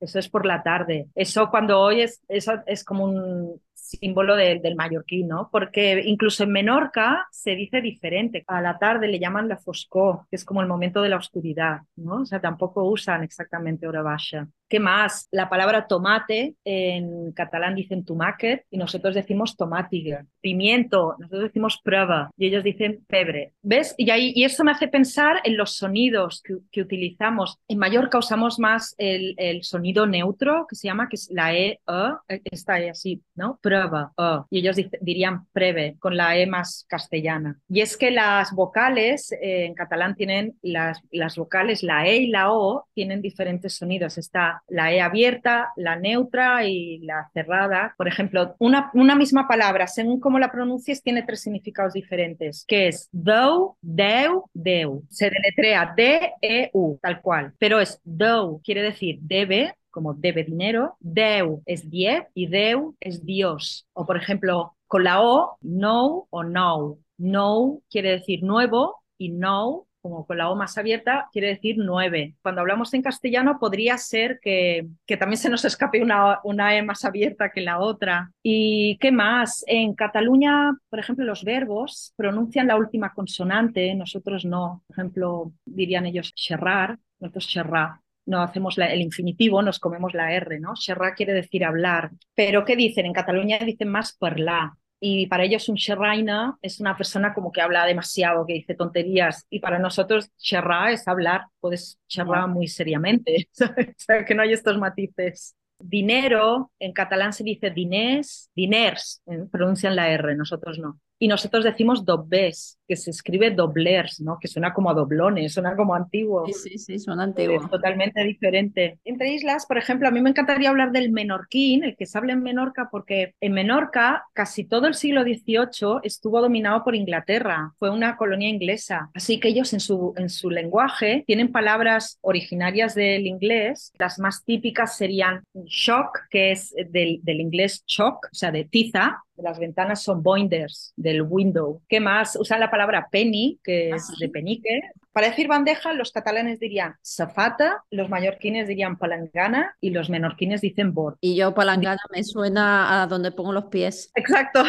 eso 0.00 0.18
es 0.18 0.28
por 0.28 0.46
la 0.46 0.62
tarde. 0.62 1.08
Eso 1.14 1.50
cuando 1.50 1.80
oyes, 1.80 2.22
eso 2.28 2.52
es 2.66 2.84
como 2.84 3.04
un 3.04 3.60
símbolo 3.88 4.36
de- 4.36 4.60
del 4.60 4.76
mallorquín, 4.76 5.28
¿no? 5.28 5.48
Porque 5.50 6.02
incluso 6.04 6.44
en 6.44 6.52
Menorca 6.52 7.26
se 7.30 7.54
dice 7.54 7.80
diferente. 7.80 8.44
A 8.46 8.60
la 8.60 8.78
tarde 8.78 9.08
le 9.08 9.18
llaman 9.18 9.48
la 9.48 9.56
foscor, 9.58 10.26
que 10.30 10.36
es 10.36 10.44
como 10.44 10.60
el 10.62 10.68
momento 10.68 11.02
de 11.02 11.08
la 11.10 11.16
oscuridad, 11.16 11.80
¿no? 11.96 12.22
O 12.22 12.26
sea, 12.26 12.40
tampoco 12.40 12.84
usan 12.84 13.22
exactamente 13.24 13.86
hora 13.88 14.02
baja. 14.02 14.48
¿Qué 14.68 14.80
más? 14.80 15.28
La 15.30 15.48
palabra 15.48 15.86
tomate 15.86 16.54
en 16.64 17.32
catalán 17.32 17.74
dicen 17.74 18.04
tomàquet 18.04 18.64
y 18.70 18.76
nosotros 18.76 19.14
decimos 19.14 19.56
tomátiga. 19.56 20.26
Pimiento, 20.42 21.16
nosotros 21.18 21.44
decimos 21.44 21.80
prueba 21.82 22.30
y 22.36 22.48
ellos 22.48 22.62
dicen 22.62 23.02
pebre. 23.08 23.54
¿Ves? 23.62 23.94
Y, 23.96 24.10
ahí, 24.10 24.32
y 24.36 24.44
eso 24.44 24.64
me 24.64 24.72
hace 24.72 24.88
pensar 24.88 25.40
en 25.44 25.56
los 25.56 25.76
sonidos 25.76 26.42
que, 26.42 26.56
que 26.70 26.82
utilizamos. 26.82 27.58
En 27.66 27.78
Mallorca 27.78 28.18
usamos 28.18 28.58
más 28.58 28.94
el, 28.98 29.34
el 29.38 29.62
sonido 29.62 30.06
neutro, 30.06 30.66
que 30.68 30.76
se 30.76 30.88
llama, 30.88 31.08
que 31.08 31.16
es 31.16 31.30
la 31.30 31.54
E, 31.54 31.80
E, 32.28 32.40
esta 32.44 32.78
E 32.78 32.90
así, 32.90 33.22
¿no? 33.34 33.58
Prueba, 33.62 34.12
E. 34.18 34.40
Y 34.50 34.58
ellos 34.58 34.76
dice- 34.76 34.98
dirían 35.00 35.46
preve, 35.52 35.96
con 35.98 36.14
la 36.16 36.36
E 36.36 36.46
más 36.46 36.84
castellana. 36.88 37.58
Y 37.70 37.80
es 37.80 37.96
que 37.96 38.10
las 38.10 38.52
vocales 38.52 39.32
eh, 39.32 39.64
en 39.64 39.74
catalán 39.74 40.14
tienen 40.14 40.58
las, 40.60 41.00
las 41.10 41.36
vocales, 41.36 41.82
la 41.82 42.06
E 42.06 42.18
y 42.18 42.26
la 42.26 42.52
O, 42.52 42.86
tienen 42.92 43.22
diferentes 43.22 43.74
sonidos. 43.74 44.18
Está 44.18 44.57
la 44.68 44.92
E 44.92 45.00
abierta, 45.00 45.72
la 45.76 45.96
neutra 45.96 46.64
y 46.64 46.98
la 47.00 47.30
cerrada. 47.32 47.94
Por 47.96 48.08
ejemplo, 48.08 48.56
una, 48.58 48.90
misma 49.16 49.48
palabra, 49.48 49.86
según 49.86 50.20
cómo 50.20 50.38
la 50.38 50.52
pronuncies, 50.52 51.02
tiene 51.02 51.22
tres 51.22 51.40
significados 51.40 51.92
diferentes, 51.92 52.64
que 52.66 52.88
es 52.88 53.08
dou, 53.12 53.76
deu, 53.80 54.44
deu. 54.54 55.02
Se 55.10 55.30
deletrea 55.30 55.94
D-E-U, 55.96 56.98
tal 57.02 57.20
cual. 57.20 57.52
Pero 57.58 57.80
es 57.80 58.00
dou, 58.04 58.60
quiere 58.62 58.82
decir 58.82 59.18
debe, 59.20 59.74
como 59.90 60.14
debe 60.14 60.44
dinero, 60.44 60.96
deu 61.00 61.62
es 61.66 61.90
diez 61.90 62.24
y 62.34 62.46
deu 62.46 62.94
es 63.00 63.24
Dios. 63.24 63.86
O 63.92 64.06
por 64.06 64.16
ejemplo, 64.16 64.76
con 64.86 65.04
la 65.04 65.22
O, 65.22 65.58
no 65.60 66.26
o 66.30 66.44
no. 66.44 66.98
No 67.16 67.80
quiere 67.90 68.10
decir 68.10 68.42
nuevo 68.44 69.02
y 69.18 69.30
no 69.30 69.87
como 70.00 70.26
con 70.26 70.38
la 70.38 70.50
O 70.50 70.56
más 70.56 70.78
abierta, 70.78 71.28
quiere 71.32 71.48
decir 71.48 71.76
nueve. 71.78 72.34
Cuando 72.42 72.60
hablamos 72.60 72.94
en 72.94 73.02
castellano 73.02 73.58
podría 73.58 73.98
ser 73.98 74.38
que, 74.40 74.86
que 75.06 75.16
también 75.16 75.38
se 75.38 75.50
nos 75.50 75.64
escape 75.64 76.02
una, 76.02 76.40
una 76.44 76.76
E 76.76 76.82
más 76.82 77.04
abierta 77.04 77.50
que 77.50 77.60
la 77.60 77.78
otra. 77.78 78.30
¿Y 78.42 78.96
qué 78.98 79.12
más? 79.12 79.64
En 79.66 79.94
Cataluña, 79.94 80.72
por 80.88 80.98
ejemplo, 80.98 81.24
los 81.24 81.44
verbos 81.44 82.12
pronuncian 82.16 82.66
la 82.66 82.76
última 82.76 83.12
consonante, 83.12 83.94
nosotros 83.94 84.44
no. 84.44 84.82
Por 84.86 84.94
ejemplo, 84.94 85.52
dirían 85.64 86.06
ellos 86.06 86.32
xerrar, 86.36 86.98
nosotros 87.20 87.46
xerrar 87.46 88.00
no 88.28 88.42
hacemos 88.42 88.76
el 88.76 89.00
infinitivo, 89.00 89.62
nos 89.62 89.80
comemos 89.80 90.12
la 90.12 90.32
R, 90.32 90.60
¿no? 90.60 90.76
Xerrar 90.76 91.14
quiere 91.14 91.32
decir 91.32 91.64
hablar. 91.64 92.10
Pero 92.34 92.64
¿qué 92.64 92.76
dicen? 92.76 93.06
En 93.06 93.14
Cataluña 93.14 93.58
dicen 93.58 93.88
más 93.88 94.12
parlar. 94.12 94.72
Y 95.00 95.26
para 95.26 95.44
ellos 95.44 95.68
un 95.68 95.76
Sherraina 95.76 96.58
es 96.60 96.80
una 96.80 96.96
persona 96.96 97.32
como 97.34 97.52
que 97.52 97.60
habla 97.60 97.84
demasiado, 97.86 98.44
que 98.46 98.54
dice 98.54 98.74
tonterías 98.74 99.46
y 99.50 99.60
para 99.60 99.78
nosotros 99.78 100.30
Sherra 100.38 100.92
es 100.92 101.06
hablar, 101.06 101.46
puedes 101.60 101.98
charlar 102.08 102.48
muy 102.48 102.68
seriamente, 102.68 103.48
¿sabes? 103.52 103.88
o 103.88 103.94
sea, 103.96 104.24
que 104.24 104.34
no 104.34 104.42
hay 104.42 104.52
estos 104.52 104.78
matices. 104.78 105.54
Dinero, 105.80 106.72
en 106.80 106.92
catalán 106.92 107.32
se 107.32 107.44
dice 107.44 107.70
diners, 107.70 108.50
diners, 108.54 109.22
pronuncian 109.52 109.94
la 109.94 110.10
R, 110.10 110.34
nosotros 110.34 110.78
no. 110.78 110.98
Y 111.18 111.28
nosotros 111.28 111.64
decimos 111.64 112.04
dobbes, 112.04 112.78
que 112.86 112.96
se 112.96 113.10
escribe 113.10 113.50
doblers, 113.50 114.20
¿no? 114.20 114.38
Que 114.40 114.48
suena 114.48 114.72
como 114.72 114.90
a 114.90 114.94
doblones, 114.94 115.52
suena 115.52 115.76
como 115.76 115.94
antiguo. 115.94 116.46
Sí, 116.46 116.52
sí, 116.52 116.78
sí, 116.78 116.98
suena 116.98 117.24
antiguo. 117.24 117.56
Es 117.56 117.70
totalmente 117.70 118.24
diferente. 118.24 118.98
Entre 119.04 119.32
islas, 119.32 119.66
por 119.66 119.78
ejemplo, 119.78 120.08
a 120.08 120.10
mí 120.10 120.20
me 120.20 120.30
encantaría 120.30 120.70
hablar 120.70 120.92
del 120.92 121.10
menorquín, 121.10 121.84
el 121.84 121.96
que 121.96 122.06
se 122.06 122.16
habla 122.16 122.32
en 122.32 122.42
Menorca, 122.42 122.88
porque 122.90 123.34
en 123.40 123.52
Menorca 123.52 124.24
casi 124.32 124.64
todo 124.64 124.86
el 124.86 124.94
siglo 124.94 125.22
XVIII 125.22 126.00
estuvo 126.02 126.40
dominado 126.40 126.84
por 126.84 126.94
Inglaterra, 126.94 127.72
fue 127.78 127.90
una 127.90 128.16
colonia 128.16 128.48
inglesa. 128.48 129.10
Así 129.12 129.38
que 129.40 129.48
ellos 129.48 129.72
en 129.72 129.80
su, 129.80 130.14
en 130.16 130.30
su 130.30 130.50
lenguaje 130.50 131.24
tienen 131.26 131.52
palabras 131.52 132.18
originarias 132.22 132.94
del 132.94 133.26
inglés. 133.26 133.92
Las 133.98 134.18
más 134.18 134.44
típicas 134.44 134.96
serían 134.96 135.44
shock, 135.66 136.20
que 136.30 136.52
es 136.52 136.74
del, 136.90 137.20
del 137.22 137.40
inglés 137.40 137.84
choc, 137.86 138.26
o 138.26 138.34
sea, 138.34 138.50
de 138.50 138.64
tiza, 138.64 139.22
las 139.42 139.58
ventanas 139.58 140.02
son 140.02 140.22
boinders 140.22 140.92
del 140.96 141.22
window. 141.22 141.82
¿Qué 141.88 142.00
más? 142.00 142.36
Usan 142.36 142.60
la 142.60 142.70
palabra 142.70 143.08
penny, 143.10 143.58
que 143.62 143.90
es 143.90 144.08
de 144.18 144.28
penique. 144.28 144.80
Para 145.12 145.28
decir 145.28 145.48
bandeja, 145.48 145.92
los 145.92 146.12
catalanes 146.12 146.60
dirían 146.60 146.94
safata, 147.02 147.84
los 147.90 148.08
mallorquines 148.08 148.68
dirían 148.68 148.98
palangana 148.98 149.76
y 149.80 149.90
los 149.90 150.10
menorquines 150.10 150.60
dicen 150.60 150.94
bord. 150.94 151.16
Y 151.20 151.36
yo 151.36 151.54
palangana 151.54 152.00
me 152.12 152.22
suena 152.22 153.02
a 153.02 153.06
donde 153.06 153.32
pongo 153.32 153.52
los 153.52 153.66
pies. 153.66 154.10
Exacto. 154.14 154.62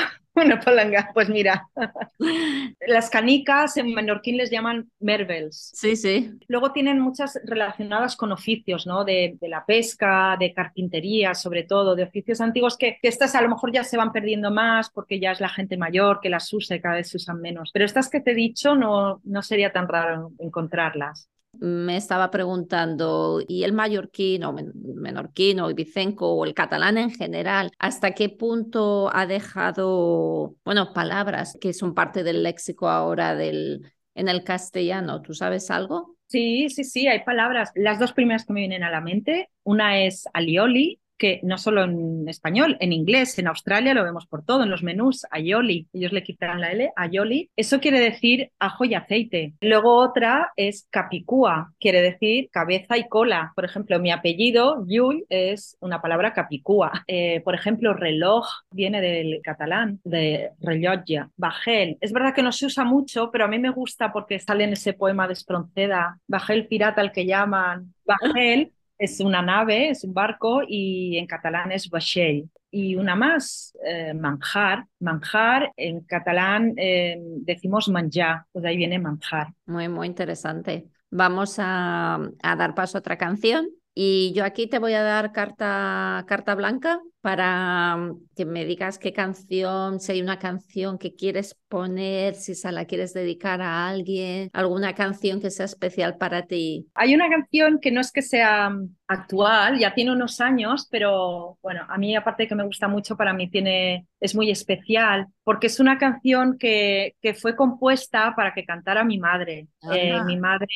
Una 0.46 0.60
palanga, 0.60 1.12
pues 1.14 1.30
mira. 1.30 1.68
Las 2.88 3.10
canicas 3.10 3.78
en 3.78 3.94
menorquín 3.94 4.38
les 4.38 4.50
llaman 4.50 4.90
mervels. 5.00 5.72
Sí, 5.76 5.96
sí. 5.96 6.32
Luego 6.48 6.72
tienen 6.72 7.00
muchas 7.00 7.40
relacionadas 7.44 8.16
con 8.16 8.32
oficios, 8.32 8.88
¿no? 8.88 9.04
De, 9.04 9.38
de 9.40 9.50
la 9.50 9.66
pesca, 9.66 10.38
de 10.40 10.54
carpintería, 10.54 11.34
sobre 11.34 11.64
todo, 11.64 11.96
de 11.96 12.04
oficios 12.04 12.42
antiguos 12.42 12.78
que, 12.78 12.98
que, 13.02 13.10
estas 13.10 13.36
a 13.36 13.42
lo 13.42 13.50
mejor 13.50 13.72
ya 13.72 13.84
se 13.84 13.98
van 13.98 14.12
perdiendo 14.12 14.52
más 14.52 14.90
porque 14.90 15.20
ya 15.20 15.32
es 15.32 15.42
la 15.42 15.50
gente 15.50 15.78
mayor 15.78 16.20
que 16.22 16.30
las 16.30 16.52
usa 16.54 16.76
y 16.78 16.82
cada 16.82 16.96
vez 16.96 17.10
se 17.10 17.18
usan 17.18 17.42
menos. 17.42 17.72
Pero 17.74 17.86
estas 17.86 18.10
que 18.10 18.22
te 18.22 18.32
he 18.32 18.36
dicho 18.36 18.76
no, 18.76 19.22
no 19.24 19.42
sería 19.42 19.72
tan 19.72 19.88
raro 19.88 20.32
encontrarlas 20.40 21.30
me 21.60 21.98
estaba 21.98 22.32
preguntando, 22.32 23.42
¿y 23.48 23.64
el 23.64 23.74
mallorquín 23.74 24.44
o 24.44 24.54
menorquín 24.54 25.60
o 25.60 25.70
ibicenco 25.70 26.34
o 26.34 26.46
el 26.46 26.54
catalán 26.54 26.98
en 26.98 27.12
general, 27.12 27.72
hasta 27.80 28.12
qué 28.12 28.30
punto 28.30 29.10
ha 29.14 29.26
dejado, 29.26 30.56
bueno, 30.64 30.94
palabras 30.94 31.58
que 31.60 31.74
son 31.74 31.94
parte 31.94 32.24
del 32.24 32.44
léxico 32.44 32.90
ahora 32.90 33.36
del, 33.36 33.92
en 34.16 34.30
el 34.30 34.44
castellano? 34.44 35.22
¿Tú 35.22 35.34
sabes 35.34 35.70
algo? 35.72 36.16
Sí, 36.28 36.70
sí, 36.70 36.84
sí, 36.84 37.08
hay 37.08 37.24
palabras. 37.24 37.72
Las 37.76 38.00
dos 38.00 38.14
primeras 38.14 38.46
que 38.46 38.54
me 38.54 38.62
vienen 38.62 38.84
a 38.84 38.92
la 38.92 39.02
mente, 39.02 39.50
una 39.64 40.04
es 40.04 40.26
alioli, 40.34 41.00
que 41.20 41.40
no 41.44 41.60
solo 41.60 41.84
en 41.84 42.28
español, 42.28 42.78
en 42.80 42.94
inglés, 42.94 43.38
en 43.38 43.48
Australia 43.48 43.94
lo 43.94 44.04
vemos 44.04 44.26
por 44.26 44.44
todo, 44.44 44.64
en 44.64 44.72
los 44.72 44.82
menús, 44.82 45.28
aioli, 45.30 45.88
ellos 45.94 46.14
le 46.14 46.24
quitarán 46.24 46.62
la 46.62 46.72
L, 46.72 46.92
aioli, 46.96 47.52
eso 47.56 47.80
quiere 47.80 48.00
decir 48.00 48.52
ajo 48.58 48.86
y 48.86 48.96
aceite. 48.96 49.54
Luego 49.62 49.96
otra 49.96 50.52
es 50.56 50.88
capicúa, 50.90 51.74
quiere 51.80 52.02
decir 52.02 52.50
cabeza 52.52 52.98
y 52.98 53.08
cola. 53.08 53.52
Por 53.56 53.66
ejemplo, 53.66 54.00
mi 54.00 54.12
apellido, 54.12 54.86
Yul, 54.88 55.26
es 55.30 55.78
una 55.82 56.02
palabra 56.02 56.34
capicúa. 56.34 57.04
Eh, 57.08 57.42
por 57.42 57.54
ejemplo, 57.54 57.94
reloj 57.94 58.48
viene 58.72 59.02
del 59.02 59.42
catalán, 59.44 60.00
de 60.04 60.52
rellotge. 60.62 61.26
Bajel, 61.36 61.98
es 62.00 62.14
verdad 62.14 62.34
que 62.34 62.44
no 62.44 62.52
se 62.52 62.66
usa 62.66 62.86
mucho, 62.86 63.30
pero 63.32 63.46
a 63.46 63.48
mí 63.48 63.60
me 63.60 63.70
gusta 63.70 64.12
porque 64.14 64.40
sale 64.40 64.64
en 64.64 64.74
ese 64.74 64.94
poema 64.94 65.28
de 65.28 65.34
Espronceda, 65.34 66.18
Bajel 66.28 66.68
pirata 66.68 67.02
al 67.02 67.12
que 67.12 67.26
llaman. 67.26 67.94
Bajel 68.06 68.72
es 69.00 69.20
una 69.22 69.42
nave, 69.42 69.90
es 69.90 70.04
un 70.04 70.14
barco 70.14 70.62
y 70.68 71.18
en 71.18 71.26
catalán 71.26 71.72
es 71.72 71.90
vaixell. 71.90 72.50
Y 72.70 72.96
una 72.96 73.16
más, 73.16 73.76
eh, 73.84 74.14
manjar. 74.14 74.86
Manjar, 75.00 75.72
en 75.76 76.02
catalán 76.02 76.74
eh, 76.78 77.18
decimos 77.20 77.90
manjar, 77.90 78.44
pues 78.52 78.64
ahí 78.66 78.78
viene 78.78 79.00
manjar. 79.00 79.48
Muy, 79.66 79.88
muy 79.88 80.06
interesante. 80.06 80.86
Vamos 81.10 81.56
a, 81.58 82.20
dar 82.44 82.76
paso 82.76 82.98
a 82.98 83.00
otra 83.00 83.18
canción 83.18 83.68
y 83.94 84.32
yo 84.34 84.46
aquí 84.46 84.68
te 84.68 84.80
voy 84.80 84.94
a 84.94 85.04
dar 85.04 85.32
carta, 85.32 86.24
carta 86.28 86.56
blanca 86.56 87.02
para 87.22 87.98
mm, 87.98 88.28
que 88.36 88.46
me 88.46 88.64
digas 88.64 88.98
qué 88.98 89.12
canción, 89.12 90.00
si 90.00 90.14
hay 90.14 90.22
una 90.22 90.40
canción 90.40 90.98
que 90.98 91.16
quieres 91.16 91.58
poner, 91.68 92.36
si 92.36 92.56
se 92.56 92.72
la 92.72 92.86
quieres 92.86 93.14
dedicar 93.14 93.62
a 93.62 93.90
alguien, 93.90 94.50
alguna 94.54 94.94
canción 94.94 95.42
que 95.42 95.52
sea 95.52 95.66
especial 95.66 96.18
para 96.18 96.46
ti. 96.46 96.88
Hay 96.94 97.14
una 97.14 97.30
canción 97.30 97.80
que 97.80 97.92
no 97.92 98.00
es 98.00 98.12
que 98.12 98.22
sea 98.22 98.70
mm, 98.70 98.96
actual, 99.08 99.80
ya 99.80 99.94
tiene 99.94 100.14
unos 100.14 100.40
años, 100.40 100.88
pero 100.90 101.58
bueno, 101.62 101.86
a 101.90 101.98
mí 101.98 102.16
aparte 102.16 102.44
de 102.44 102.50
que 102.50 102.56
me 102.56 102.66
gusta 102.66 102.88
mucho, 102.88 103.18
para 103.18 103.34
mí 103.34 103.50
tiene, 103.50 104.08
es 104.20 104.34
muy 104.34 104.50
especial, 104.50 105.28
porque 105.44 105.68
es 105.68 105.80
una 105.80 105.98
canción 105.98 106.58
que, 106.58 107.16
que 107.22 107.34
fue 107.34 107.56
compuesta 107.56 108.34
para 108.36 108.54
que 108.54 108.66
cantara 108.66 109.04
mi 109.04 109.18
madre. 109.18 109.68
Eh, 109.92 110.24
mi 110.24 110.38
madre 110.38 110.68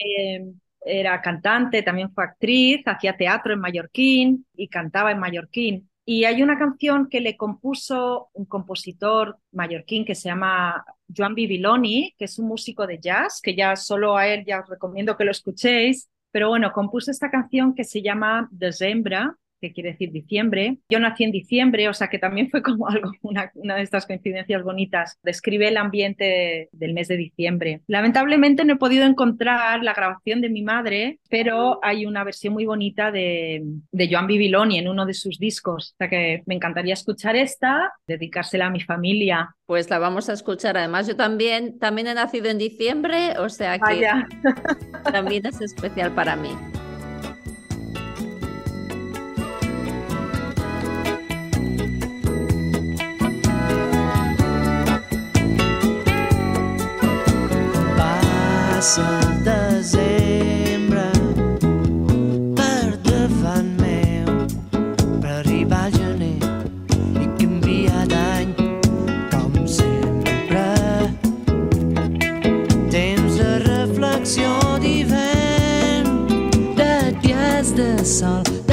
era 0.85 1.21
cantante, 1.21 1.81
también 1.83 2.11
fue 2.13 2.23
actriz, 2.23 2.81
hacía 2.85 3.15
teatro 3.15 3.53
en 3.53 3.59
mallorquín 3.59 4.45
y 4.55 4.67
cantaba 4.67 5.11
en 5.11 5.19
mallorquín. 5.19 5.89
Y 6.05 6.25
hay 6.25 6.43
una 6.43 6.57
canción 6.57 7.07
que 7.09 7.21
le 7.21 7.37
compuso 7.37 8.29
un 8.33 8.45
compositor 8.45 9.37
mallorquín 9.51 10.03
que 10.03 10.15
se 10.15 10.27
llama 10.27 10.83
Joan 11.15 11.33
Bibiloni, 11.33 12.13
que 12.17 12.25
es 12.25 12.37
un 12.39 12.47
músico 12.47 12.85
de 12.85 12.99
jazz, 12.99 13.39
que 13.41 13.55
ya 13.55 13.75
solo 13.77 14.17
a 14.17 14.27
él 14.27 14.43
ya 14.45 14.59
os 14.59 14.69
recomiendo 14.69 15.15
que 15.15 15.23
lo 15.23 15.31
escuchéis. 15.31 16.09
Pero 16.31 16.49
bueno, 16.49 16.73
compuso 16.73 17.09
esta 17.11 17.31
canción 17.31 17.73
que 17.73 17.85
se 17.85 18.01
llama 18.01 18.49
Desembra 18.51 19.37
que 19.63 19.73
quiere 19.73 19.91
decir 19.91 20.11
diciembre. 20.11 20.77
Yo 20.89 20.99
nací 20.99 21.23
en 21.23 21.31
diciembre, 21.31 21.87
o 21.87 21.93
sea 21.93 22.09
que 22.09 22.19
también 22.19 22.49
fue 22.49 22.61
como 22.61 22.87
algo, 22.89 23.11
una, 23.21 23.49
una, 23.55 23.75
de 23.77 23.83
estas 23.83 24.05
coincidencias 24.05 24.61
bonitas. 24.61 25.17
Describe 25.23 25.69
el 25.69 25.77
ambiente 25.77 26.67
del 26.73 26.93
mes 26.93 27.07
de 27.07 27.15
diciembre. 27.17 27.81
Lamentablemente 27.87 28.65
no 28.65 28.73
he 28.73 28.77
podido 28.77 29.05
encontrar 29.05 29.81
la 29.83 29.93
grabación 29.93 30.41
de 30.41 30.49
mi 30.49 30.63
madre, 30.63 31.19
pero 31.29 31.79
hay 31.81 32.05
una 32.05 32.25
versión 32.25 32.53
muy 32.53 32.65
bonita 32.65 33.09
de, 33.11 33.63
de 33.91 34.09
Joan 34.11 34.27
Bibiloni 34.27 34.79
en 34.79 34.89
uno 34.89 35.05
de 35.05 35.13
sus 35.13 35.39
discos. 35.39 35.93
O 35.93 35.95
sea 35.97 36.09
que 36.09 36.43
me 36.45 36.55
encantaría 36.55 36.93
escuchar 36.93 37.37
esta, 37.37 37.93
dedicársela 38.05 38.67
a 38.67 38.69
mi 38.69 38.81
familia. 38.81 39.55
Pues 39.65 39.89
la 39.89 39.97
vamos 39.97 40.27
a 40.27 40.33
escuchar. 40.33 40.75
Además, 40.75 41.07
yo 41.07 41.15
también, 41.15 41.79
también 41.79 42.07
he 42.07 42.13
nacido 42.13 42.49
en 42.49 42.57
diciembre, 42.57 43.39
o 43.39 43.47
sea 43.47 43.77
que 43.77 43.81
Vaya. 43.81 44.27
también 45.11 45.45
es 45.45 45.61
especial 45.61 46.13
para 46.13 46.35
mí. 46.35 46.49
Passa 58.83 59.03
el 59.23 59.43
desembre 59.45 61.05
per 62.57 62.89
davant 63.05 63.69
meu 63.79 64.33
per 65.21 65.31
arribar 65.37 65.85
al 65.85 65.95
gener 65.95 66.35
i 67.23 67.29
canviar 67.39 68.03
d'any 68.11 68.51
com 69.31 69.55
sempre. 69.77 70.65
Temps 72.97 73.39
de 73.39 73.55
reflexió 73.69 74.51
d'hivern 74.83 76.13
de 76.75 76.93
dies 77.23 77.75
de 77.79 77.91
sol 78.17 78.43
de 78.67 78.72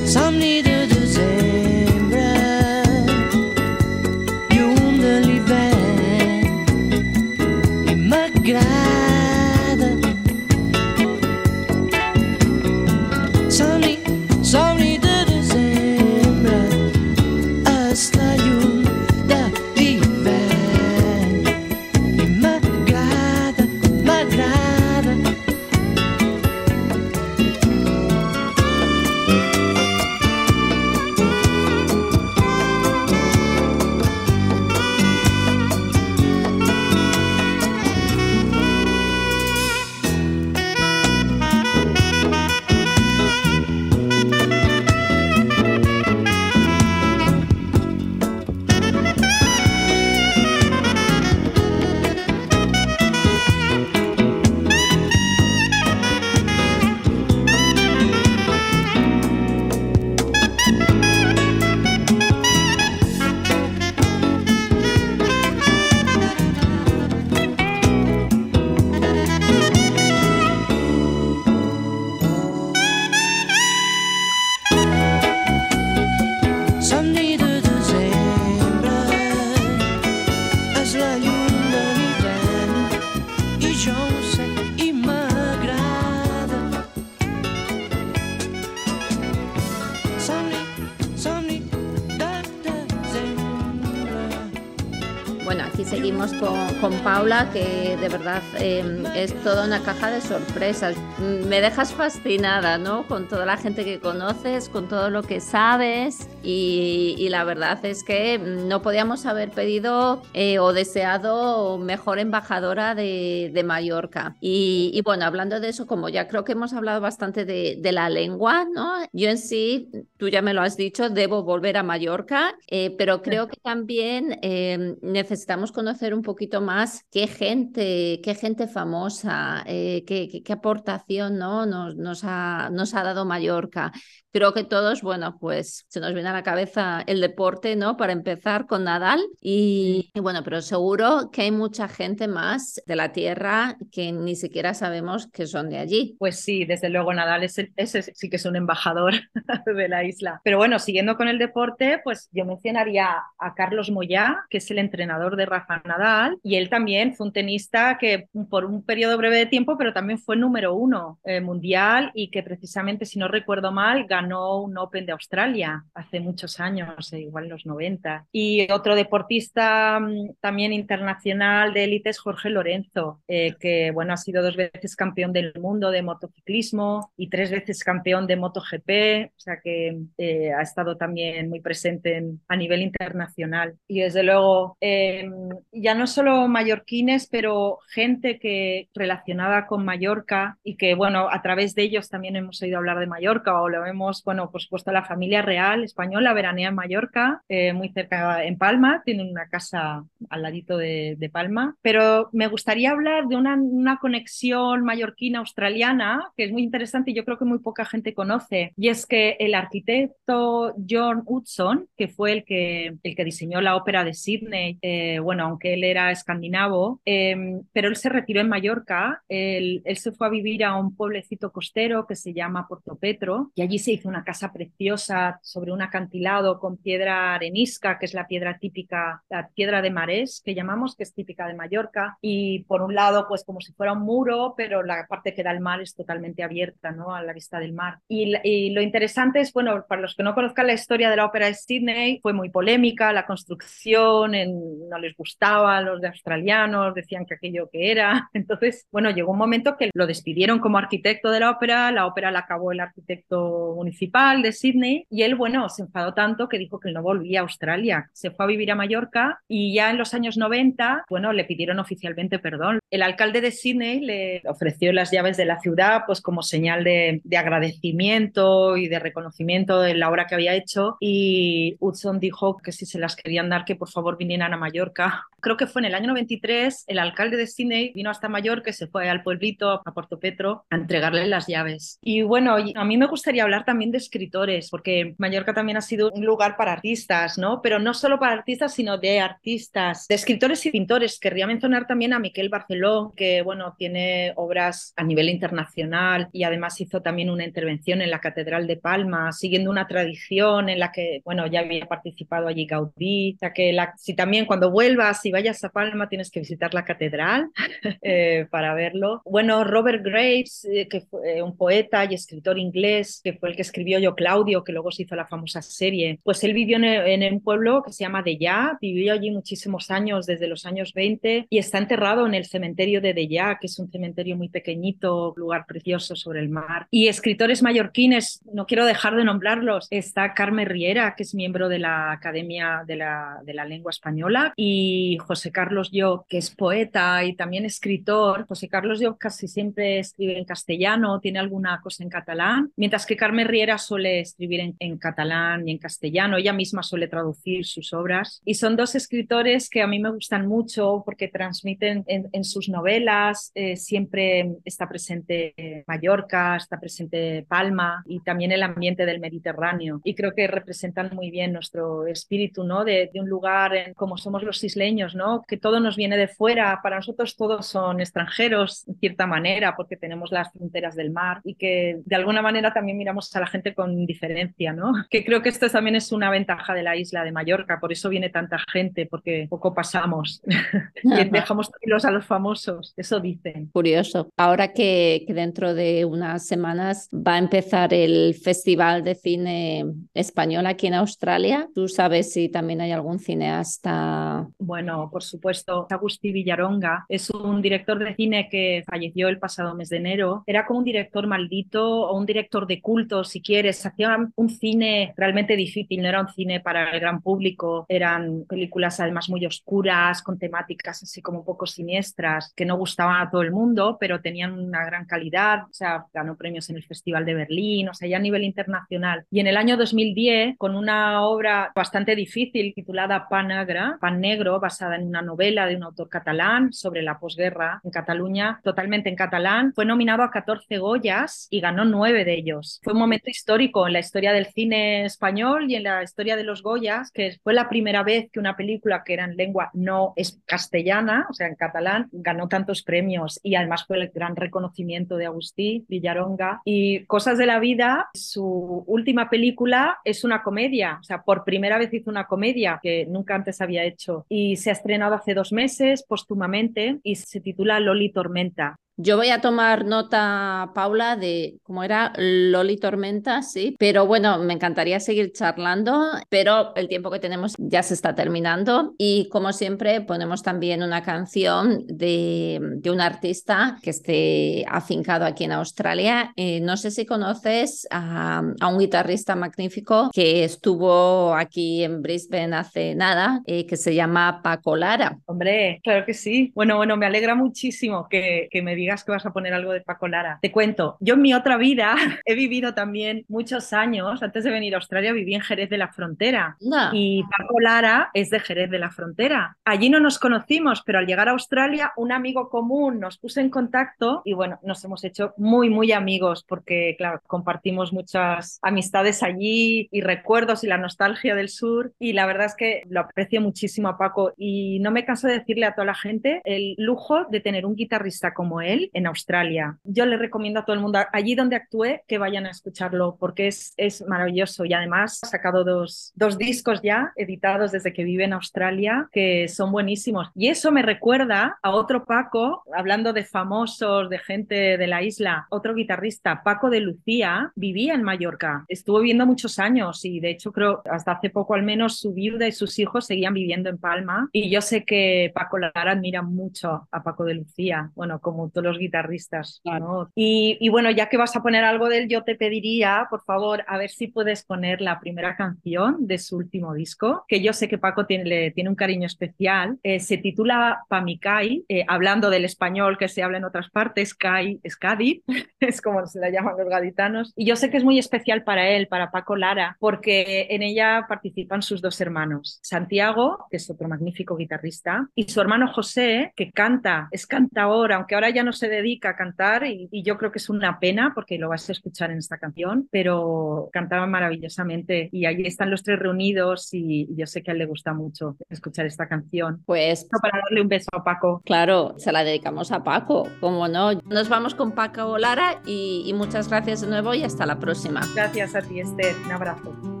que 97.49 97.97
de 97.99 98.09
verdad 98.09 98.41
eh, 98.59 99.03
es 99.15 99.33
toda 99.43 99.65
una 99.65 99.81
caja 99.81 100.11
de 100.11 100.21
sorpresas. 100.21 100.95
Me 101.19 101.61
dejas 101.61 101.93
fascinada, 101.93 102.77
¿no? 102.77 103.07
Con 103.07 103.27
toda 103.27 103.45
la 103.45 103.57
gente 103.57 103.83
que 103.83 103.99
conoces, 103.99 104.69
con 104.69 104.87
todo 104.87 105.09
lo 105.09 105.23
que 105.23 105.39
sabes 105.39 106.27
y, 106.43 107.15
y 107.17 107.29
la 107.29 107.43
verdad 107.43 107.83
es 107.85 108.03
que 108.03 108.37
no 108.39 108.81
podíamos 108.81 109.25
haber 109.25 109.51
pedido 109.51 110.21
eh, 110.33 110.59
o 110.59 110.73
deseado 110.73 111.77
mejor 111.77 112.19
embajadora 112.19 112.95
de, 112.95 113.51
de 113.53 113.63
Mallorca. 113.63 114.35
Y, 114.41 114.91
y, 114.93 115.01
bueno, 115.01 115.25
hablando 115.25 115.59
de 115.59 115.69
eso, 115.69 115.85
como 115.87 116.09
ya 116.09 116.27
creo 116.27 116.43
que 116.43 116.53
hemos 116.53 116.73
hablado 116.73 117.01
bastante 117.01 117.45
de, 117.45 117.77
de, 117.79 117.91
la 117.91 118.09
lengua, 118.09 118.65
¿no? 118.65 118.93
Yo 119.13 119.29
en 119.29 119.37
sí, 119.37 119.89
tú 120.17 120.29
ya 120.29 120.41
me 120.41 120.53
lo 120.53 120.61
has 120.61 120.77
dicho, 120.77 121.09
debo 121.09 121.43
volver 121.43 121.77
a 121.77 121.83
Mallorca, 121.83 122.55
eh, 122.67 122.95
pero 122.97 123.21
creo 123.21 123.47
que 123.47 123.57
también 123.61 124.39
eh, 124.41 124.95
necesitamos 125.01 125.71
conocer 125.71 126.13
un 126.13 126.21
poquito 126.21 126.61
más 126.61 127.05
qué 127.11 127.27
gente, 127.27 128.19
qué 128.23 128.35
gente 128.35 128.67
famosa, 128.67 129.63
eh, 129.67 130.03
qué, 130.07 130.29
qué, 130.29 130.43
qué, 130.43 130.53
aportación 130.53 131.37
¿no? 131.37 131.65
nos, 131.65 131.95
nos, 131.95 132.23
ha, 132.23 132.69
nos 132.71 132.93
ha 132.93 133.03
dado 133.03 133.25
Mallorca. 133.25 133.91
Creo 134.31 134.53
que 134.53 134.63
todos, 134.63 135.01
bueno, 135.01 135.37
pues 135.39 135.85
se 135.89 135.99
nos 135.99 136.13
viene 136.13 136.30
a 136.31 136.33
la 136.33 136.43
cabeza 136.43 137.03
el 137.05 137.21
deporte, 137.21 137.75
¿no? 137.75 137.97
Para 137.97 138.13
empezar 138.13 138.65
con 138.65 138.85
Nadal. 138.85 139.19
Y, 139.39 140.11
y, 140.13 140.19
bueno, 140.19 140.41
pero 140.43 140.61
seguro 140.61 141.29
que 141.31 141.43
hay 141.43 141.51
mucha 141.51 141.87
gente 141.87 142.27
más 142.27 142.81
de 142.85 142.95
la 142.95 143.11
tierra 143.11 143.77
que 143.91 144.11
ni 144.11 144.35
siquiera 144.35 144.73
sabemos 144.73 145.27
que 145.27 145.45
son 145.45 145.69
de 145.69 145.77
allí. 145.77 146.15
Pues 146.19 146.39
sí, 146.39 146.65
desde 146.65 146.89
luego 146.89 147.13
Nadal 147.13 147.43
es 147.43 147.57
el, 147.57 147.71
ese 147.75 148.01
sí 148.01 148.29
que 148.29 148.37
es 148.37 148.45
un 148.45 148.55
embajador 148.55 149.13
de 149.65 149.89
la 149.89 150.03
isla. 150.03 150.41
Pero 150.43 150.57
bueno, 150.57 150.79
siguiendo 150.79 151.17
con 151.17 151.27
el 151.27 151.37
deporte, 151.37 151.99
pues 152.03 152.29
yo 152.31 152.45
mencionaría 152.45 153.17
a 153.37 153.53
Carlos 153.55 153.91
Moyá, 153.91 154.45
que 154.49 154.57
es 154.57 154.71
el 154.71 154.79
entrenador 154.79 155.35
de 155.35 155.45
Rafa 155.45 155.81
Nadal, 155.85 156.37
y 156.43 156.55
él 156.55 156.69
también 156.69 157.13
fue 157.13 157.27
un 157.27 157.33
tenista 157.33 157.97
que 157.99 158.27
por 158.49 158.65
un 158.65 158.83
periodo 158.83 159.17
breve 159.17 159.37
de 159.37 159.45
tiempo, 159.45 159.77
pero 159.77 159.93
también 159.93 160.19
fue 160.19 160.35
número 160.35 160.73
uno 160.73 161.19
eh, 161.23 161.41
mundial 161.41 162.11
y 162.13 162.31
que 162.31 162.43
precisamente, 162.43 163.05
si 163.05 163.19
no 163.19 163.27
recuerdo 163.27 163.71
mal, 163.71 164.05
ganó 164.05 164.61
un 164.61 164.77
Open 164.77 165.05
de 165.05 165.11
Australia 165.11 165.83
hace 165.93 166.19
muchos 166.21 166.59
años, 166.59 167.11
eh, 167.13 167.19
igual 167.19 167.49
los 167.49 167.65
90. 167.65 168.27
Y 168.31 168.71
otro 168.71 168.95
deportista 168.95 169.99
mm, 169.99 170.35
también 170.39 170.73
internacional 170.73 171.73
de 171.73 171.83
élite 171.83 172.09
es 172.09 172.19
Jorge 172.19 172.49
Lorenzo, 172.49 173.21
eh, 173.27 173.55
que 173.59 173.91
bueno, 173.91 174.13
ha 174.13 174.17
sido 174.17 174.43
dos 174.43 174.55
veces 174.55 174.95
campeón 174.95 175.33
del 175.33 175.53
mundo 175.59 175.91
de 175.91 176.01
motociclismo 176.01 177.11
y 177.17 177.29
tres 177.29 177.51
veces 177.51 177.83
campeón 177.83 178.27
de 178.27 178.35
MotoGP, 178.35 179.31
o 179.35 179.39
sea 179.39 179.59
que 179.61 179.97
eh, 180.17 180.53
ha 180.53 180.61
estado 180.61 180.97
también 180.97 181.49
muy 181.49 181.59
presente 181.59 182.17
en, 182.17 182.41
a 182.47 182.55
nivel 182.55 182.81
internacional. 182.81 183.75
Y 183.87 184.01
desde 184.01 184.23
luego, 184.23 184.77
eh, 184.81 185.29
ya 185.71 185.95
no 185.95 186.07
solo 186.07 186.47
mallorquines, 186.47 187.27
pero 187.27 187.79
gente 187.89 188.39
que 188.39 188.89
relacionada 188.93 189.67
con 189.67 189.85
Mallorca 189.85 190.57
y 190.63 190.75
que 190.75 190.95
bueno, 190.95 191.29
a 191.29 191.41
través 191.41 191.75
de 191.75 191.83
ellos 191.83 192.09
también 192.09 192.35
hemos 192.35 192.61
oído 192.61 192.77
hablar 192.77 192.99
de 192.99 193.07
Mallorca 193.07 193.61
o 193.61 193.69
lo 193.69 193.85
hemos, 193.85 194.23
bueno, 194.23 194.51
por 194.51 194.61
supuesto 194.61 194.91
la 194.91 195.05
familia 195.05 195.41
real 195.41 195.83
española 195.83 196.10
veranea 196.33 196.69
en 196.69 196.75
Mallorca, 196.75 197.43
eh, 197.49 197.73
muy 197.73 197.89
cerca 197.89 198.43
en 198.43 198.57
Palma, 198.57 199.01
tienen 199.05 199.29
una 199.29 199.47
casa 199.47 200.03
al 200.29 200.41
ladito 200.41 200.77
de, 200.77 201.17
Palma, 201.31 201.77
pero 201.81 202.29
me 202.33 202.47
gustaría 202.47 202.91
hablar 202.91 203.27
de 203.27 203.37
una, 203.37 203.55
una 203.55 203.97
conexión 203.99 204.83
mallorquina 204.83 205.39
australiana 205.39 206.31
que 206.35 206.43
es 206.43 206.51
muy 206.51 206.61
interesante 206.61 207.11
y 207.11 207.13
yo 207.13 207.23
creo 207.23 207.37
que 207.37 207.45
muy 207.45 207.59
poca 207.59 207.85
gente 207.85 208.13
conoce, 208.13 208.73
y 208.75 208.89
es 208.89 209.05
que 209.05 209.37
el 209.39 209.53
arquitecto 209.53 210.75
John 210.89 211.23
Hudson, 211.25 211.87
que 211.95 212.07
fue 212.07 212.33
el 212.33 212.43
que, 212.43 212.95
el 213.03 213.15
que 213.15 213.23
diseñó 213.23 213.61
la 213.61 213.75
ópera 213.75 214.03
de 214.03 214.13
Sydney, 214.13 214.77
eh, 214.81 215.19
bueno, 215.19 215.45
aunque 215.45 215.73
él 215.73 215.83
era 215.83 216.11
escandinavo, 216.11 217.01
eh, 217.05 217.61
pero 217.71 217.87
él 217.87 217.95
se 217.95 218.09
retiró 218.09 218.41
en 218.41 218.49
Mallorca, 218.49 219.23
él, 219.29 219.83
se 219.95 220.11
fue 220.11 220.27
a 220.27 220.29
vivir 220.29 220.63
a 220.63 220.75
un 220.75 220.95
pueblecito 220.95 221.51
costero 221.51 222.05
que 222.07 222.15
se 222.15 222.33
llama 222.33 222.67
Porto 222.67 222.95
Petro, 222.95 223.51
y 223.55 223.61
allí 223.61 223.79
se 223.79 223.93
hizo 223.93 224.09
una 224.09 224.23
casa 224.23 224.51
preciosa 224.51 225.39
sobre 225.41 225.71
un 225.71 225.81
acantilado 226.01 226.59
con 226.59 226.77
piedra 226.77 227.35
arenisca, 227.35 227.99
que 227.99 228.05
es 228.05 228.13
la 228.13 228.27
piedra 228.27 228.57
típica, 228.57 229.23
la 229.29 229.49
piedra 229.49 229.81
de 229.81 229.91
marés, 229.91 230.41
que 230.43 230.55
llamamos, 230.55 230.95
que 230.95 231.03
es 231.03 231.13
típica 231.13 231.47
de 231.47 231.53
Mallorca, 231.53 232.17
y 232.21 232.63
por 232.63 232.81
un 232.81 232.95
lado, 232.95 233.27
pues 233.27 233.43
como 233.43 233.61
si 233.61 233.71
fuera 233.73 233.93
un 233.93 234.01
muro, 234.01 234.55
pero 234.57 234.81
la 234.83 235.05
parte 235.07 235.33
que 235.33 235.43
da 235.43 235.51
al 235.51 235.59
mar 235.59 235.81
es 235.81 235.95
totalmente 235.95 236.43
abierta, 236.43 236.91
¿no? 236.91 237.13
A 237.13 237.21
la 237.23 237.33
vista 237.33 237.59
del 237.59 237.73
mar. 237.73 237.99
Y, 238.07 238.33
y 238.43 238.71
lo 238.71 238.81
interesante 238.81 239.39
es, 239.39 239.53
bueno, 239.53 239.85
para 239.87 240.01
los 240.01 240.15
que 240.15 240.23
no 240.23 240.33
conozcan 240.33 240.67
la 240.67 240.73
historia 240.73 241.09
de 241.09 241.15
la 241.15 241.25
ópera 241.25 241.47
de 241.47 241.53
Sydney, 241.53 242.19
fue 242.21 242.33
muy 242.33 242.49
polémica, 242.49 243.13
la 243.13 243.25
construcción 243.25 244.33
en, 244.33 244.89
no 244.89 244.97
les 244.97 245.15
gustaba 245.15 245.77
a 245.77 245.81
los 245.81 246.01
de 246.01 246.07
australianos, 246.07 246.95
decían 246.95 247.25
que 247.25 247.35
aquello 247.35 247.69
que 247.71 247.91
era. 247.91 248.29
Entonces, 248.33 248.87
bueno, 248.91 249.11
llegó 249.11 249.31
un 249.31 249.37
momento 249.37 249.77
que 249.77 249.91
lo 249.93 250.07
despidieron 250.07 250.59
como 250.59 250.77
arquitecto 250.77 251.29
de 251.29 251.39
la 251.39 251.51
ópera, 251.51 251.91
la 251.91 252.07
ópera 252.07 252.31
la 252.31 252.39
acabó 252.39 252.71
el 252.71 252.79
arquitecto 252.79 253.73
municipal 253.75 254.41
de 254.41 254.51
Sydney 254.51 255.05
y 255.09 255.23
él, 255.23 255.35
bueno, 255.35 255.69
se 255.69 255.83
enfadó 255.91 256.13
tanto 256.13 256.47
que 256.47 256.57
dijo 256.57 256.79
que 256.79 256.91
no 256.91 257.03
volvía 257.03 257.39
a 257.39 257.43
Australia, 257.43 258.09
se 258.13 258.31
fue 258.31 258.45
a 258.45 258.47
vivir 258.47 258.71
a 258.71 258.75
Mallorca 258.75 259.41
y 259.47 259.73
ya 259.73 259.89
en 259.91 259.97
los 259.97 260.13
años 260.13 260.37
90, 260.37 261.05
bueno, 261.09 261.33
le 261.33 261.43
pidieron 261.43 261.79
oficialmente 261.79 262.39
perdón. 262.39 262.79
El 262.89 263.03
alcalde 263.03 263.41
de 263.41 263.51
Sydney 263.51 263.99
le 263.99 264.41
ofreció 264.47 264.93
las 264.93 265.11
llaves 265.11 265.37
de 265.37 265.45
la 265.45 265.59
ciudad, 265.59 266.03
pues 266.05 266.21
como 266.21 266.43
señal 266.43 266.83
de, 266.83 267.21
de 267.23 267.37
agradecimiento 267.37 268.77
y 268.77 268.87
de 268.87 268.99
reconocimiento 268.99 269.81
de 269.81 269.95
la 269.95 270.09
obra 270.09 270.27
que 270.27 270.35
había 270.35 270.55
hecho 270.55 270.97
y 270.99 271.75
Hudson 271.79 272.19
dijo 272.19 272.57
que 272.57 272.71
si 272.71 272.85
se 272.85 272.99
las 272.99 273.15
querían 273.15 273.49
dar 273.49 273.65
que 273.65 273.75
por 273.75 273.89
favor 273.89 274.17
vinieran 274.17 274.53
a 274.53 274.57
Mallorca. 274.57 275.27
Creo 275.39 275.57
que 275.57 275.67
fue 275.67 275.81
en 275.81 275.85
el 275.85 275.95
año 275.95 276.07
93 276.07 276.85
el 276.87 276.99
alcalde 276.99 277.37
de 277.37 277.47
Sydney 277.47 277.91
vino 277.93 278.09
hasta 278.09 278.29
Mallorca, 278.29 278.71
se 278.71 278.87
fue 278.87 279.09
al 279.09 279.23
pueblito, 279.23 279.81
a 279.83 279.93
Puerto 279.93 280.19
Petro, 280.19 280.65
a 280.69 280.75
entregarle 280.75 281.25
las 281.27 281.47
llaves. 281.47 281.99
Y 282.01 282.21
bueno, 282.21 282.55
a 282.75 282.85
mí 282.85 282.97
me 282.97 283.07
gustaría 283.07 283.43
hablar 283.43 283.65
también 283.65 283.91
de 283.91 283.97
escritores, 283.97 284.69
porque 284.69 285.15
Mallorca 285.17 285.53
también 285.53 285.77
ha 285.77 285.80
sido 285.81 286.11
un 286.13 286.25
lugar 286.25 286.57
para 286.57 286.73
artistas, 286.73 287.37
¿no? 287.37 287.61
Pero 287.61 287.79
no 287.79 287.93
solo 287.93 288.19
para 288.19 288.33
artistas, 288.33 288.73
sino 288.73 288.97
de 288.97 289.19
artistas, 289.19 290.07
de 290.07 290.15
escritores 290.15 290.65
y 290.65 290.71
pintores. 290.71 291.19
Querría 291.19 291.47
mencionar 291.47 291.87
también 291.87 292.13
a 292.13 292.19
Miquel 292.19 292.49
Barceló, 292.49 293.13
que 293.15 293.41
bueno, 293.41 293.75
tiene 293.77 294.33
obras 294.35 294.93
a 294.95 295.03
nivel 295.03 295.29
internacional 295.29 296.29
y 296.31 296.43
además 296.43 296.79
hizo 296.81 297.01
también 297.01 297.29
una 297.29 297.45
intervención 297.45 298.01
en 298.01 298.11
la 298.11 298.19
Catedral 298.19 298.67
de 298.67 298.77
Palma, 298.77 299.31
siguiendo 299.31 299.69
una 299.69 299.87
tradición 299.87 300.69
en 300.69 300.79
la 300.79 300.91
que, 300.91 301.21
bueno, 301.25 301.47
ya 301.47 301.61
había 301.61 301.85
participado 301.85 302.47
allí 302.47 302.65
Gaudí, 302.65 303.33
o 303.35 303.37
sea 303.39 303.53
que 303.53 303.73
la, 303.73 303.93
si 303.97 304.15
también 304.15 304.45
cuando 304.45 304.71
vuelvas 304.71 305.25
y 305.25 305.31
vayas 305.31 305.63
a 305.63 305.69
Palma 305.69 306.09
tienes 306.09 306.31
que 306.31 306.39
visitar 306.39 306.73
la 306.73 306.85
catedral 306.85 307.49
eh, 308.01 308.47
para 308.49 308.73
verlo. 308.73 309.21
Bueno, 309.25 309.63
Robert 309.63 310.03
Graves, 310.03 310.65
eh, 310.65 310.87
que 310.87 311.01
fue 311.01 311.37
eh, 311.37 311.41
un 311.41 311.55
poeta 311.57 312.05
y 312.05 312.13
escritor 312.13 312.57
inglés, 312.57 313.21
que 313.23 313.33
fue 313.33 313.49
el 313.49 313.55
que 313.55 313.61
escribió 313.61 313.99
Yo 313.99 314.15
Claudio, 314.15 314.63
que 314.63 314.71
luego 314.71 314.91
se 314.91 315.03
hizo 315.03 315.15
la 315.15 315.27
famosa 315.27 315.61
serie, 315.71 316.19
pues 316.23 316.43
él 316.43 316.53
vivió 316.53 316.77
en, 316.77 317.33
un 317.33 317.41
pueblo 317.41 317.81
que 317.83 317.91
se 317.91 318.03
llama 318.03 318.23
Dellà, 318.23 318.77
vivió 318.79 319.13
allí 319.13 319.31
muchísimos 319.31 319.91
años, 319.91 320.25
desde 320.25 320.47
los 320.47 320.65
años 320.65 320.93
20, 320.93 321.47
y 321.49 321.57
está 321.57 321.77
enterrado 321.77 322.25
en 322.27 322.33
el 322.33 322.45
cementerio 322.45 323.01
de 323.01 323.13
Dellà, 323.13 323.57
que 323.59 323.67
es 323.67 323.79
un 323.79 323.89
cementerio 323.89 324.37
muy 324.37 324.49
pequeñito, 324.49 325.33
lugar 325.35 325.65
precioso 325.65 326.15
sobre 326.15 326.39
el 326.39 326.49
mar. 326.49 326.87
Y 326.91 327.07
escritores 327.07 327.63
mallorquines, 327.63 328.41
no 328.53 328.65
quiero 328.65 328.85
dejar 328.85 329.15
de 329.15 329.23
nombrarlos, 329.23 329.87
está 329.89 330.33
Carmen 330.33 330.67
Riera, 330.67 331.15
que 331.15 331.23
es 331.23 331.33
miembro 331.33 331.69
de 331.69 331.79
la 331.79 332.11
Academia 332.11 332.83
de 332.85 332.95
la, 332.97 333.65
Lengua 333.67 333.91
Española, 333.91 334.53
y 334.55 335.17
José 335.21 335.51
Carlos 335.51 335.91
Yo, 335.91 336.25
que 336.27 336.37
es 336.37 336.49
poeta 336.51 337.23
y 337.23 337.35
también 337.35 337.65
escritor. 337.65 338.45
José 338.47 338.67
Carlos 338.67 338.99
Yo 338.99 339.17
casi 339.17 339.47
siempre 339.47 339.99
escribe 339.99 340.37
en 340.37 340.45
castellano, 340.45 341.19
tiene 341.19 341.39
alguna 341.39 341.79
cosa 341.81 342.03
en 342.03 342.09
catalán, 342.09 342.71
mientras 342.75 343.05
que 343.05 343.15
Carmen 343.15 343.47
Riera 343.47 343.77
suele 343.77 344.19
escribir 344.19 344.73
en 344.79 344.97
catalán 344.97 345.60
y 345.67 345.71
en 345.71 345.77
castellano. 345.77 346.37
Ella 346.37 346.53
misma 346.53 346.83
suele 346.83 347.07
traducir 347.07 347.65
sus 347.65 347.93
obras. 347.93 348.41
Y 348.45 348.55
son 348.55 348.75
dos 348.75 348.95
escritores 348.95 349.69
que 349.69 349.81
a 349.81 349.87
mí 349.87 349.99
me 349.99 350.11
gustan 350.11 350.47
mucho 350.47 351.03
porque 351.05 351.27
transmiten 351.27 352.03
en, 352.07 352.29
en 352.31 352.43
sus 352.43 352.69
novelas, 352.69 353.51
eh, 353.55 353.75
siempre 353.75 354.51
está 354.65 354.87
presente 354.87 355.53
Mallorca, 355.87 356.55
está 356.55 356.79
presente 356.79 357.45
Palma 357.47 358.03
y 358.05 358.21
también 358.21 358.51
el 358.51 358.63
ambiente 358.63 359.05
del 359.05 359.19
Mediterráneo. 359.19 360.01
Y 360.03 360.15
creo 360.15 360.33
que 360.33 360.47
representan 360.47 361.11
muy 361.13 361.31
bien 361.31 361.53
nuestro 361.53 362.07
espíritu, 362.07 362.63
¿no? 362.63 362.83
De, 362.83 363.09
de 363.13 363.19
un 363.19 363.29
lugar 363.29 363.75
en, 363.75 363.93
como 363.93 364.17
somos 364.17 364.43
los 364.43 364.63
isleños, 364.63 365.15
¿no? 365.15 365.43
Que 365.47 365.57
todo 365.57 365.79
nos 365.79 365.95
viene 365.95 366.17
de 366.17 366.27
fuera. 366.27 366.79
Para 366.83 366.97
nosotros 366.97 367.35
todos 367.35 367.65
son 367.65 367.99
extranjeros, 367.99 368.87
en 368.87 368.95
cierta 368.95 369.27
manera, 369.27 369.75
porque 369.75 369.97
tenemos 369.97 370.31
las 370.31 370.51
fronteras 370.51 370.95
del 370.95 371.11
mar 371.11 371.41
y 371.43 371.55
que 371.55 371.99
de 372.05 372.15
alguna 372.15 372.41
manera 372.41 372.73
también 372.73 372.97
miramos 372.97 373.33
a 373.35 373.39
la 373.39 373.47
gente 373.47 373.73
con 373.73 373.91
indiferencia, 373.97 374.73
¿no? 374.73 374.93
Que 375.09 375.23
creo 375.23 375.40
que 375.41 375.49
esto 375.49 375.69
también 375.69 375.95
es 375.95 376.11
una 376.11 376.29
ventaja 376.29 376.73
de 376.73 376.83
la 376.83 376.95
isla 376.95 377.23
de 377.23 377.31
Mallorca, 377.31 377.79
por 377.79 377.91
eso 377.91 378.09
viene 378.09 378.29
tanta 378.29 378.57
gente, 378.71 379.05
porque 379.05 379.47
poco 379.49 379.73
pasamos 379.73 380.41
y 381.03 381.23
dejamos 381.29 381.71
los 381.83 382.05
a 382.05 382.11
los 382.11 382.25
famosos, 382.25 382.93
eso 382.97 383.19
dicen. 383.19 383.69
Curioso. 383.73 384.29
Ahora 384.37 384.73
que, 384.73 385.23
que 385.27 385.33
dentro 385.33 385.73
de 385.73 386.05
unas 386.05 386.45
semanas 386.45 387.09
va 387.13 387.35
a 387.35 387.39
empezar 387.39 387.93
el 387.93 388.35
Festival 388.35 389.03
de 389.03 389.15
Cine 389.15 389.85
Español 390.13 390.65
aquí 390.65 390.87
en 390.87 390.95
Australia, 390.95 391.67
¿tú 391.73 391.87
sabes 391.87 392.33
si 392.33 392.49
también 392.49 392.81
hay 392.81 392.91
algún 392.91 393.19
cineasta 393.19 393.51
bueno, 393.81 394.47
Bueno, 394.59 395.09
por 395.11 395.23
supuesto, 395.23 395.87
Agustí 395.89 396.31
Villaronga 396.31 397.05
es 397.07 397.29
un 397.29 397.61
director 397.61 397.99
de 397.99 398.15
cine 398.15 398.49
que 398.49 398.83
falleció 398.85 399.27
el 399.27 399.39
pasado 399.39 399.75
mes 399.75 399.89
de 399.89 399.97
enero. 399.97 400.43
Era 400.47 400.65
como 400.65 400.79
un 400.79 400.85
director 400.85 401.27
maldito 401.27 402.07
o 402.07 402.17
un 402.17 402.25
director 402.25 402.67
de 402.67 402.81
culto, 402.81 403.23
si 403.23 403.41
quieres. 403.41 403.85
Hacía 403.85 404.17
un 404.35 404.49
cine 404.49 405.13
realmente 405.31 405.55
difícil, 405.55 406.01
no 406.01 406.09
era 406.09 406.19
un 406.19 406.27
cine 406.27 406.59
para 406.59 406.91
el 406.91 406.99
gran 406.99 407.21
público. 407.21 407.85
Eran 407.87 408.43
películas 408.49 408.99
además 408.99 409.29
muy 409.29 409.45
oscuras, 409.45 410.21
con 410.21 410.37
temáticas 410.37 411.01
así 411.03 411.21
como 411.21 411.39
un 411.39 411.45
poco 411.45 411.65
siniestras, 411.65 412.51
que 412.53 412.65
no 412.65 412.75
gustaban 412.75 413.21
a 413.21 413.31
todo 413.31 413.41
el 413.41 413.51
mundo, 413.51 413.95
pero 413.97 414.19
tenían 414.19 414.51
una 414.59 414.85
gran 414.85 415.05
calidad. 415.05 415.63
O 415.63 415.73
sea, 415.73 416.05
ganó 416.13 416.35
premios 416.35 416.69
en 416.69 416.75
el 416.75 416.83
Festival 416.83 417.23
de 417.23 417.33
Berlín, 417.33 417.87
o 417.87 417.93
sea, 417.93 418.09
ya 418.09 418.17
a 418.17 418.19
nivel 418.19 418.43
internacional. 418.43 419.25
Y 419.31 419.39
en 419.39 419.47
el 419.47 419.55
año 419.55 419.77
2010, 419.77 420.57
con 420.57 420.75
una 420.75 421.21
obra 421.21 421.71
bastante 421.73 422.13
difícil 422.13 422.73
titulada 422.75 423.29
Pan 423.29 423.47
Negra, 423.47 423.97
Pan 424.01 424.19
Negro, 424.19 424.59
basada 424.59 424.97
en 424.97 425.07
una 425.07 425.21
novela 425.21 425.65
de 425.65 425.77
un 425.77 425.83
autor 425.83 426.09
catalán 426.09 426.73
sobre 426.73 427.03
la 427.03 427.19
posguerra 427.19 427.79
en 427.85 427.91
Cataluña, 427.91 428.59
totalmente 428.65 429.07
en 429.07 429.15
catalán, 429.15 429.71
fue 429.73 429.85
nominado 429.85 430.23
a 430.23 430.31
14 430.31 430.77
Goyas 430.77 431.47
y 431.49 431.61
ganó 431.61 431.85
nueve 431.85 432.25
de 432.25 432.33
ellos. 432.33 432.81
Fue 432.83 432.91
un 432.91 432.99
momento 432.99 433.29
histórico 433.29 433.87
en 433.87 433.93
la 433.93 433.99
historia 433.99 434.33
del 434.33 434.47
cine 434.47 435.05
español 435.05 435.20
y 435.67 435.75
en 435.75 435.83
la 435.83 436.03
historia 436.03 436.35
de 436.35 436.43
los 436.43 436.63
Goyas, 436.63 437.11
que 437.11 437.37
fue 437.43 437.53
la 437.53 437.69
primera 437.69 438.03
vez 438.03 438.29
que 438.31 438.39
una 438.39 438.57
película 438.57 439.03
que 439.03 439.13
era 439.13 439.25
en 439.25 439.37
lengua 439.37 439.69
no 439.73 440.13
es 440.15 440.41
castellana, 440.45 441.27
o 441.29 441.33
sea, 441.33 441.47
en 441.47 441.55
catalán, 441.55 442.09
ganó 442.11 442.47
tantos 442.47 442.81
premios 442.81 443.39
y 443.43 443.55
además 443.55 443.85
fue 443.85 443.97
el 443.97 444.09
gran 444.09 444.35
reconocimiento 444.35 445.17
de 445.17 445.27
Agustí 445.27 445.85
Villaronga. 445.87 446.61
Y 446.65 447.05
Cosas 447.05 447.37
de 447.37 447.45
la 447.45 447.59
Vida, 447.59 448.09
su 448.13 448.83
última 448.87 449.29
película 449.29 449.99
es 450.03 450.23
una 450.23 450.41
comedia, 450.41 450.97
o 450.99 451.03
sea, 451.03 451.21
por 451.21 451.43
primera 451.43 451.77
vez 451.77 451.93
hizo 451.93 452.09
una 452.09 452.25
comedia 452.25 452.79
que 452.81 453.05
nunca 453.05 453.35
antes 453.35 453.61
había 453.61 453.83
hecho 453.83 454.25
y 454.27 454.55
se 454.55 454.71
ha 454.71 454.73
estrenado 454.73 455.15
hace 455.15 455.33
dos 455.33 455.51
meses 455.51 456.03
póstumamente 456.03 456.99
y 457.03 457.15
se 457.15 457.41
titula 457.41 457.79
Loli 457.79 458.11
Tormenta. 458.11 458.75
Yo 458.97 459.17
voy 459.17 459.29
a 459.29 459.41
tomar 459.41 459.85
nota, 459.85 460.71
Paula, 460.75 461.15
de 461.15 461.57
cómo 461.63 461.83
era 461.83 462.13
Loli 462.17 462.77
Tormenta, 462.77 463.41
sí, 463.41 463.75
pero 463.79 464.05
bueno, 464.05 464.37
me 464.37 464.53
encantaría 464.53 464.99
seguir 464.99 465.31
charlando, 465.31 466.03
pero 466.29 466.75
el 466.75 466.87
tiempo 466.87 467.09
que 467.09 467.19
tenemos 467.19 467.55
ya 467.57 467.81
se 467.83 467.93
está 467.93 468.13
terminando 468.13 468.93
y 468.97 469.27
como 469.29 469.53
siempre 469.53 470.01
ponemos 470.01 470.43
también 470.43 470.83
una 470.83 471.01
canción 471.01 471.83
de, 471.87 472.59
de 472.61 472.91
un 472.91 473.01
artista 473.01 473.77
que 473.81 473.89
esté 473.89 474.65
afincado 474.67 475.25
aquí 475.25 475.45
en 475.45 475.53
Australia. 475.53 476.33
Eh, 476.35 476.59
no 476.59 476.77
sé 476.77 476.91
si 476.91 477.05
conoces 477.05 477.87
a, 477.89 478.43
a, 478.59 478.67
un 478.67 478.77
guitarrista 478.77 479.35
magnífico 479.35 480.11
que 480.13 480.43
estuvo 480.43 481.33
aquí 481.33 481.83
en 481.83 482.01
Brisbane 482.01 482.55
hace 482.55 482.93
nada, 482.93 483.41
eh, 483.47 483.65
que 483.65 483.77
se 483.77 483.95
llama 483.95 484.41
Paco 484.43 484.75
Lara. 484.75 485.17
Hombre, 485.25 485.79
claro 485.81 486.05
que 486.05 486.13
sí. 486.13 486.51
Bueno, 486.53 486.75
bueno, 486.77 486.97
me 486.97 487.05
alegra 487.05 487.35
muchísimo 487.35 488.07
que, 488.09 488.47
que 488.51 488.61
me 488.61 488.75
digas 488.81 489.03
que 489.03 489.11
vas 489.11 489.25
a 489.25 489.33
poner 489.33 489.53
algo 489.53 489.71
de 489.71 489.81
Paco 489.81 490.07
Lara. 490.07 490.39
Te 490.41 490.51
cuento, 490.51 490.97
yo 490.99 491.15
en 491.15 491.21
mi 491.21 491.33
otra 491.33 491.57
vida 491.57 491.95
he 492.25 492.35
vivido 492.35 492.73
también 492.73 493.25
muchos 493.27 493.73
años, 493.73 494.21
antes 494.21 494.43
de 494.43 494.51
venir 494.51 494.73
a 494.73 494.77
Australia 494.77 495.13
viví 495.13 495.35
en 495.35 495.41
Jerez 495.41 495.69
de 495.69 495.77
la 495.77 495.91
Frontera 495.91 496.57
no. 496.59 496.89
y 496.93 497.23
Paco 497.37 497.59
Lara 497.59 498.09
es 498.13 498.29
de 498.29 498.39
Jerez 498.39 498.69
de 498.69 498.79
la 498.79 498.91
Frontera. 498.91 499.57
Allí 499.65 499.89
no 499.89 499.99
nos 499.99 500.19
conocimos, 500.19 500.81
pero 500.85 500.99
al 500.99 501.05
llegar 501.05 501.29
a 501.29 501.31
Australia 501.31 501.93
un 501.95 502.11
amigo 502.11 502.49
común 502.49 502.99
nos 502.99 503.17
puso 503.17 503.39
en 503.39 503.49
contacto 503.49 504.21
y 504.25 504.33
bueno, 504.33 504.59
nos 504.63 504.83
hemos 504.83 505.03
hecho 505.03 505.33
muy, 505.37 505.69
muy 505.69 505.91
amigos 505.91 506.43
porque 506.47 506.95
claro, 506.97 507.21
compartimos 507.27 507.93
muchas 507.93 508.59
amistades 508.61 509.23
allí 509.23 509.87
y 509.91 510.01
recuerdos 510.01 510.63
y 510.63 510.67
la 510.67 510.77
nostalgia 510.77 511.35
del 511.35 511.49
sur 511.49 511.93
y 511.99 512.13
la 512.13 512.25
verdad 512.25 512.47
es 512.47 512.55
que 512.55 512.83
lo 512.89 513.01
aprecio 513.01 513.41
muchísimo 513.41 513.89
a 513.89 513.97
Paco 513.97 514.33
y 514.37 514.79
no 514.79 514.91
me 514.91 515.05
canso 515.05 515.27
de 515.27 515.39
decirle 515.39 515.65
a 515.65 515.75
toda 515.75 515.85
la 515.85 515.95
gente 515.95 516.41
el 516.45 516.75
lujo 516.77 517.25
de 517.25 517.39
tener 517.39 517.65
un 517.65 517.75
guitarrista 517.75 518.33
como 518.33 518.61
él 518.61 518.70
en 518.93 519.07
Australia. 519.07 519.77
Yo 519.83 520.05
le 520.05 520.17
recomiendo 520.17 520.59
a 520.59 520.65
todo 520.65 520.75
el 520.75 520.81
mundo, 520.81 520.99
allí 521.11 521.35
donde 521.35 521.55
actúe, 521.55 522.01
que 522.07 522.17
vayan 522.17 522.45
a 522.45 522.51
escucharlo 522.51 523.17
porque 523.19 523.47
es, 523.47 523.73
es 523.77 524.05
maravilloso. 524.07 524.65
Y 524.65 524.73
además 524.73 525.19
ha 525.23 525.27
sacado 525.27 525.63
dos, 525.63 526.11
dos 526.15 526.37
discos 526.37 526.81
ya 526.81 527.11
editados 527.15 527.71
desde 527.71 527.93
que 527.93 528.03
vive 528.03 528.23
en 528.23 528.33
Australia 528.33 529.09
que 529.11 529.47
son 529.47 529.71
buenísimos. 529.71 530.29
Y 530.35 530.49
eso 530.49 530.71
me 530.71 530.81
recuerda 530.81 531.57
a 531.61 531.71
otro 531.71 532.05
Paco, 532.05 532.63
hablando 532.73 533.13
de 533.13 533.23
famosos, 533.23 534.09
de 534.09 534.19
gente 534.19 534.77
de 534.77 534.87
la 534.87 535.03
isla, 535.03 535.47
otro 535.49 535.73
guitarrista, 535.73 536.43
Paco 536.43 536.69
de 536.69 536.79
Lucía, 536.79 537.51
vivía 537.55 537.93
en 537.93 538.03
Mallorca, 538.03 538.65
estuvo 538.67 538.99
viviendo 538.99 539.25
muchos 539.25 539.59
años 539.59 540.03
y 540.05 540.19
de 540.19 540.31
hecho 540.31 540.51
creo 540.51 540.81
hasta 540.89 541.13
hace 541.13 541.29
poco 541.29 541.53
al 541.53 541.63
menos 541.63 541.99
su 541.99 542.13
viuda 542.13 542.47
y 542.47 542.51
sus 542.51 542.77
hijos 542.79 543.05
seguían 543.05 543.33
viviendo 543.33 543.69
en 543.69 543.77
Palma. 543.77 544.29
Y 544.31 544.49
yo 544.49 544.61
sé 544.61 544.83
que 544.83 545.31
Paco 545.33 545.57
Lara 545.57 545.91
admira 545.91 546.21
mucho 546.21 546.87
a 546.91 547.03
Paco 547.03 547.23
de 547.25 547.35
Lucía, 547.35 547.91
bueno, 547.95 548.19
como 548.19 548.49
todos 548.61 548.73
los 548.73 548.77
guitarristas. 548.77 549.61
¿no? 549.63 550.09
Y, 550.15 550.57
y, 550.59 550.69
bueno, 550.69 550.91
ya 550.91 551.09
que 551.09 551.17
vas 551.17 551.35
a 551.35 551.41
poner 551.41 551.63
algo 551.63 551.89
de 551.89 551.99
él, 551.99 552.09
yo 552.09 552.23
te 552.23 552.35
pediría, 552.35 553.07
por 553.09 553.23
favor, 553.23 553.63
a 553.67 553.77
ver 553.77 553.89
si 553.89 554.07
puedes 554.07 554.43
poner 554.43 554.81
la 554.81 554.99
primera 554.99 555.35
canción 555.35 556.07
de 556.07 556.17
su 556.17 556.37
último 556.37 556.73
disco, 556.73 557.25
que 557.27 557.41
yo 557.41 557.53
sé 557.53 557.67
que 557.67 557.77
Paco 557.77 558.05
tiene, 558.05 558.25
le, 558.25 558.51
tiene 558.51 558.69
un 558.69 558.75
cariño 558.75 559.05
especial. 559.05 559.77
Eh, 559.83 559.99
se 559.99 560.17
titula 560.17 560.83
Pamicai, 560.87 561.63
eh, 561.67 561.85
hablando 561.87 562.29
del 562.29 562.45
español 562.45 562.97
que 562.97 563.07
se 563.07 563.23
habla 563.23 563.37
en 563.37 563.45
otras 563.45 563.69
partes, 563.69 564.13
Kai 564.13 564.59
es 564.63 564.75
Cádiz, 564.75 565.23
es 565.59 565.81
como 565.81 566.05
se 566.05 566.19
la 566.19 566.29
llaman 566.29 566.55
los 566.57 566.67
gaditanos. 566.67 567.33
Y 567.35 567.45
yo 567.45 567.55
sé 567.55 567.69
que 567.69 567.77
es 567.77 567.83
muy 567.83 567.99
especial 567.99 568.43
para 568.43 568.69
él, 568.69 568.87
para 568.87 569.11
Paco 569.11 569.35
Lara, 569.35 569.77
porque 569.79 570.47
en 570.49 570.61
ella 570.61 571.05
participan 571.07 571.61
sus 571.61 571.81
dos 571.81 571.99
hermanos, 572.01 572.59
Santiago, 572.61 573.45
que 573.49 573.57
es 573.57 573.69
otro 573.69 573.87
magnífico 573.87 574.35
guitarrista, 574.35 575.07
y 575.15 575.27
su 575.27 575.41
hermano 575.41 575.71
José, 575.71 576.33
que 576.35 576.51
canta, 576.51 577.07
es 577.11 577.25
cantador, 577.25 577.93
aunque 577.93 578.15
ahora 578.15 578.29
ya 578.29 578.43
no 578.43 578.50
se 578.53 578.69
dedica 578.69 579.09
a 579.09 579.15
cantar 579.15 579.65
y, 579.65 579.87
y, 579.91 580.03
yo 580.03 580.17
creo 580.17 580.31
que 580.31 580.39
es 580.39 580.49
una 580.49 580.79
pena 580.79 581.11
porque 581.13 581.37
lo 581.37 581.49
vas 581.49 581.67
a 581.69 581.71
escuchar 581.71 582.11
en 582.11 582.17
esta 582.17 582.37
canción, 582.37 582.87
pero 582.91 583.69
cantaba 583.71 584.07
maravillosamente 584.07 585.09
y 585.11 585.25
allí 585.25 585.45
están 585.45 585.71
los 585.71 585.83
tres 585.83 585.99
reunidos 585.99 586.73
y, 586.73 587.07
y 587.09 587.15
yo 587.15 587.27
sé 587.27 587.43
que 587.43 587.51
a 587.51 587.53
él 587.53 587.59
le 587.59 587.65
gusta 587.65 587.93
mucho 587.93 588.37
escuchar 588.49 588.85
esta 588.85 589.07
canción. 589.07 589.61
Pues 589.65 590.07
para 590.21 590.39
darle 590.43 590.61
un 590.61 590.67
beso 590.67 590.89
a 590.93 591.03
Paco. 591.03 591.41
Claro, 591.45 591.95
se 591.97 592.11
la 592.11 592.23
dedicamos 592.23 592.71
a 592.71 592.83
Paco, 592.83 593.27
como 593.39 593.67
no. 593.67 593.93
Nos 593.93 594.29
vamos 594.29 594.55
con 594.55 594.73
Paco 594.73 595.17
Lara 595.17 595.61
y, 595.65 596.03
y 596.05 596.13
muchas 596.13 596.49
gracias 596.49 596.81
de 596.81 596.87
nuevo 596.87 597.13
y 597.13 597.23
hasta 597.23 597.45
la 597.45 597.59
próxima. 597.59 598.01
Gracias 598.13 598.55
a 598.55 598.61
ti, 598.61 598.79
Esther. 598.79 599.15
Un 599.25 599.31
abrazo. 599.31 600.00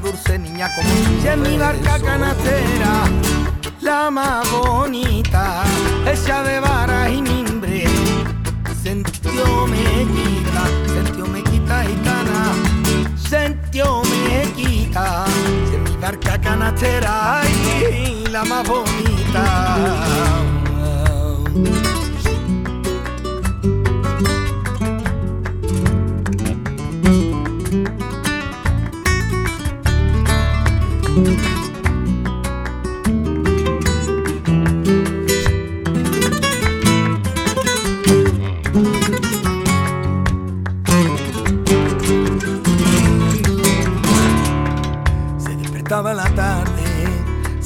Dulce, 0.00 0.38
niña 0.38 0.70
como. 0.74 0.88
Y 1.22 1.28
en 1.28 1.42
mi 1.42 1.56
barca 1.58 1.98
canastera, 1.98 3.04
la 3.80 4.10
más 4.10 4.50
bonita, 4.50 5.64
hecha 6.06 6.42
de 6.42 6.60
varas 6.60 7.10
y 7.10 7.22
mimbre, 7.22 7.84
sentió 8.82 9.66
me 9.66 10.06
quita, 10.14 10.64
sentió 10.92 11.26
me 11.26 11.42
quita 11.42 11.84
gitana, 11.84 12.52
sentió 13.16 14.02
me 14.02 14.52
quita, 14.52 15.24
y 15.70 15.74
en 15.74 15.82
mi 15.84 15.96
barca 15.96 16.40
canastera, 16.40 17.40
ay, 17.40 18.24
la 18.30 18.44
más 18.44 18.66
bonita. 18.66 20.51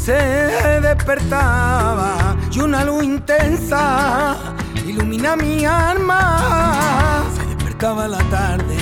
Se 0.07 0.81
despertaba 0.83 2.37
y 2.53 2.61
una 2.61 2.85
luz 2.85 3.03
intensa 3.03 4.37
ilumina 4.87 5.35
mi 5.35 5.65
alma. 5.65 7.25
Se 7.35 7.45
despertaba 7.45 8.07
la 8.07 8.23
tarde 8.31 8.79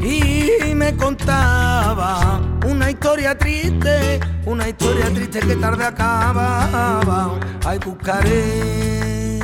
y 0.00 0.74
me 0.74 0.96
contaba 0.96 2.40
una 2.66 2.90
historia 2.90 3.36
triste, 3.36 4.20
una 4.46 4.70
historia 4.70 5.12
triste 5.12 5.40
que 5.40 5.54
tarde 5.56 5.84
acababa. 5.84 7.38
Ay, 7.66 7.78
buscaré. 7.84 9.38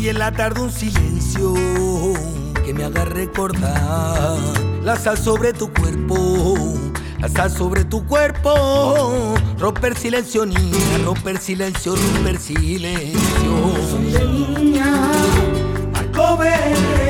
Y 0.00 0.08
en 0.08 0.18
la 0.18 0.32
tarde 0.32 0.62
un 0.62 0.72
silencio 0.72 1.54
que 2.64 2.74
me 2.74 2.82
haga 2.86 3.04
recordar 3.04 4.36
la 4.82 4.96
sal 4.96 5.16
sobre 5.16 5.52
tu 5.52 5.72
cuerpo. 5.72 6.51
Sal 7.28 7.50
sobre 7.50 7.84
tu 7.84 8.04
cuerpo, 8.06 9.34
romper 9.58 9.96
silencio, 9.96 10.44
niña, 10.44 10.98
romper 11.04 11.38
silencio, 11.38 11.94
romper 11.96 12.38
silencio. 12.38 13.18
niña, 14.26 15.10
barco 15.92 16.36
velero, 16.36 17.01